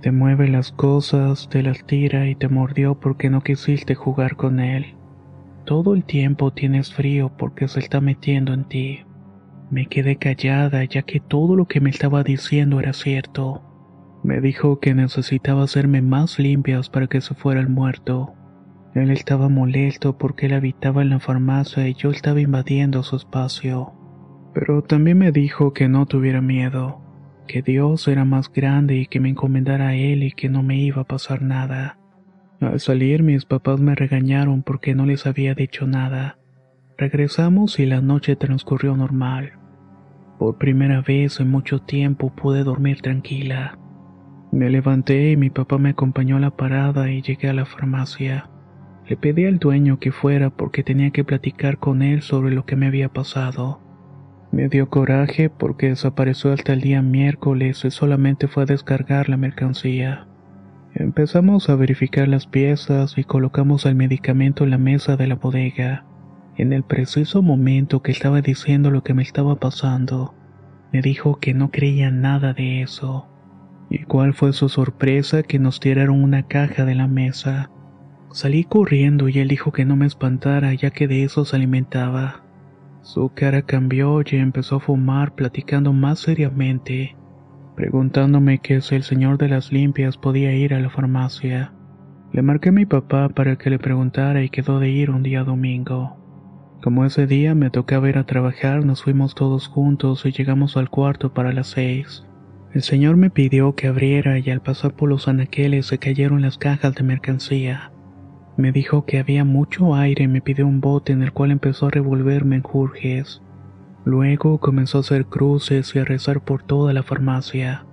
Te 0.01 0.11
mueve 0.11 0.49
las 0.49 0.73
cosas, 0.73 1.51
te 1.51 1.63
las 1.63 1.85
tira 1.85 2.27
y 2.29 2.35
te 2.35 2.49
mordió 2.49 2.99
porque 2.99 3.29
no 3.29 3.43
quisiste 3.43 3.95
jugar 3.95 4.37
con 4.37 4.59
él. 4.59 4.97
Todo 5.67 5.93
el 5.95 6.05
tiempo 6.05 6.51
tienes 6.51 6.95
frío 6.95 7.31
porque 7.37 7.69
se 7.69 7.81
está 7.81 8.01
metiendo 8.01 8.55
en 8.55 8.65
ti. 8.65 9.01
Me 9.71 9.85
quedé 9.85 10.17
callada 10.17 10.83
ya 10.85 11.03
que 11.03 11.21
todo 11.21 11.57
lo 11.57 11.67
que 11.67 11.83
me 11.83 11.91
estaba 11.91 12.23
diciendo 12.23 12.81
era 12.81 12.95
cierto. 12.95 13.63
Me 14.25 14.41
dijo 14.41 14.81
que 14.81 14.95
necesitaba 14.95 15.65
hacerme 15.65 16.01
más 16.01 16.39
limpias 16.39 16.89
para 16.89 17.07
que 17.07 17.21
se 17.21 17.35
fuera 17.35 17.61
el 17.61 17.69
muerto. 17.69 18.33
Él 18.95 19.11
estaba 19.11 19.51
molesto 19.51 20.17
porque 20.17 20.47
él 20.47 20.55
habitaba 20.55 21.03
en 21.03 21.11
la 21.11 21.21
farmacia 21.21 21.87
y 21.87 21.93
yo 21.93 22.11
estaba 22.11 22.41
invadiendo 22.41 23.03
su 23.03 23.17
espacio. 23.17 23.93
Pero 24.55 24.83
también 24.83 25.19
me 25.19 25.33
dijo 25.33 25.73
que 25.73 25.89
no 25.89 26.07
tuviera 26.07 26.41
miedo, 26.41 27.01
que 27.47 27.63
Dios 27.63 28.07
era 28.09 28.25
más 28.25 28.53
grande 28.53 28.97
y 28.97 29.07
que 29.07 29.21
me 29.21 29.31
encomendara 29.31 29.89
a 29.89 29.95
Él 29.95 30.23
y 30.23 30.33
que 30.33 30.49
no 30.49 30.63
me 30.63 30.77
iba 30.77 31.03
a 31.03 31.07
pasar 31.07 31.43
nada. 31.43 31.99
Al 32.61 32.79
salir 32.79 33.23
mis 33.23 33.45
papás 33.45 33.81
me 33.81 33.95
regañaron 33.95 34.63
porque 34.63 34.95
no 34.95 35.07
les 35.07 35.27
había 35.27 35.55
dicho 35.55 35.87
nada. 35.87 36.39
Regresamos 36.97 37.81
y 37.81 37.87
la 37.87 38.01
noche 38.01 38.37
transcurrió 38.37 38.97
normal. 38.97 39.55
Por 40.39 40.59
primera 40.59 41.01
vez 41.01 41.41
en 41.41 41.51
mucho 41.51 41.81
tiempo 41.81 42.33
pude 42.35 42.63
dormir 42.63 43.01
tranquila. 43.01 43.79
Me 44.53 44.69
levanté 44.71 45.31
y 45.31 45.37
mi 45.37 45.51
papá 45.51 45.79
me 45.79 45.91
acompañó 45.91 46.37
a 46.37 46.41
la 46.41 46.51
parada 46.51 47.11
y 47.11 47.23
llegué 47.23 47.49
a 47.49 47.55
la 47.55 47.65
farmacia. 47.65 48.51
Le 49.09 49.17
pedí 49.17 49.47
al 49.47 49.59
dueño 49.59 49.99
que 49.99 50.13
fuera 50.13 50.51
porque 50.51 50.85
tenía 50.85 51.11
que 51.11 51.25
platicar 51.25 51.79
con 51.79 52.03
él 52.03 52.23
sobre 52.23 52.55
lo 52.55 52.65
que 52.65 52.77
me 52.77 52.87
había 52.87 53.09
pasado. 53.09 53.81
Me 54.53 54.69
dio 54.69 54.91
coraje 54.91 55.49
porque 55.49 55.89
desapareció 55.89 56.53
hasta 56.53 56.75
el 56.75 56.83
día 56.83 57.01
miércoles 57.01 57.87
y 57.87 57.91
solamente 57.91 58.49
fue 58.49 58.65
a 58.65 58.67
descargar 58.67 59.31
la 59.31 59.39
mercancía. 59.39 60.27
Empezamos 60.95 61.71
a 61.71 61.75
verificar 61.75 62.29
las 62.29 62.47
piezas 62.47 63.17
y 63.17 63.25
colocamos 63.25 63.87
el 63.87 63.95
medicamento 63.95 64.65
en 64.65 64.71
la 64.71 64.77
mesa 64.77 65.17
de 65.17 65.27
la 65.27 65.37
bodega. 65.37 66.05
En 66.59 66.75
el 66.75 66.83
preciso 66.83 67.41
momento 67.41 68.03
que 68.03 68.13
estaba 68.13 68.43
diciendo 68.43 68.91
lo 68.91 69.03
que 69.03 69.15
me 69.15 69.23
estaba 69.23 69.57
pasando, 69.57 70.35
me 70.93 71.01
dijo 71.01 71.41
que 71.41 71.55
no 71.55 71.71
creía 71.71 72.11
nada 72.11 72.53
de 72.53 72.83
eso. 72.83 73.27
¿Y 73.89 74.05
cuál 74.05 74.35
fue 74.35 74.53
su 74.53 74.69
sorpresa 74.69 75.43
que 75.43 75.59
nos 75.59 75.81
tiraron 75.81 76.23
una 76.23 76.43
caja 76.43 76.85
de 76.85 76.95
la 76.95 77.09
mesa? 77.09 77.71
Salí 78.33 78.65
corriendo 78.65 79.31
y 79.31 79.39
él 79.39 79.49
dijo 79.49 79.73
que 79.73 79.87
no 79.87 79.97
me 79.97 80.05
espantara 80.05 80.75
ya 80.75 80.91
que 80.91 81.09
de 81.09 81.25
eso 81.25 81.47
se 81.47 81.57
alimentaba. 81.57 82.43
Su 83.03 83.31
cara 83.35 83.63
cambió 83.63 84.21
y 84.23 84.37
empezó 84.37 84.77
a 84.77 84.81
fumar 84.81 85.35
platicando 85.35 85.93
más 85.93 86.21
seriamente, 86.21 87.17
preguntándome 87.75 88.61
que 88.61 88.81
si 88.81 88.95
el 88.95 89.03
señor 89.03 89.39
de 89.39 89.49
las 89.49 89.73
limpias 89.73 90.17
podía 90.17 90.55
ir 90.55 90.73
a 90.73 90.79
la 90.79 90.89
farmacia. 90.89 91.73
Le 92.33 92.43
marqué 92.43 92.69
a 92.69 92.73
mi 92.73 92.87
papá 92.87 93.29
para 93.29 93.57
que 93.57 93.71
le 93.71 93.81
preguntara 93.81 94.45
y 94.45 94.51
quedó 94.51 94.79
de 94.79 94.89
ir 94.89 95.11
un 95.11 95.25
día 95.25 95.43
domingo. 95.43 96.17
Como 96.81 97.05
ese 97.05 97.27
día 97.27 97.57
me 97.57 97.71
tocaba 97.71 98.09
ir 98.09 98.19
a 98.19 98.25
trabajar, 98.25 98.85
nos 98.85 99.03
fuimos 99.03 99.35
todos 99.35 99.67
juntos 99.67 100.25
y 100.25 100.31
llegamos 100.31 100.77
al 100.77 100.89
cuarto 100.89 101.35
para 101.35 101.53
las 101.53 101.67
seis. 101.67 102.25
El 102.73 102.83
señor 102.83 103.17
me 103.17 103.31
pidió 103.31 103.75
que 103.75 103.89
abriera 103.89 104.39
y 104.39 104.49
al 104.49 104.63
pasar 104.63 104.95
por 104.95 105.09
los 105.09 105.27
anaqueles 105.27 105.87
se 105.87 105.99
cayeron 105.99 106.41
las 106.41 106.57
cajas 106.57 106.95
de 106.95 107.03
mercancía. 107.03 107.93
Me 108.57 108.71
dijo 108.71 109.07
que 109.07 109.19
había 109.19 109.45
mucho 109.45 109.95
aire 109.95 110.25
y 110.25 110.29
me 110.29 110.43
pidió 110.43 110.67
un 110.67 110.81
bote 110.81 111.13
en 111.13 111.23
el 111.23 111.33
cual 111.33 111.53
empezó 111.53 111.87
a 111.87 111.91
revolverme 111.91 112.57
en 112.57 112.63
jurjes. 112.63 113.41
Luego 114.05 114.59
comenzó 114.59 114.99
a 114.99 115.01
hacer 115.01 115.27
cruces 115.27 115.95
y 115.95 115.99
a 115.99 116.05
rezar 116.05 116.43
por 116.43 116.63
toda 116.63 116.93
la 116.93 117.03
farmacia. 117.03 117.87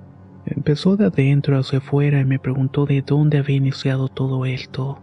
Empezó 0.45 0.97
de 0.97 1.05
adentro 1.05 1.57
hacia 1.57 1.79
afuera 1.79 2.19
y 2.19 2.25
me 2.25 2.39
preguntó 2.39 2.85
de 2.85 3.01
dónde 3.01 3.37
había 3.37 3.55
iniciado 3.55 4.09
todo 4.09 4.45
esto. 4.45 4.99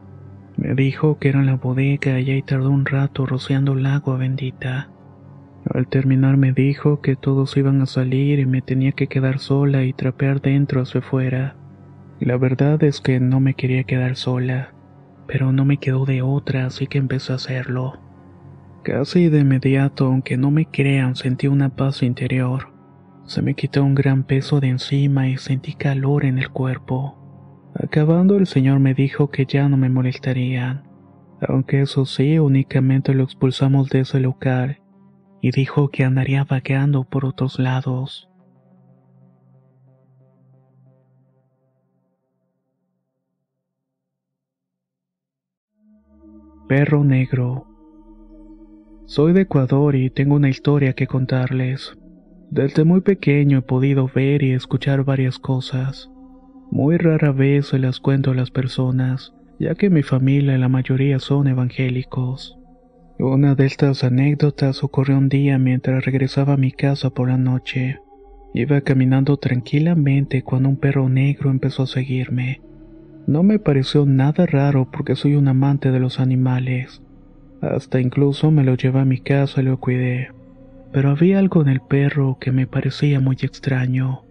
Me 0.57 0.75
dijo 0.75 1.19
que 1.19 1.29
era 1.29 1.41
en 1.41 1.47
la 1.47 1.57
bodega 1.57 2.21
y 2.21 2.31
ahí 2.31 2.43
tardó 2.43 2.71
un 2.71 2.85
rato 2.85 3.25
rociando 3.25 3.73
el 3.73 3.87
agua 3.87 4.17
bendita. 4.17 4.91
Al 5.73 5.87
terminar 5.89 6.37
me 6.37 6.53
dijo 6.53 7.01
que 7.01 7.17
todos 7.17 7.57
iban 7.57 7.81
a 7.81 7.87
salir 7.87 8.41
y 8.41 8.47
me 8.47 8.63
tenía 8.63 8.93
que 8.93 9.07
quedar 9.07 9.39
sola 9.39 9.85
y 9.85 9.93
trapear 9.93 10.41
dentro 10.41 10.83
hacia 10.83 11.01
afuera. 11.01 11.57
La 12.21 12.37
verdad 12.37 12.83
es 12.83 13.01
que 13.01 13.21
no 13.21 13.41
me 13.41 13.55
quería 13.55 13.85
quedar 13.85 14.17
sola 14.17 14.76
pero 15.27 15.53
no 15.53 15.64
me 15.64 15.79
quedó 15.79 16.05
de 16.05 16.22
otra, 16.22 16.66
así 16.66 16.87
que 16.87 16.99
empecé 16.99 17.33
a 17.33 17.37
hacerlo. 17.37 18.01
Casi 18.83 19.29
de 19.29 19.41
inmediato, 19.41 20.07
aunque 20.07 20.37
no 20.37 20.51
me 20.51 20.66
crean, 20.66 21.16
sentí 21.16 21.49
una 21.49 21.70
paz 21.70 22.03
interior. 22.03 22.72
Se 23.24 23.43
me 23.43 23.55
quitó 23.55 23.83
un 23.83 23.95
gran 23.95 24.22
peso 24.22 24.61
de 24.61 24.68
encima 24.68 25.29
y 25.29 25.37
sentí 25.37 25.74
calor 25.74 26.24
en 26.24 26.39
el 26.39 26.51
cuerpo. 26.51 27.18
Acabando 27.74 28.37
el 28.37 28.47
señor 28.47 28.79
me 28.79 28.95
dijo 28.95 29.31
que 29.31 29.45
ya 29.45 29.68
no 29.68 29.77
me 29.77 29.89
molestarían, 29.89 30.85
aunque 31.41 31.83
eso 31.83 32.07
sí, 32.07 32.39
únicamente 32.39 33.12
lo 33.12 33.24
expulsamos 33.24 33.89
de 33.91 34.01
ese 34.01 34.20
local, 34.20 34.81
y 35.43 35.51
dijo 35.51 35.89
que 35.89 36.05
andaría 36.05 36.45
vagando 36.45 37.05
por 37.05 37.27
otros 37.27 37.59
lados. 37.59 38.31
Perro 46.69 47.05
Negro. 47.05 47.64
Soy 49.05 49.33
de 49.33 49.43
Ecuador 49.43 49.95
y 49.95 50.11
tengo 50.11 50.35
una 50.35 50.49
historia 50.49 50.95
que 50.95 51.07
contarles. 51.07 51.97
Desde 52.51 52.83
muy 52.83 53.03
pequeño 53.03 53.59
he 53.59 53.62
podido 53.62 54.11
ver 54.12 54.43
y 54.43 54.51
escuchar 54.51 55.05
varias 55.05 55.39
cosas. 55.39 56.11
Muy 56.73 56.97
rara 56.97 57.31
vez 57.31 57.69
se 57.69 57.79
las 57.79 58.01
cuento 58.01 58.33
a 58.33 58.35
las 58.35 58.51
personas, 58.51 59.33
ya 59.61 59.77
que 59.77 59.91
mi 59.91 60.03
familia 60.03 60.59
la 60.59 60.69
mayoría 60.69 61.21
son 61.21 61.47
evangélicos. 61.47 62.59
Una 63.21 63.55
de 63.55 63.67
estas 63.67 64.03
anécdotas 64.03 64.83
ocurrió 64.83 65.19
un 65.19 65.29
día 65.29 65.59
mientras 65.59 66.05
regresaba 66.05 66.55
a 66.55 66.59
mi 66.59 66.73
casa 66.73 67.11
por 67.11 67.29
la 67.29 67.39
noche. 67.39 68.01
Iba 68.55 68.81
caminando 68.81 69.37
tranquilamente 69.37 70.43
cuando 70.43 70.69
un 70.71 70.79
perro 70.79 71.09
negro 71.09 71.49
empezó 71.49 71.85
a 71.85 71.87
seguirme. 71.87 72.61
No 73.27 73.43
me 73.43 73.59
pareció 73.59 74.07
nada 74.07 74.47
raro 74.47 74.89
porque 74.91 75.16
soy 75.16 75.35
un 75.35 75.49
amante 75.49 75.91
de 75.91 75.99
los 75.99 76.20
animales. 76.20 77.03
Hasta 77.61 78.01
incluso 78.01 78.53
me 78.53 78.62
lo 78.62 78.77
llevé 78.77 79.01
a 79.01 79.05
mi 79.05 79.18
casa 79.18 79.61
y 79.61 79.64
lo 79.64 79.81
cuidé. 79.81 80.31
Pero 80.93 81.11
había 81.11 81.41
algo 81.41 81.61
en 81.62 81.68
el 81.68 81.81
perro 81.81 82.39
que 82.41 82.53
me 82.53 82.68
parecía 82.68 83.18
muy 83.18 83.37
extraño. 83.43 84.22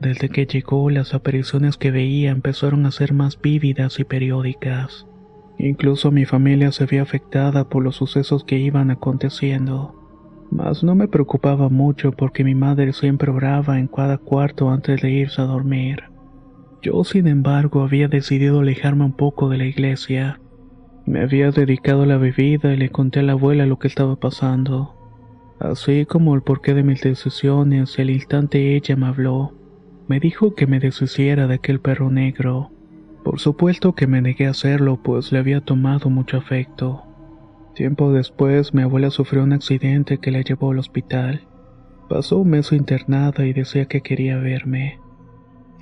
Desde 0.00 0.28
que 0.28 0.46
llegó, 0.46 0.90
las 0.90 1.14
apariciones 1.14 1.76
que 1.76 1.92
veía 1.92 2.32
empezaron 2.32 2.84
a 2.84 2.90
ser 2.90 3.12
más 3.12 3.40
vívidas 3.40 4.00
y 4.00 4.04
periódicas. 4.04 5.06
Incluso 5.58 6.10
mi 6.10 6.24
familia 6.24 6.72
se 6.72 6.86
vio 6.86 7.02
afectada 7.02 7.68
por 7.68 7.84
los 7.84 7.94
sucesos 7.94 8.42
que 8.42 8.58
iban 8.58 8.90
aconteciendo. 8.90 9.94
Mas 10.50 10.82
no 10.82 10.96
me 10.96 11.06
preocupaba 11.06 11.68
mucho 11.68 12.10
porque 12.10 12.42
mi 12.42 12.56
madre 12.56 12.92
siempre 12.92 13.30
oraba 13.30 13.78
en 13.78 13.86
cada 13.86 14.18
cuarto 14.18 14.70
antes 14.70 15.00
de 15.00 15.12
irse 15.12 15.40
a 15.40 15.44
dormir. 15.44 16.11
Yo, 16.82 17.04
sin 17.04 17.28
embargo, 17.28 17.82
había 17.82 18.08
decidido 18.08 18.58
alejarme 18.58 19.04
un 19.04 19.12
poco 19.12 19.48
de 19.48 19.56
la 19.56 19.66
iglesia. 19.66 20.40
Me 21.06 21.20
había 21.20 21.52
dedicado 21.52 22.02
a 22.02 22.06
la 22.06 22.16
bebida 22.16 22.74
y 22.74 22.76
le 22.76 22.90
conté 22.90 23.20
a 23.20 23.22
la 23.22 23.32
abuela 23.32 23.66
lo 23.66 23.78
que 23.78 23.86
estaba 23.86 24.16
pasando. 24.16 24.96
así 25.60 26.06
como 26.06 26.34
el 26.34 26.42
porqué 26.42 26.74
de 26.74 26.82
mis 26.82 27.00
decisiones, 27.02 27.96
al 28.00 28.10
instante 28.10 28.74
ella 28.74 28.96
me 28.96 29.06
habló. 29.06 29.52
Me 30.08 30.18
dijo 30.18 30.56
que 30.56 30.66
me 30.66 30.80
deshiciera 30.80 31.46
de 31.46 31.54
aquel 31.54 31.78
perro 31.78 32.10
negro. 32.10 32.72
Por 33.22 33.38
supuesto 33.38 33.94
que 33.94 34.08
me 34.08 34.20
negué 34.20 34.48
a 34.48 34.50
hacerlo, 34.50 35.00
pues 35.00 35.30
le 35.30 35.38
había 35.38 35.60
tomado 35.60 36.10
mucho 36.10 36.36
afecto. 36.36 37.04
Tiempo 37.76 38.12
después, 38.12 38.74
mi 38.74 38.82
abuela 38.82 39.10
sufrió 39.10 39.44
un 39.44 39.52
accidente 39.52 40.18
que 40.18 40.32
la 40.32 40.40
llevó 40.40 40.72
al 40.72 40.80
hospital. 40.80 41.46
Pasó 42.08 42.38
un 42.38 42.50
mes 42.50 42.72
internada 42.72 43.46
y 43.46 43.52
decía 43.52 43.86
que 43.86 44.00
quería 44.00 44.36
verme. 44.38 44.98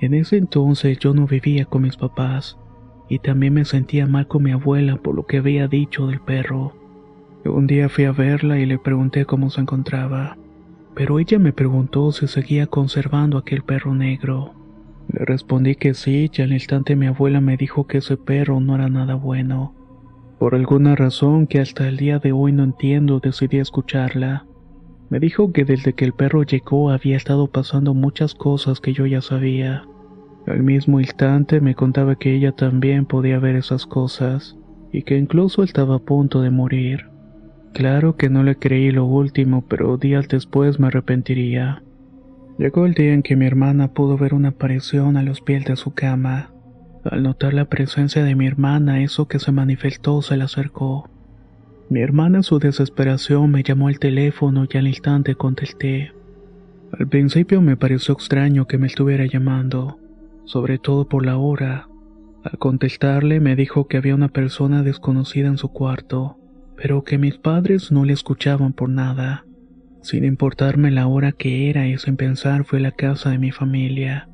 En 0.01 0.15
ese 0.15 0.37
entonces 0.37 0.97
yo 0.97 1.13
no 1.13 1.27
vivía 1.27 1.65
con 1.65 1.83
mis 1.83 1.95
papás, 1.95 2.57
y 3.07 3.19
también 3.19 3.53
me 3.53 3.65
sentía 3.65 4.07
mal 4.07 4.27
con 4.27 4.41
mi 4.41 4.49
abuela 4.49 4.97
por 4.97 5.13
lo 5.13 5.27
que 5.27 5.37
había 5.37 5.67
dicho 5.67 6.07
del 6.07 6.19
perro. 6.19 6.73
Un 7.45 7.67
día 7.67 7.87
fui 7.87 8.05
a 8.05 8.11
verla 8.11 8.57
y 8.57 8.65
le 8.65 8.79
pregunté 8.79 9.25
cómo 9.25 9.51
se 9.51 9.61
encontraba, 9.61 10.37
pero 10.95 11.19
ella 11.19 11.37
me 11.37 11.53
preguntó 11.53 12.11
si 12.11 12.27
seguía 12.27 12.65
conservando 12.65 13.37
aquel 13.37 13.61
perro 13.61 13.93
negro. 13.93 14.55
Le 15.07 15.23
respondí 15.23 15.75
que 15.75 15.93
sí 15.93 16.31
y 16.33 16.41
al 16.41 16.51
instante 16.51 16.95
mi 16.95 17.05
abuela 17.05 17.39
me 17.39 17.55
dijo 17.55 17.85
que 17.85 17.99
ese 17.99 18.17
perro 18.17 18.59
no 18.59 18.73
era 18.73 18.89
nada 18.89 19.13
bueno. 19.13 19.75
Por 20.39 20.55
alguna 20.55 20.95
razón 20.95 21.45
que 21.45 21.59
hasta 21.59 21.87
el 21.87 21.97
día 21.97 22.17
de 22.17 22.31
hoy 22.31 22.53
no 22.53 22.63
entiendo 22.63 23.19
decidí 23.19 23.57
escucharla. 23.57 24.47
Me 25.11 25.19
dijo 25.19 25.51
que 25.51 25.63
desde 25.63 25.93
que 25.93 26.05
el 26.05 26.13
perro 26.13 26.41
llegó 26.41 26.89
había 26.89 27.17
estado 27.17 27.45
pasando 27.45 27.93
muchas 27.93 28.33
cosas 28.33 28.79
que 28.79 28.93
yo 28.93 29.05
ya 29.05 29.21
sabía. 29.21 29.83
Al 30.47 30.63
mismo 30.63 30.99
instante 30.99 31.61
me 31.61 31.75
contaba 31.75 32.15
que 32.15 32.35
ella 32.35 32.51
también 32.51 33.05
podía 33.05 33.39
ver 33.39 33.55
esas 33.55 33.85
cosas, 33.85 34.57
y 34.91 35.03
que 35.03 35.17
incluso 35.17 35.63
estaba 35.63 35.95
a 35.95 35.99
punto 35.99 36.41
de 36.41 36.49
morir. 36.49 37.05
Claro 37.73 38.17
que 38.17 38.29
no 38.29 38.43
le 38.43 38.55
creí 38.55 38.91
lo 38.91 39.05
último, 39.05 39.63
pero 39.67 39.97
días 39.97 40.27
después 40.27 40.79
me 40.79 40.87
arrepentiría. 40.87 41.83
Llegó 42.57 42.85
el 42.85 42.93
día 42.93 43.13
en 43.13 43.23
que 43.23 43.35
mi 43.35 43.45
hermana 43.45 43.93
pudo 43.93 44.17
ver 44.17 44.33
una 44.33 44.49
aparición 44.49 45.15
a 45.15 45.23
los 45.23 45.41
pies 45.41 45.65
de 45.65 45.75
su 45.75 45.93
cama. 45.93 46.51
Al 47.03 47.23
notar 47.23 47.53
la 47.53 47.65
presencia 47.65 48.23
de 48.23 48.35
mi 48.35 48.45
hermana, 48.45 49.01
eso 49.01 49.27
que 49.27 49.39
se 49.39 49.51
manifestó 49.51 50.21
se 50.21 50.37
le 50.37 50.43
acercó. 50.43 51.09
Mi 51.89 52.01
hermana 52.01 52.39
en 52.39 52.43
su 52.43 52.59
desesperación 52.59 53.51
me 53.51 53.63
llamó 53.63 53.87
al 53.87 53.99
teléfono 53.99 54.65
y 54.69 54.77
al 54.77 54.87
instante 54.87 55.35
contesté. 55.35 56.11
Al 56.97 57.07
principio 57.07 57.61
me 57.61 57.77
pareció 57.77 58.13
extraño 58.13 58.67
que 58.67 58.77
me 58.77 58.87
estuviera 58.87 59.25
llamando, 59.25 59.97
sobre 60.45 60.79
todo 60.79 61.07
por 61.07 61.25
la 61.25 61.37
hora. 61.37 61.87
Al 62.43 62.57
contestarle 62.57 63.39
me 63.39 63.55
dijo 63.55 63.87
que 63.87 63.97
había 63.97 64.15
una 64.15 64.29
persona 64.29 64.83
desconocida 64.83 65.47
en 65.47 65.57
su 65.57 65.69
cuarto, 65.69 66.37
pero 66.75 67.03
que 67.03 67.17
mis 67.17 67.37
padres 67.37 67.91
no 67.91 68.05
le 68.05 68.13
escuchaban 68.13 68.73
por 68.73 68.89
nada. 68.89 69.45
Sin 70.01 70.25
importarme 70.25 70.89
la 70.89 71.07
hora 71.07 71.31
que 71.31 71.69
era 71.69 71.87
y 71.87 71.97
sin 71.97 72.17
pensar 72.17 72.65
fue 72.65 72.79
la 72.79 72.91
casa 72.91 73.29
de 73.29 73.37
mi 73.37 73.51
familia. 73.51 74.27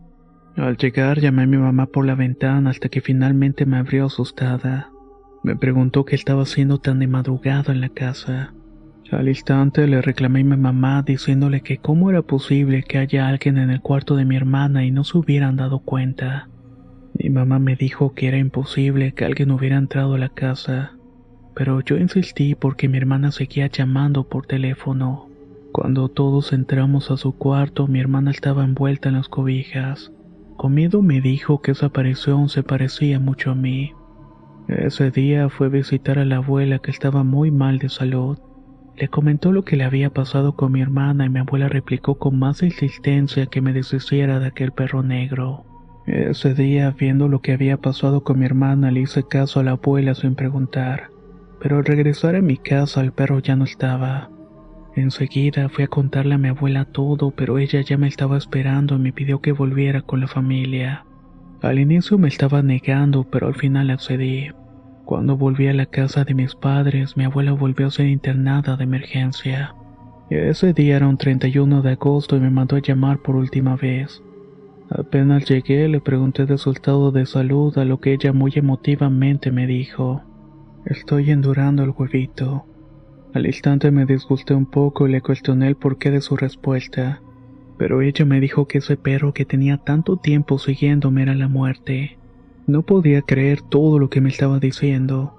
Al 0.55 0.77
llegar 0.77 1.19
llamé 1.19 1.43
a 1.43 1.47
mi 1.47 1.57
mamá 1.57 1.87
por 1.87 2.05
la 2.05 2.15
ventana 2.15 2.69
hasta 2.69 2.89
que 2.89 3.01
finalmente 3.01 3.65
me 3.65 3.77
abrió 3.77 4.05
asustada. 4.05 4.89
Me 5.43 5.55
preguntó 5.55 6.05
qué 6.05 6.15
estaba 6.15 6.43
haciendo 6.43 6.79
tan 6.79 6.99
de 6.99 7.07
madrugada 7.07 7.73
en 7.73 7.81
la 7.81 7.89
casa. 7.89 8.53
Al 9.11 9.29
instante 9.29 9.87
le 9.87 10.01
reclamé 10.01 10.41
a 10.41 10.43
mi 10.43 10.57
mamá 10.57 11.01
diciéndole 11.01 11.61
que 11.61 11.77
cómo 11.77 12.09
era 12.09 12.21
posible 12.21 12.83
que 12.83 12.97
haya 12.97 13.29
alguien 13.29 13.57
en 13.57 13.69
el 13.69 13.81
cuarto 13.81 14.17
de 14.17 14.25
mi 14.25 14.35
hermana 14.35 14.83
y 14.83 14.91
no 14.91 15.05
se 15.05 15.17
hubieran 15.17 15.55
dado 15.55 15.79
cuenta. 15.79 16.49
Mi 17.13 17.29
mamá 17.29 17.57
me 17.57 17.75
dijo 17.75 18.13
que 18.13 18.27
era 18.27 18.37
imposible 18.37 19.13
que 19.13 19.23
alguien 19.23 19.51
hubiera 19.51 19.77
entrado 19.77 20.15
a 20.15 20.17
la 20.17 20.29
casa, 20.29 20.97
pero 21.55 21.79
yo 21.81 21.97
insistí 21.97 22.53
porque 22.53 22.89
mi 22.89 22.97
hermana 22.97 23.31
seguía 23.31 23.67
llamando 23.67 24.27
por 24.27 24.45
teléfono. 24.45 25.29
Cuando 25.71 26.09
todos 26.09 26.51
entramos 26.53 27.09
a 27.09 27.17
su 27.17 27.37
cuarto, 27.37 27.87
mi 27.87 27.99
hermana 27.99 28.31
estaba 28.31 28.63
envuelta 28.63 29.09
en 29.09 29.15
las 29.15 29.29
cobijas. 29.29 30.11
Con 30.57 30.73
miedo 30.73 31.01
me 31.01 31.21
dijo 31.21 31.61
que 31.61 31.71
esa 31.71 31.87
aparición 31.87 32.49
se 32.49 32.61
parecía 32.61 33.19
mucho 33.19 33.51
a 33.51 33.55
mí. 33.55 33.93
Ese 34.67 35.11
día 35.11 35.49
fue 35.49 35.67
a 35.67 35.69
visitar 35.69 36.19
a 36.19 36.25
la 36.25 36.37
abuela 36.37 36.79
que 36.79 36.91
estaba 36.91 37.23
muy 37.23 37.51
mal 37.51 37.79
de 37.79 37.89
salud. 37.89 38.37
Le 38.97 39.09
comentó 39.09 39.51
lo 39.51 39.63
que 39.63 39.75
le 39.75 39.83
había 39.83 40.09
pasado 40.09 40.55
con 40.55 40.71
mi 40.71 40.81
hermana 40.81 41.25
y 41.25 41.29
mi 41.29 41.39
abuela 41.39 41.69
replicó 41.69 42.15
con 42.15 42.39
más 42.39 42.63
insistencia 42.63 43.45
que 43.45 43.61
me 43.61 43.71
deshiciera 43.71 44.39
de 44.39 44.47
aquel 44.47 44.71
perro 44.71 45.03
negro. 45.03 45.65
Ese 46.07 46.55
día, 46.55 46.95
viendo 46.97 47.27
lo 47.27 47.41
que 47.41 47.51
había 47.51 47.77
pasado 47.77 48.23
con 48.23 48.39
mi 48.39 48.45
hermana, 48.45 48.89
le 48.89 49.01
hice 49.01 49.21
caso 49.27 49.59
a 49.59 49.63
la 49.63 49.71
abuela 49.71 50.15
sin 50.15 50.33
preguntar. 50.33 51.11
Pero 51.61 51.77
al 51.77 51.85
regresar 51.85 52.35
a 52.35 52.41
mi 52.41 52.57
casa 52.57 53.01
el 53.01 53.11
perro 53.11 53.37
ya 53.37 53.55
no 53.55 53.65
estaba. 53.65 54.31
Enseguida 54.95 55.69
fui 55.69 55.83
a 55.83 55.89
contarle 55.89 56.33
a 56.33 56.39
mi 56.39 56.47
abuela 56.47 56.85
todo, 56.85 57.29
pero 57.29 57.59
ella 57.59 57.81
ya 57.81 57.99
me 57.99 58.07
estaba 58.07 58.35
esperando 58.35 58.95
y 58.95 58.99
me 58.99 59.13
pidió 59.13 59.41
que 59.41 59.51
volviera 59.51 60.01
con 60.01 60.21
la 60.21 60.27
familia. 60.27 61.05
Al 61.61 61.77
inicio 61.77 62.17
me 62.17 62.29
estaba 62.29 62.63
negando, 62.63 63.25
pero 63.25 63.45
al 63.45 63.55
final 63.55 63.91
accedí. 63.91 64.49
Cuando 65.07 65.37
volví 65.37 65.69
a 65.69 65.73
la 65.73 65.85
casa 65.85 66.25
de 66.25 66.33
mis 66.33 66.53
padres, 66.53 67.15
mi 67.15 67.23
abuela 67.23 67.53
volvió 67.53 67.87
a 67.87 67.91
ser 67.91 68.07
internada 68.07 68.75
de 68.75 68.83
emergencia. 68.83 69.73
Ese 70.29 70.73
día 70.73 70.97
era 70.97 71.07
un 71.07 71.15
31 71.15 71.81
de 71.81 71.91
agosto 71.91 72.35
y 72.35 72.41
me 72.41 72.49
mandó 72.49 72.75
a 72.75 72.81
llamar 72.81 73.19
por 73.19 73.37
última 73.37 73.77
vez. 73.77 74.21
Apenas 74.89 75.45
llegué 75.45 75.87
le 75.87 76.01
pregunté 76.01 76.45
de 76.45 76.57
su 76.57 76.71
estado 76.71 77.13
de 77.13 77.25
salud, 77.25 77.77
a 77.77 77.85
lo 77.85 78.01
que 78.01 78.11
ella 78.11 78.33
muy 78.33 78.51
emotivamente 78.53 79.49
me 79.49 79.65
dijo, 79.65 80.23
Estoy 80.83 81.31
endurando 81.31 81.85
el 81.85 81.91
huevito. 81.91 82.65
Al 83.33 83.45
instante 83.45 83.91
me 83.91 84.05
disgusté 84.05 84.55
un 84.55 84.65
poco 84.65 85.07
y 85.07 85.11
le 85.13 85.21
cuestioné 85.21 85.69
el 85.69 85.77
porqué 85.77 86.11
de 86.11 86.19
su 86.19 86.35
respuesta, 86.35 87.21
pero 87.77 88.01
ella 88.01 88.25
me 88.25 88.41
dijo 88.41 88.67
que 88.67 88.79
ese 88.79 88.97
perro 88.97 89.33
que 89.33 89.45
tenía 89.45 89.77
tanto 89.77 90.17
tiempo 90.17 90.59
siguiéndome 90.59 91.21
era 91.21 91.33
la 91.33 91.47
muerte. 91.47 92.17
No 92.67 92.81
podía 92.81 93.21
creer 93.21 93.61
todo 93.61 93.97
lo 93.97 94.09
que 94.09 94.19
me 94.19 94.27
estaba 94.27 94.59
diciendo, 94.59 95.33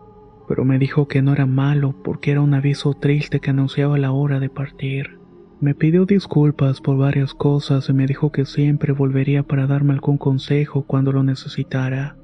pero 0.48 0.64
me 0.64 0.78
dijo 0.78 1.08
que 1.08 1.20
no 1.20 1.34
era 1.34 1.44
malo 1.44 1.94
porque 2.02 2.30
era 2.30 2.40
un 2.40 2.54
aviso 2.54 2.94
triste 2.94 3.38
que 3.38 3.50
anunciaba 3.50 3.98
la 3.98 4.12
hora 4.12 4.40
de 4.40 4.48
partir. 4.48 5.18
Me 5.60 5.74
pidió 5.74 6.06
disculpas 6.06 6.80
por 6.80 6.96
varias 6.96 7.34
cosas 7.34 7.90
y 7.90 7.92
me 7.92 8.06
dijo 8.06 8.32
que 8.32 8.46
siempre 8.46 8.94
volvería 8.94 9.42
para 9.42 9.66
darme 9.66 9.92
algún 9.92 10.16
consejo 10.16 10.84
cuando 10.86 11.12
lo 11.12 11.22
necesitara. 11.22 12.16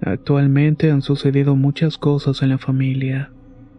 Actualmente 0.00 0.92
han 0.92 1.02
sucedido 1.02 1.56
muchas 1.56 1.98
cosas 1.98 2.40
en 2.42 2.50
la 2.50 2.58
familia. 2.58 3.32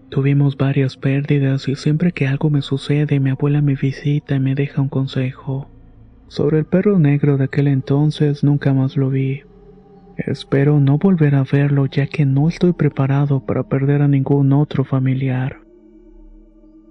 Tuvimos 0.10 0.58
varias 0.58 0.98
pérdidas 0.98 1.70
y 1.70 1.76
siempre 1.76 2.12
que 2.12 2.28
algo 2.28 2.50
me 2.50 2.62
sucede 2.62 3.22
mi 3.22 3.30
abuela 3.30 3.62
me 3.62 3.76
visita 3.76 4.36
y 4.36 4.42
me 4.42 4.54
deja 4.54 4.82
un 4.82 4.90
consejo. 4.90 5.70
Sobre 6.28 6.60
el 6.60 6.66
perro 6.66 7.00
negro 7.00 7.38
de 7.38 7.46
aquel 7.46 7.68
entonces 7.70 8.44
nunca 8.44 8.74
más 8.74 8.98
lo 8.98 9.10
vi. 9.10 9.44
Espero 10.28 10.80
no 10.80 11.00
volver 11.00 11.34
a 11.34 11.44
verlo 11.44 11.88
ya 11.88 12.06
que 12.06 12.26
no 12.26 12.50
estoy 12.50 12.74
preparado 12.74 13.46
para 13.46 13.64
perder 13.64 14.04
a 14.04 14.08
ningún 14.08 14.54
otro 14.54 14.84
familiar. 14.84 15.62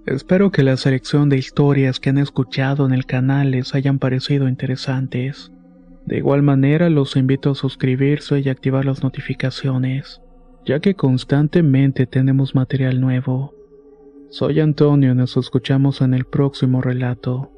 Espero 0.05 0.51
que 0.51 0.63
la 0.63 0.75
selección 0.75 1.29
de 1.29 1.37
historias 1.37 1.99
que 1.99 2.09
han 2.09 2.17
escuchado 2.17 2.85
en 2.85 2.93
el 2.93 3.05
canal 3.05 3.51
les 3.51 3.75
hayan 3.75 3.99
parecido 3.99 4.49
interesantes. 4.49 5.51
De 6.05 6.17
igual 6.17 6.41
manera 6.41 6.89
los 6.89 7.15
invito 7.15 7.51
a 7.51 7.55
suscribirse 7.55 8.39
y 8.39 8.49
activar 8.49 8.83
las 8.83 9.03
notificaciones 9.03 10.21
ya 10.67 10.81
que 10.81 10.95
constantemente 10.95 12.05
tenemos 12.07 12.53
material 12.53 12.99
nuevo. 12.99 13.53
Soy 14.29 14.59
Antonio 14.59 15.13
y 15.13 15.15
nos 15.15 15.37
escuchamos 15.37 16.01
en 16.01 16.13
el 16.13 16.25
próximo 16.25 16.81
relato. 16.81 17.56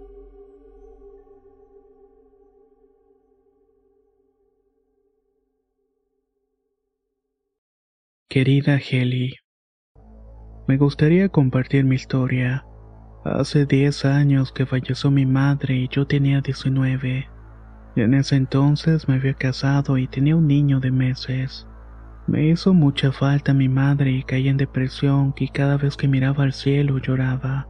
Querida 8.32 8.78
Heli, 8.78 9.34
me 10.68 10.78
gustaría 10.78 11.30
compartir 11.30 11.84
mi 11.84 11.96
historia. 11.96 12.64
Hace 13.26 13.66
10 13.66 14.06
años 14.06 14.52
que 14.52 14.68
falleció 14.68 15.10
mi 15.10 15.26
madre 15.26 15.76
y 15.76 15.88
yo 15.88 16.06
tenía 16.06 16.40
19. 16.40 17.28
En 17.96 18.14
ese 18.14 18.36
entonces 18.36 19.08
me 19.08 19.16
había 19.16 19.34
casado 19.34 19.98
y 19.98 20.06
tenía 20.08 20.36
un 20.36 20.46
niño 20.46 20.80
de 20.80 20.92
meses. 20.92 21.68
Me 22.28 22.46
hizo 22.46 22.76
mucha 22.76 23.12
falta 23.12 23.56
mi 23.56 23.68
madre 23.68 24.12
y 24.12 24.22
caí 24.22 24.48
en 24.48 24.58
depresión 24.58 25.34
y 25.36 25.48
cada 25.48 25.78
vez 25.78 25.98
que 25.98 26.08
miraba 26.08 26.44
al 26.44 26.54
cielo 26.54 27.00
lloraba. 27.00 27.68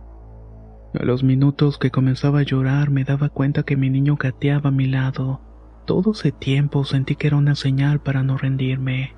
A 0.93 1.05
los 1.05 1.23
minutos 1.23 1.77
que 1.77 1.89
comenzaba 1.89 2.39
a 2.39 2.43
llorar 2.43 2.89
me 2.89 3.05
daba 3.05 3.29
cuenta 3.29 3.63
que 3.63 3.77
mi 3.77 3.89
niño 3.89 4.17
gateaba 4.17 4.67
a 4.67 4.73
mi 4.73 4.87
lado. 4.87 5.39
Todo 5.85 6.11
ese 6.11 6.33
tiempo 6.33 6.83
sentí 6.83 7.15
que 7.15 7.27
era 7.27 7.37
una 7.37 7.55
señal 7.55 8.01
para 8.01 8.23
no 8.23 8.37
rendirme, 8.37 9.13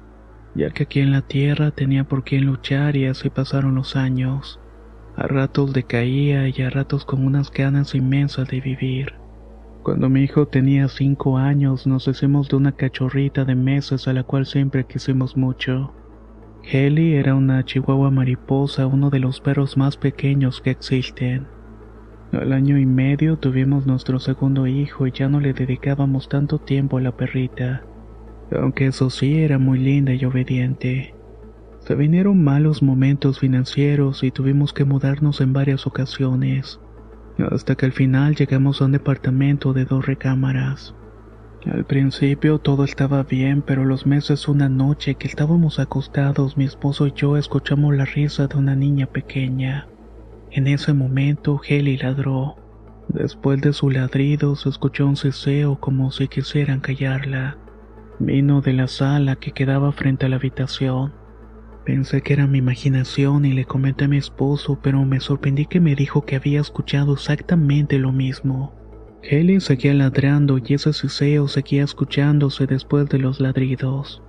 ya 0.56 0.70
que 0.72 0.84
aquí 0.84 1.00
en 1.00 1.12
la 1.12 1.22
tierra 1.22 1.72
tenía 1.72 2.04
por 2.04 2.24
quién 2.24 2.46
luchar 2.46 2.96
y 2.96 3.06
así 3.06 3.30
pasaron 3.30 3.76
los 3.76 3.96
años. 3.96 4.60
A 5.16 5.28
ratos 5.28 5.74
decaía 5.74 6.48
y 6.48 6.62
a 6.62 6.70
ratos 6.70 7.06
con 7.06 7.26
unas 7.26 7.52
ganas 7.52 7.96
inmensas 7.96 8.48
de 8.48 8.62
vivir. 8.62 9.14
Cuando 9.84 10.10
mi 10.10 10.22
hijo 10.22 10.48
tenía 10.48 10.88
cinco 10.88 11.38
años 11.38 11.88
nos 11.88 12.08
hicimos 12.08 12.50
de 12.50 12.56
una 12.56 12.72
cachorrita 12.72 13.46
de 13.46 13.56
meses 13.56 14.08
a 14.08 14.14
la 14.14 14.24
cual 14.24 14.46
siempre 14.46 14.86
quisimos 14.86 15.36
mucho. 15.36 15.94
Heli 16.64 17.16
era 17.16 17.34
una 17.34 17.66
chihuahua 17.66 18.12
mariposa, 18.12 18.86
uno 18.86 19.10
de 19.10 19.20
los 19.20 19.42
perros 19.42 19.78
más 19.78 19.98
pequeños 19.98 20.62
que 20.62 20.70
existen. 20.70 21.48
Al 22.32 22.54
año 22.54 22.78
y 22.78 22.86
medio 22.86 23.38
tuvimos 23.38 23.86
nuestro 23.86 24.20
segundo 24.20 24.68
hijo 24.68 25.08
y 25.08 25.12
ya 25.12 25.28
no 25.28 25.40
le 25.40 25.54
dedicábamos 25.54 26.30
tanto 26.30 26.60
tiempo 26.60 26.98
a 26.98 27.02
la 27.02 27.18
perrita, 27.18 27.84
aunque 28.58 28.88
eso 28.88 29.10
sí 29.10 29.40
era 29.40 29.58
muy 29.58 29.80
linda 29.80 30.14
y 30.14 30.26
obediente. 30.26 31.16
Se 31.80 31.96
vinieron 31.96 32.44
malos 32.44 32.84
momentos 32.84 33.40
financieros 33.40 34.24
y 34.24 34.32
tuvimos 34.32 34.74
que 34.74 34.86
mudarnos 34.86 35.42
en 35.42 35.54
varias 35.54 35.88
ocasiones, 35.88 36.80
hasta 37.52 37.76
que 37.76 37.88
al 37.88 37.92
final 37.92 38.36
llegamos 38.36 38.82
a 38.82 38.86
un 38.86 38.92
departamento 38.92 39.74
de 39.74 39.86
dos 39.86 40.06
recámaras. 40.06 40.96
Al 41.66 41.86
principio 41.86 42.58
todo 42.58 42.84
estaba 42.84 43.24
bien, 43.24 43.62
pero 43.62 43.86
los 43.86 44.08
meses 44.08 44.48
una 44.48 44.68
noche 44.68 45.16
que 45.16 45.28
estábamos 45.28 45.80
acostados, 45.80 46.58
mi 46.58 46.66
esposo 46.66 47.06
y 47.06 47.14
yo 47.16 47.38
escuchamos 47.38 47.96
la 47.96 48.06
risa 48.06 48.48
de 48.48 48.58
una 48.58 48.76
niña 48.76 49.06
pequeña. 49.06 49.88
En 50.50 50.68
ese 50.68 50.94
momento 50.94 51.62
Heli 51.68 51.98
ladró. 51.98 52.56
Después 53.10 53.62
de 53.62 53.74
su 53.74 53.90
ladrido 53.90 54.56
se 54.56 54.70
escuchó 54.70 55.06
un 55.06 55.16
ceseo 55.16 55.80
como 55.80 56.12
si 56.12 56.28
quisieran 56.28 56.80
callarla. 56.80 57.58
Vino 58.24 58.62
de 58.62 58.74
la 58.74 58.88
sala 58.88 59.36
que 59.36 59.52
quedaba 59.52 59.92
frente 59.92 60.28
a 60.28 60.30
la 60.30 60.36
habitación. 60.36 61.12
Pensé 61.84 62.22
que 62.22 62.34
era 62.34 62.46
mi 62.46 62.60
imaginación 62.60 63.46
y 63.46 63.54
le 63.54 63.66
comenté 63.66 64.06
a 64.06 64.08
mi 64.08 64.18
esposo, 64.18 64.78
pero 64.80 65.04
me 65.06 65.20
sorprendí 65.20 65.66
que 65.66 65.80
me 65.80 65.96
dijo 65.96 66.24
que 66.24 66.36
había 66.36 66.62
escuchado 66.62 67.14
exactamente 67.14 67.98
lo 67.98 68.12
mismo. 68.12 68.76
Helen 69.24 69.60
seguía 69.60 69.96
ladrando 69.96 70.60
y 70.60 70.76
ese 70.76 70.94
siseo 70.94 71.48
seguía 71.48 71.84
escuchándose 71.84 72.68
después 72.68 73.10
de 73.10 73.18
los 73.18 73.40
ladridos. 73.40 74.22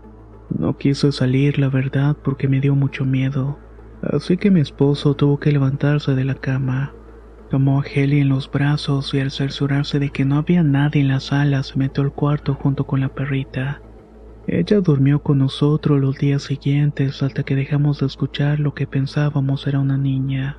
No 0.48 0.78
quise 0.78 1.12
salir, 1.12 1.58
la 1.58 1.68
verdad, 1.68 2.16
porque 2.24 2.48
me 2.48 2.60
dio 2.60 2.74
mucho 2.74 3.04
miedo. 3.04 3.58
Así 4.00 4.38
que 4.38 4.50
mi 4.50 4.60
esposo 4.60 5.14
tuvo 5.14 5.38
que 5.38 5.52
levantarse 5.52 6.14
de 6.14 6.24
la 6.24 6.34
cama. 6.34 6.94
Tomó 7.52 7.82
a 7.82 7.84
Heli 7.84 8.20
en 8.20 8.30
los 8.30 8.50
brazos 8.50 9.12
y 9.12 9.20
al 9.20 9.30
cerciorarse 9.30 9.98
de 9.98 10.08
que 10.08 10.24
no 10.24 10.36
había 10.36 10.62
nadie 10.62 11.02
en 11.02 11.08
la 11.08 11.20
sala 11.20 11.62
se 11.62 11.78
metió 11.78 12.02
al 12.02 12.10
cuarto 12.10 12.54
junto 12.54 12.86
con 12.86 13.00
la 13.00 13.10
perrita. 13.10 13.82
Ella 14.46 14.80
durmió 14.80 15.22
con 15.22 15.36
nosotros 15.36 16.00
los 16.00 16.16
días 16.16 16.44
siguientes 16.44 17.22
hasta 17.22 17.42
que 17.42 17.54
dejamos 17.54 18.00
de 18.00 18.06
escuchar 18.06 18.58
lo 18.58 18.72
que 18.72 18.86
pensábamos 18.86 19.66
era 19.66 19.80
una 19.80 19.98
niña. 19.98 20.56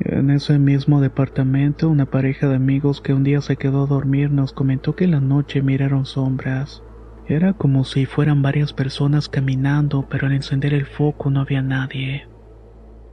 En 0.00 0.30
ese 0.30 0.58
mismo 0.58 1.02
departamento, 1.02 1.90
una 1.90 2.06
pareja 2.06 2.48
de 2.48 2.56
amigos 2.56 3.02
que 3.02 3.12
un 3.12 3.22
día 3.22 3.42
se 3.42 3.58
quedó 3.58 3.82
a 3.82 3.86
dormir 3.86 4.30
nos 4.30 4.54
comentó 4.54 4.96
que 4.96 5.04
en 5.04 5.10
la 5.10 5.20
noche 5.20 5.60
miraron 5.60 6.06
sombras. 6.06 6.82
Era 7.26 7.52
como 7.52 7.84
si 7.84 8.06
fueran 8.06 8.40
varias 8.40 8.72
personas 8.72 9.28
caminando, 9.28 10.06
pero 10.08 10.28
al 10.28 10.32
encender 10.32 10.72
el 10.72 10.86
foco 10.86 11.28
no 11.28 11.40
había 11.40 11.60
nadie. 11.60 12.26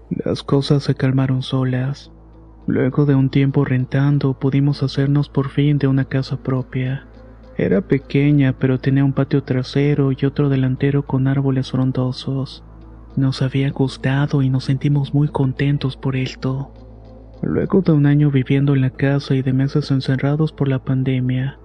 Las 0.09 0.41
cosas 0.41 0.83
se 0.83 0.95
calmaron 0.95 1.41
solas. 1.41 2.12
Luego 2.65 3.05
de 3.05 3.15
un 3.15 3.29
tiempo 3.29 3.65
rentando, 3.65 4.33
pudimos 4.33 4.83
hacernos 4.83 5.29
por 5.29 5.49
fin 5.49 5.77
de 5.77 5.87
una 5.87 6.05
casa 6.05 6.37
propia. 6.37 7.05
Era 7.57 7.81
pequeña, 7.81 8.53
pero 8.53 8.79
tenía 8.79 9.03
un 9.03 9.13
patio 9.13 9.43
trasero 9.43 10.11
y 10.11 10.25
otro 10.25 10.49
delantero 10.49 11.05
con 11.05 11.27
árboles 11.27 11.71
frondosos. 11.71 12.63
Nos 13.15 13.41
había 13.41 13.69
gustado 13.69 14.41
y 14.41 14.49
nos 14.49 14.63
sentimos 14.63 15.13
muy 15.13 15.27
contentos 15.27 15.97
por 15.97 16.15
esto. 16.15 16.73
Luego 17.43 17.81
de 17.81 17.91
un 17.91 18.05
año 18.05 18.31
viviendo 18.31 18.73
en 18.73 18.81
la 18.81 18.89
casa 18.89 19.35
y 19.35 19.41
de 19.41 19.53
meses 19.53 19.91
encerrados 19.91 20.53
por 20.53 20.69
la 20.69 20.79
pandemia, 20.79 21.59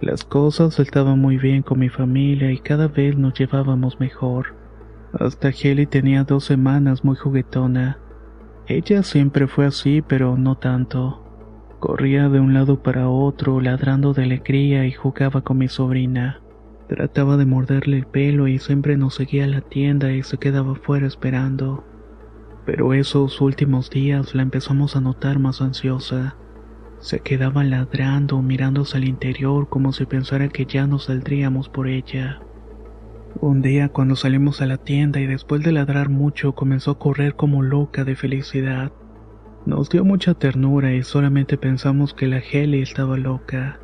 las 0.00 0.22
cosas 0.22 0.78
estaban 0.78 1.18
muy 1.18 1.36
bien 1.36 1.62
con 1.62 1.80
mi 1.80 1.88
familia 1.88 2.52
y 2.52 2.58
cada 2.58 2.88
vez 2.88 3.16
nos 3.16 3.34
llevábamos 3.34 3.98
mejor. 3.98 4.54
Hasta 5.12 5.50
Heli 5.50 5.86
tenía 5.86 6.24
dos 6.24 6.44
semanas 6.44 7.04
muy 7.04 7.16
juguetona. 7.16 7.98
Ella 8.66 9.02
siempre 9.02 9.46
fue 9.46 9.66
así, 9.66 10.00
pero 10.00 10.38
no 10.38 10.56
tanto. 10.56 11.22
Corría 11.80 12.30
de 12.30 12.40
un 12.40 12.54
lado 12.54 12.82
para 12.82 13.10
otro, 13.10 13.60
ladrando 13.60 14.14
de 14.14 14.22
alegría 14.22 14.86
y 14.86 14.92
jugaba 14.92 15.42
con 15.42 15.58
mi 15.58 15.68
sobrina. 15.68 16.40
Trataba 16.88 17.36
de 17.36 17.44
morderle 17.44 17.98
el 17.98 18.06
pelo 18.06 18.48
y 18.48 18.58
siempre 18.58 18.96
nos 18.96 19.16
seguía 19.16 19.44
a 19.44 19.48
la 19.48 19.60
tienda 19.60 20.12
y 20.12 20.22
se 20.22 20.38
quedaba 20.38 20.74
fuera 20.76 21.06
esperando. 21.06 21.84
Pero 22.64 22.94
esos 22.94 23.42
últimos 23.42 23.90
días 23.90 24.34
la 24.34 24.40
empezamos 24.40 24.96
a 24.96 25.02
notar 25.02 25.38
más 25.38 25.60
ansiosa. 25.60 26.36
Se 27.00 27.20
quedaba 27.20 27.64
ladrando, 27.64 28.40
mirándose 28.40 28.96
al 28.96 29.04
interior 29.04 29.68
como 29.68 29.92
si 29.92 30.06
pensara 30.06 30.48
que 30.48 30.64
ya 30.64 30.86
no 30.86 30.98
saldríamos 30.98 31.68
por 31.68 31.86
ella. 31.86 32.40
Un 33.40 33.62
día 33.62 33.88
cuando 33.88 34.14
salimos 34.14 34.62
a 34.62 34.66
la 34.66 34.76
tienda 34.76 35.20
y 35.20 35.26
después 35.26 35.62
de 35.62 35.72
ladrar 35.72 36.08
mucho 36.08 36.54
comenzó 36.54 36.92
a 36.92 36.98
correr 36.98 37.34
como 37.34 37.62
loca 37.62 38.04
de 38.04 38.14
felicidad. 38.14 38.92
Nos 39.66 39.90
dio 39.90 40.04
mucha 40.04 40.34
ternura 40.34 40.94
y 40.94 41.02
solamente 41.02 41.58
pensamos 41.58 42.14
que 42.14 42.28
la 42.28 42.38
Heli 42.38 42.80
estaba 42.80 43.16
loca. 43.16 43.80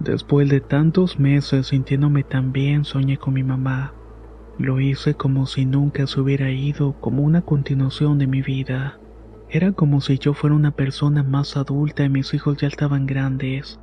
Después 0.00 0.48
de 0.48 0.60
tantos 0.60 1.20
meses 1.20 1.68
sintiéndome 1.68 2.24
tan 2.24 2.50
bien 2.52 2.84
soñé 2.84 3.18
con 3.18 3.34
mi 3.34 3.44
mamá. 3.44 3.94
Lo 4.58 4.80
hice 4.80 5.14
como 5.14 5.46
si 5.46 5.64
nunca 5.64 6.06
se 6.08 6.20
hubiera 6.20 6.50
ido, 6.50 6.94
como 7.00 7.22
una 7.22 7.42
continuación 7.42 8.18
de 8.18 8.26
mi 8.26 8.42
vida. 8.42 8.98
Era 9.48 9.72
como 9.72 10.00
si 10.00 10.18
yo 10.18 10.34
fuera 10.34 10.56
una 10.56 10.72
persona 10.72 11.22
más 11.22 11.56
adulta 11.56 12.04
y 12.04 12.08
mis 12.08 12.34
hijos 12.34 12.56
ya 12.56 12.66
estaban 12.66 13.06
grandes. 13.06 13.78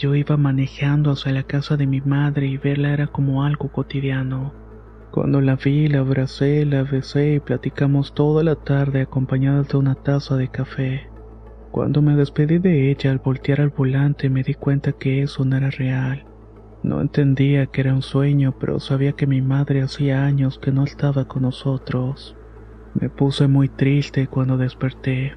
Yo 0.00 0.14
iba 0.14 0.38
manejando 0.38 1.10
hacia 1.10 1.30
la 1.30 1.42
casa 1.42 1.76
de 1.76 1.86
mi 1.86 2.00
madre 2.00 2.46
y 2.46 2.56
verla 2.56 2.94
era 2.94 3.06
como 3.06 3.44
algo 3.44 3.70
cotidiano. 3.70 4.54
Cuando 5.10 5.42
la 5.42 5.56
vi, 5.56 5.88
la 5.88 5.98
abracé, 5.98 6.64
la 6.64 6.84
besé 6.84 7.34
y 7.34 7.40
platicamos 7.40 8.14
toda 8.14 8.42
la 8.42 8.54
tarde 8.54 9.02
acompañadas 9.02 9.68
de 9.68 9.76
una 9.76 9.94
taza 9.94 10.38
de 10.38 10.48
café. 10.48 11.06
Cuando 11.70 12.00
me 12.00 12.16
despedí 12.16 12.58
de 12.58 12.90
ella 12.90 13.10
al 13.10 13.18
voltear 13.18 13.60
al 13.60 13.68
volante 13.68 14.30
me 14.30 14.42
di 14.42 14.54
cuenta 14.54 14.92
que 14.92 15.20
eso 15.20 15.44
no 15.44 15.58
era 15.58 15.68
real. 15.68 16.24
No 16.82 17.02
entendía 17.02 17.66
que 17.66 17.82
era 17.82 17.92
un 17.92 18.00
sueño, 18.00 18.54
pero 18.58 18.80
sabía 18.80 19.12
que 19.12 19.26
mi 19.26 19.42
madre 19.42 19.82
hacía 19.82 20.24
años 20.24 20.58
que 20.58 20.72
no 20.72 20.84
estaba 20.84 21.26
con 21.26 21.42
nosotros. 21.42 22.38
Me 22.94 23.10
puse 23.10 23.48
muy 23.48 23.68
triste 23.68 24.28
cuando 24.28 24.56
desperté. 24.56 25.34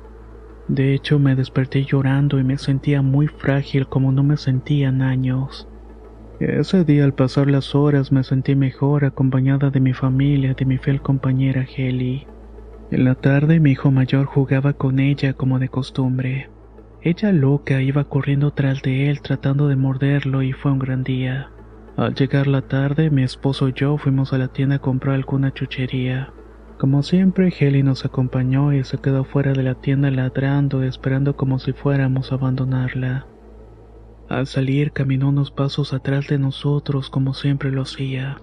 De 0.68 0.94
hecho, 0.94 1.20
me 1.20 1.36
desperté 1.36 1.84
llorando 1.84 2.40
y 2.40 2.44
me 2.44 2.58
sentía 2.58 3.02
muy 3.02 3.28
frágil 3.28 3.88
como 3.88 4.12
no 4.12 4.24
me 4.24 4.38
sentía 4.38 4.90
en 4.90 5.02
años. 5.02 5.68
Ese 6.40 6.84
día 6.84 7.04
al 7.04 7.14
pasar 7.14 7.50
las 7.50 7.76
horas 7.76 8.12
me 8.12 8.24
sentí 8.24 8.56
mejor 8.56 9.06
acompañada 9.06 9.70
de 9.70 9.80
mi 9.80 9.94
familia, 9.94 10.54
de 10.54 10.66
mi 10.66 10.78
fiel 10.78 11.02
compañera 11.02 11.66
Heli. 11.76 12.28
En 12.92 13.06
la 13.06 13.16
tarde 13.16 13.60
mi 13.60 13.72
hijo 13.72 13.92
mayor 13.92 14.26
jugaba 14.26 14.74
con 14.74 15.00
ella 15.00 15.34
como 15.34 15.60
de 15.60 15.70
costumbre. 15.70 16.50
Ella 17.02 17.32
loca 17.32 17.82
iba 17.82 18.06
corriendo 18.06 18.52
tras 18.52 18.82
de 18.82 19.10
él 19.10 19.22
tratando 19.22 19.68
de 19.68 19.76
morderlo 19.76 20.42
y 20.42 20.54
fue 20.54 20.72
un 20.72 20.80
gran 20.80 21.04
día. 21.04 21.50
Al 21.98 22.16
llegar 22.16 22.48
la 22.48 22.62
tarde 22.62 23.10
mi 23.10 23.24
esposo 23.24 23.68
y 23.68 23.74
yo 23.74 23.98
fuimos 23.98 24.34
a 24.34 24.38
la 24.38 24.48
tienda 24.48 24.78
a 24.78 24.80
comprar 24.80 25.16
alguna 25.16 25.54
chuchería. 25.54 26.34
Como 26.78 27.04
siempre, 27.04 27.54
Heli 27.58 27.84
nos 27.84 28.06
acompañó 28.06 28.74
y 28.74 28.84
se 28.84 28.98
quedó 28.98 29.24
fuera 29.24 29.54
de 29.54 29.64
la 29.64 29.76
tienda 29.76 30.12
ladrando, 30.12 30.84
esperando 30.84 31.36
como 31.36 31.60
si 31.60 31.72
fuéramos 31.72 32.32
a 32.32 32.36
abandonarla. 32.36 33.28
Al 34.30 34.48
salir, 34.48 34.92
caminó 34.92 35.30
unos 35.30 35.52
pasos 35.52 35.94
atrás 35.94 36.28
de 36.28 36.40
nosotros 36.40 37.10
como 37.10 37.34
siempre 37.34 37.72
lo 37.72 37.84
hacía. 37.84 38.38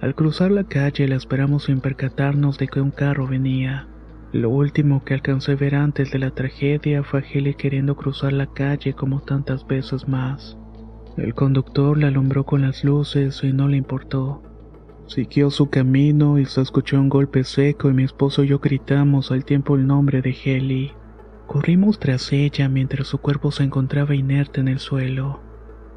Al 0.00 0.14
cruzar 0.14 0.50
la 0.50 0.64
calle, 0.64 1.08
la 1.08 1.16
esperamos 1.16 1.64
sin 1.64 1.80
percatarnos 1.80 2.58
de 2.58 2.68
que 2.68 2.80
un 2.80 2.90
carro 2.90 3.26
venía. 3.26 3.88
Lo 4.32 4.50
último 4.50 5.04
que 5.04 5.14
alcancé 5.14 5.52
a 5.52 5.56
ver 5.56 5.76
antes 5.76 6.10
de 6.10 6.18
la 6.18 6.30
tragedia 6.32 7.02
fue 7.02 7.20
a 7.20 7.22
Heli 7.22 7.54
queriendo 7.54 7.96
cruzar 7.96 8.32
la 8.32 8.46
calle 8.46 8.92
como 8.92 9.20
tantas 9.20 9.66
veces 9.66 10.06
más. 10.08 10.58
El 11.16 11.34
conductor 11.34 11.96
la 11.96 12.08
alumbró 12.08 12.44
con 12.44 12.62
las 12.62 12.84
luces 12.84 13.42
y 13.44 13.52
no 13.52 13.68
le 13.68 13.76
importó. 13.76 14.42
Siguió 15.06 15.50
su 15.50 15.68
camino 15.68 16.38
y 16.38 16.46
se 16.46 16.62
escuchó 16.62 16.98
un 16.98 17.10
golpe 17.10 17.44
seco 17.44 17.90
y 17.90 17.92
mi 17.92 18.04
esposo 18.04 18.42
y 18.42 18.48
yo 18.48 18.58
gritamos 18.58 19.30
al 19.30 19.44
tiempo 19.44 19.76
el 19.76 19.86
nombre 19.86 20.22
de 20.22 20.34
Heli. 20.44 20.92
Corrimos 21.46 21.98
tras 21.98 22.32
ella 22.32 22.68
mientras 22.70 23.08
su 23.08 23.18
cuerpo 23.18 23.52
se 23.52 23.64
encontraba 23.64 24.14
inerte 24.14 24.60
en 24.60 24.68
el 24.68 24.78
suelo, 24.78 25.40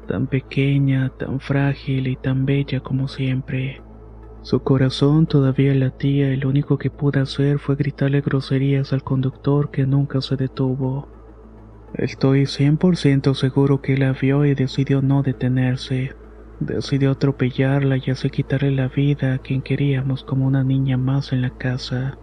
tan 0.06 0.26
pequeña, 0.26 1.08
tan 1.18 1.40
frágil 1.40 2.06
y 2.06 2.16
tan 2.16 2.44
bella 2.44 2.80
como 2.80 3.08
siempre. 3.08 3.80
Su 4.42 4.60
corazón 4.60 5.26
todavía 5.26 5.74
latía 5.74 6.32
y 6.32 6.36
lo 6.36 6.48
único 6.50 6.78
que 6.78 6.90
pude 6.90 7.20
hacer 7.20 7.58
fue 7.58 7.76
gritarle 7.76 8.20
groserías 8.20 8.92
al 8.92 9.02
conductor 9.02 9.70
que 9.70 9.86
nunca 9.86 10.20
se 10.20 10.36
detuvo. 10.36 11.08
Estoy 11.94 12.42
100% 12.42 13.34
seguro 13.34 13.80
que 13.80 13.96
la 13.96 14.12
vio 14.12 14.44
y 14.44 14.54
decidió 14.54 15.00
no 15.00 15.22
detenerse. 15.22 16.14
Decidió 16.60 17.12
atropellarla 17.12 17.98
y 17.98 18.10
así 18.10 18.30
quitarle 18.30 18.72
la 18.72 18.88
vida 18.88 19.34
a 19.34 19.38
quien 19.38 19.62
queríamos 19.62 20.24
como 20.24 20.46
una 20.46 20.64
niña 20.64 20.96
más 20.96 21.32
en 21.32 21.42
la 21.42 21.50
casa. 21.50 22.18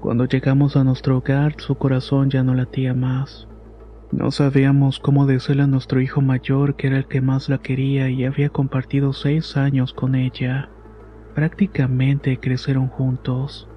Cuando 0.00 0.24
llegamos 0.24 0.76
a 0.76 0.84
nuestro 0.84 1.18
hogar, 1.18 1.54
su 1.58 1.74
corazón 1.74 2.30
ya 2.30 2.44
no 2.44 2.54
latía 2.54 2.94
más. 2.94 3.48
No 4.12 4.30
sabíamos 4.30 5.00
cómo 5.00 5.26
decirle 5.26 5.64
a 5.64 5.66
nuestro 5.66 6.00
hijo 6.00 6.20
mayor 6.20 6.76
que 6.76 6.86
era 6.86 6.98
el 6.98 7.06
que 7.06 7.20
más 7.20 7.48
la 7.48 7.58
quería 7.58 8.08
y 8.08 8.24
había 8.24 8.50
compartido 8.50 9.12
seis 9.12 9.56
años 9.56 9.92
con 9.92 10.14
ella. 10.14 10.70
Prácticamente 11.34 12.38
crecieron 12.38 12.88
juntos. 12.88 13.68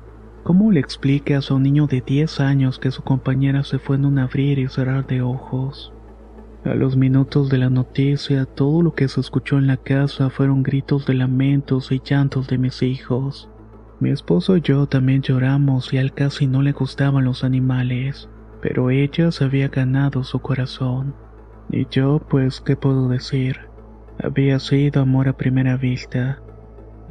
¿Cómo 0.44 0.72
le 0.72 0.80
explicas 0.80 1.50
a 1.50 1.54
un 1.54 1.64
niño 1.64 1.88
de 1.88 2.02
10 2.02 2.42
años 2.42 2.78
que 2.78 2.92
su 2.92 3.02
compañera 3.02 3.64
se 3.64 3.80
fue 3.80 3.96
en 3.96 4.06
un 4.06 4.20
abrir 4.20 4.60
y 4.60 4.68
cerrar 4.68 5.08
de 5.08 5.22
ojos? 5.22 5.93
A 6.66 6.76
los 6.76 6.96
minutos 6.96 7.50
de 7.50 7.58
la 7.58 7.70
noticia, 7.70 8.46
todo 8.46 8.82
lo 8.82 8.96
que 8.96 9.10
se 9.10 9.20
escuchó 9.20 9.58
en 9.58 9.68
la 9.68 9.76
casa 9.76 10.30
fueron 10.30 10.64
gritos 10.64 11.06
de 11.06 11.14
lamentos 11.14 11.92
y 11.92 12.02
llantos 12.02 12.48
de 12.48 12.58
mis 12.58 12.82
hijos. 12.84 13.50
Mi 14.00 14.12
esposo 14.12 14.56
y 14.56 14.62
yo 14.62 14.88
también 14.88 15.22
lloramos 15.22 15.94
y 15.94 15.98
a 15.98 16.02
él 16.02 16.14
casi 16.14 16.48
no 16.48 16.62
le 16.62 16.72
gustaban 16.72 17.26
los 17.26 17.44
animales, 17.44 18.30
pero 18.62 18.92
ella 18.92 19.30
se 19.34 19.44
había 19.44 19.68
ganado 19.68 20.24
su 20.24 20.40
corazón. 20.40 21.14
Y 21.70 21.86
yo, 21.92 22.26
pues, 22.30 22.62
¿qué 22.62 22.78
puedo 22.78 23.10
decir? 23.10 23.60
Había 24.24 24.58
sido 24.60 25.02
amor 25.02 25.28
a 25.28 25.36
primera 25.36 25.76
vista. 25.76 26.42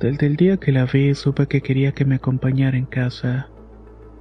Desde 0.01 0.29
el 0.29 0.37
día 0.37 0.57
que 0.57 0.73
la 0.73 0.87
vi 0.87 1.15
supe 1.15 1.47
que 1.47 1.61
quería 1.61 1.93
que 1.93 2.07
me 2.07 2.15
acompañara 2.15 2.79
en 2.79 2.87
casa. 2.87 3.51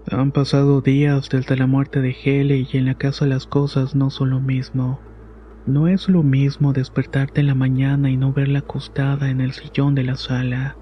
Han 0.09 0.33
pasado 0.33 0.81
días 0.81 1.29
desde 1.29 1.55
la 1.55 1.67
muerte 1.67 2.01
de 2.01 2.13
Haley 2.21 2.67
y 2.69 2.77
en 2.77 2.85
la 2.85 2.95
casa 2.95 3.25
las 3.25 3.47
cosas 3.47 3.95
no 3.95 4.09
son 4.09 4.31
lo 4.31 4.41
mismo. 4.41 4.99
No 5.67 5.87
es 5.87 6.09
lo 6.09 6.23
mismo 6.23 6.73
despertarte 6.73 7.41
en 7.41 7.47
la 7.47 7.55
mañana 7.55 8.09
y 8.09 8.17
no 8.17 8.33
verla 8.33 8.59
acostada 8.59 9.29
en 9.29 9.41
el 9.41 9.51
sillón 9.51 9.93
de 9.93 10.03
la 10.03 10.15
sala, 10.15 10.75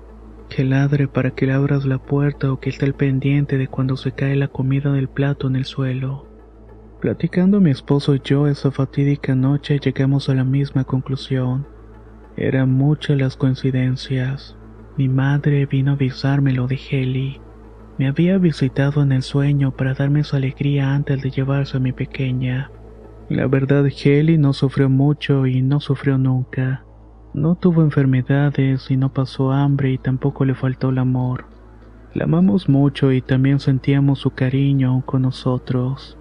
que 0.48 0.64
ladre 0.64 1.10
para 1.10 1.32
que 1.32 1.46
le 1.46 1.54
abras 1.54 1.86
la 1.86 1.98
puerta 1.98 2.52
o 2.52 2.62
que 2.62 2.70
esté 2.70 2.86
al 2.86 2.96
pendiente 2.96 3.58
de 3.58 3.68
cuando 3.68 3.98
se 3.98 4.14
cae 4.14 4.38
la 4.38 4.48
comida 4.48 4.94
del 4.94 5.10
plato 5.10 5.48
en 5.48 5.58
el 5.58 5.66
suelo. 5.66 6.28
Platicando 7.02 7.60
mi 7.60 7.72
esposo 7.72 8.16
y 8.16 8.22
yo 8.24 8.48
esa 8.48 8.72
fatídica 8.72 9.36
noche 9.36 9.80
llegamos 9.80 10.30
a 10.30 10.34
la 10.34 10.46
misma 10.46 10.86
conclusión. 10.86 11.68
Eran 12.38 12.72
muchas 12.72 13.18
las 13.18 13.36
coincidencias. 13.36 14.58
Mi 14.98 15.10
madre 15.10 15.66
vino 15.66 15.92
a 15.92 15.96
avisarme 15.96 16.54
lo 16.54 16.68
de 16.68 16.80
Heli. 16.90 17.42
Me 17.98 18.08
había 18.08 18.38
visitado 18.38 19.02
en 19.02 19.12
el 19.12 19.24
sueño 19.24 19.72
para 19.76 19.94
darme 19.94 20.24
su 20.24 20.38
alegría 20.38 20.96
antes 20.96 21.22
de 21.22 21.32
llevarse 21.32 21.76
a 21.76 21.80
mi 21.82 21.92
pequeña. 21.92 22.72
La 23.30 23.46
verdad, 23.46 23.86
Heli 23.86 24.40
no 24.40 24.54
sufrió 24.54 24.90
mucho 24.90 25.46
y 25.46 25.62
no 25.62 25.80
sufrió 25.80 26.18
nunca. 26.18 26.84
No 27.36 27.54
tuvo 27.54 27.84
enfermedades 27.84 28.90
y 28.90 28.98
no 28.98 29.14
pasó 29.14 29.52
hambre 29.52 29.92
y 29.92 30.00
tampoco 30.00 30.46
le 30.46 30.56
faltó 30.56 30.90
el 30.90 30.98
amor. 30.98 31.46
La 32.16 32.24
amamos 32.24 32.68
mucho 32.68 33.12
y 33.12 33.22
también 33.22 33.60
sentíamos 33.60 34.18
su 34.18 34.32
cariño 34.32 35.04
con 35.06 35.22
nosotros. 35.22 36.18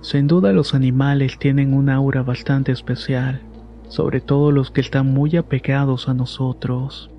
Sin 0.00 0.26
duda 0.26 0.52
los 0.52 0.74
animales 0.74 1.38
tienen 1.38 1.72
una 1.72 1.94
aura 1.94 2.24
bastante 2.24 2.72
especial, 2.72 3.40
sobre 3.86 4.20
todo 4.20 4.50
los 4.50 4.72
que 4.72 4.80
están 4.80 5.14
muy 5.14 5.36
apegados 5.36 6.08
a 6.08 6.14
nosotros. 6.14 7.12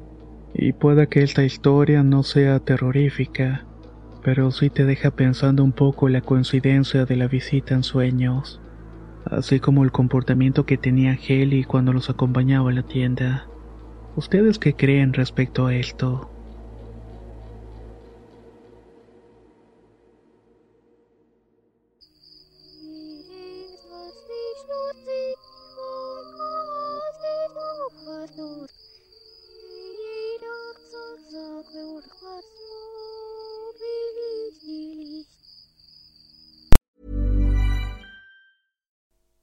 Y 0.53 0.73
pueda 0.73 1.05
que 1.05 1.23
esta 1.23 1.45
historia 1.45 2.03
no 2.03 2.23
sea 2.23 2.59
terrorífica, 2.59 3.65
pero 4.25 4.51
sí 4.51 4.69
te 4.69 4.83
deja 4.83 5.11
pensando 5.11 5.63
un 5.63 5.71
poco 5.71 6.09
la 6.09 6.19
coincidencia 6.19 7.05
de 7.05 7.15
la 7.15 7.29
visita 7.29 7.75
en 7.75 7.83
sueños 7.83 8.59
así 9.25 9.59
como 9.59 9.83
el 9.83 9.91
comportamiento 9.91 10.65
que 10.65 10.77
tenía 10.77 11.17
Heli 11.27 11.63
cuando 11.63 11.93
los 11.93 12.09
acompañaba 12.09 12.69
a 12.71 12.73
la 12.73 12.83
tienda. 12.83 13.47
¿Ustedes 14.15 14.59
qué 14.59 14.75
creen 14.75 15.13
respecto 15.13 15.67
a 15.67 15.75
esto? 15.75 16.34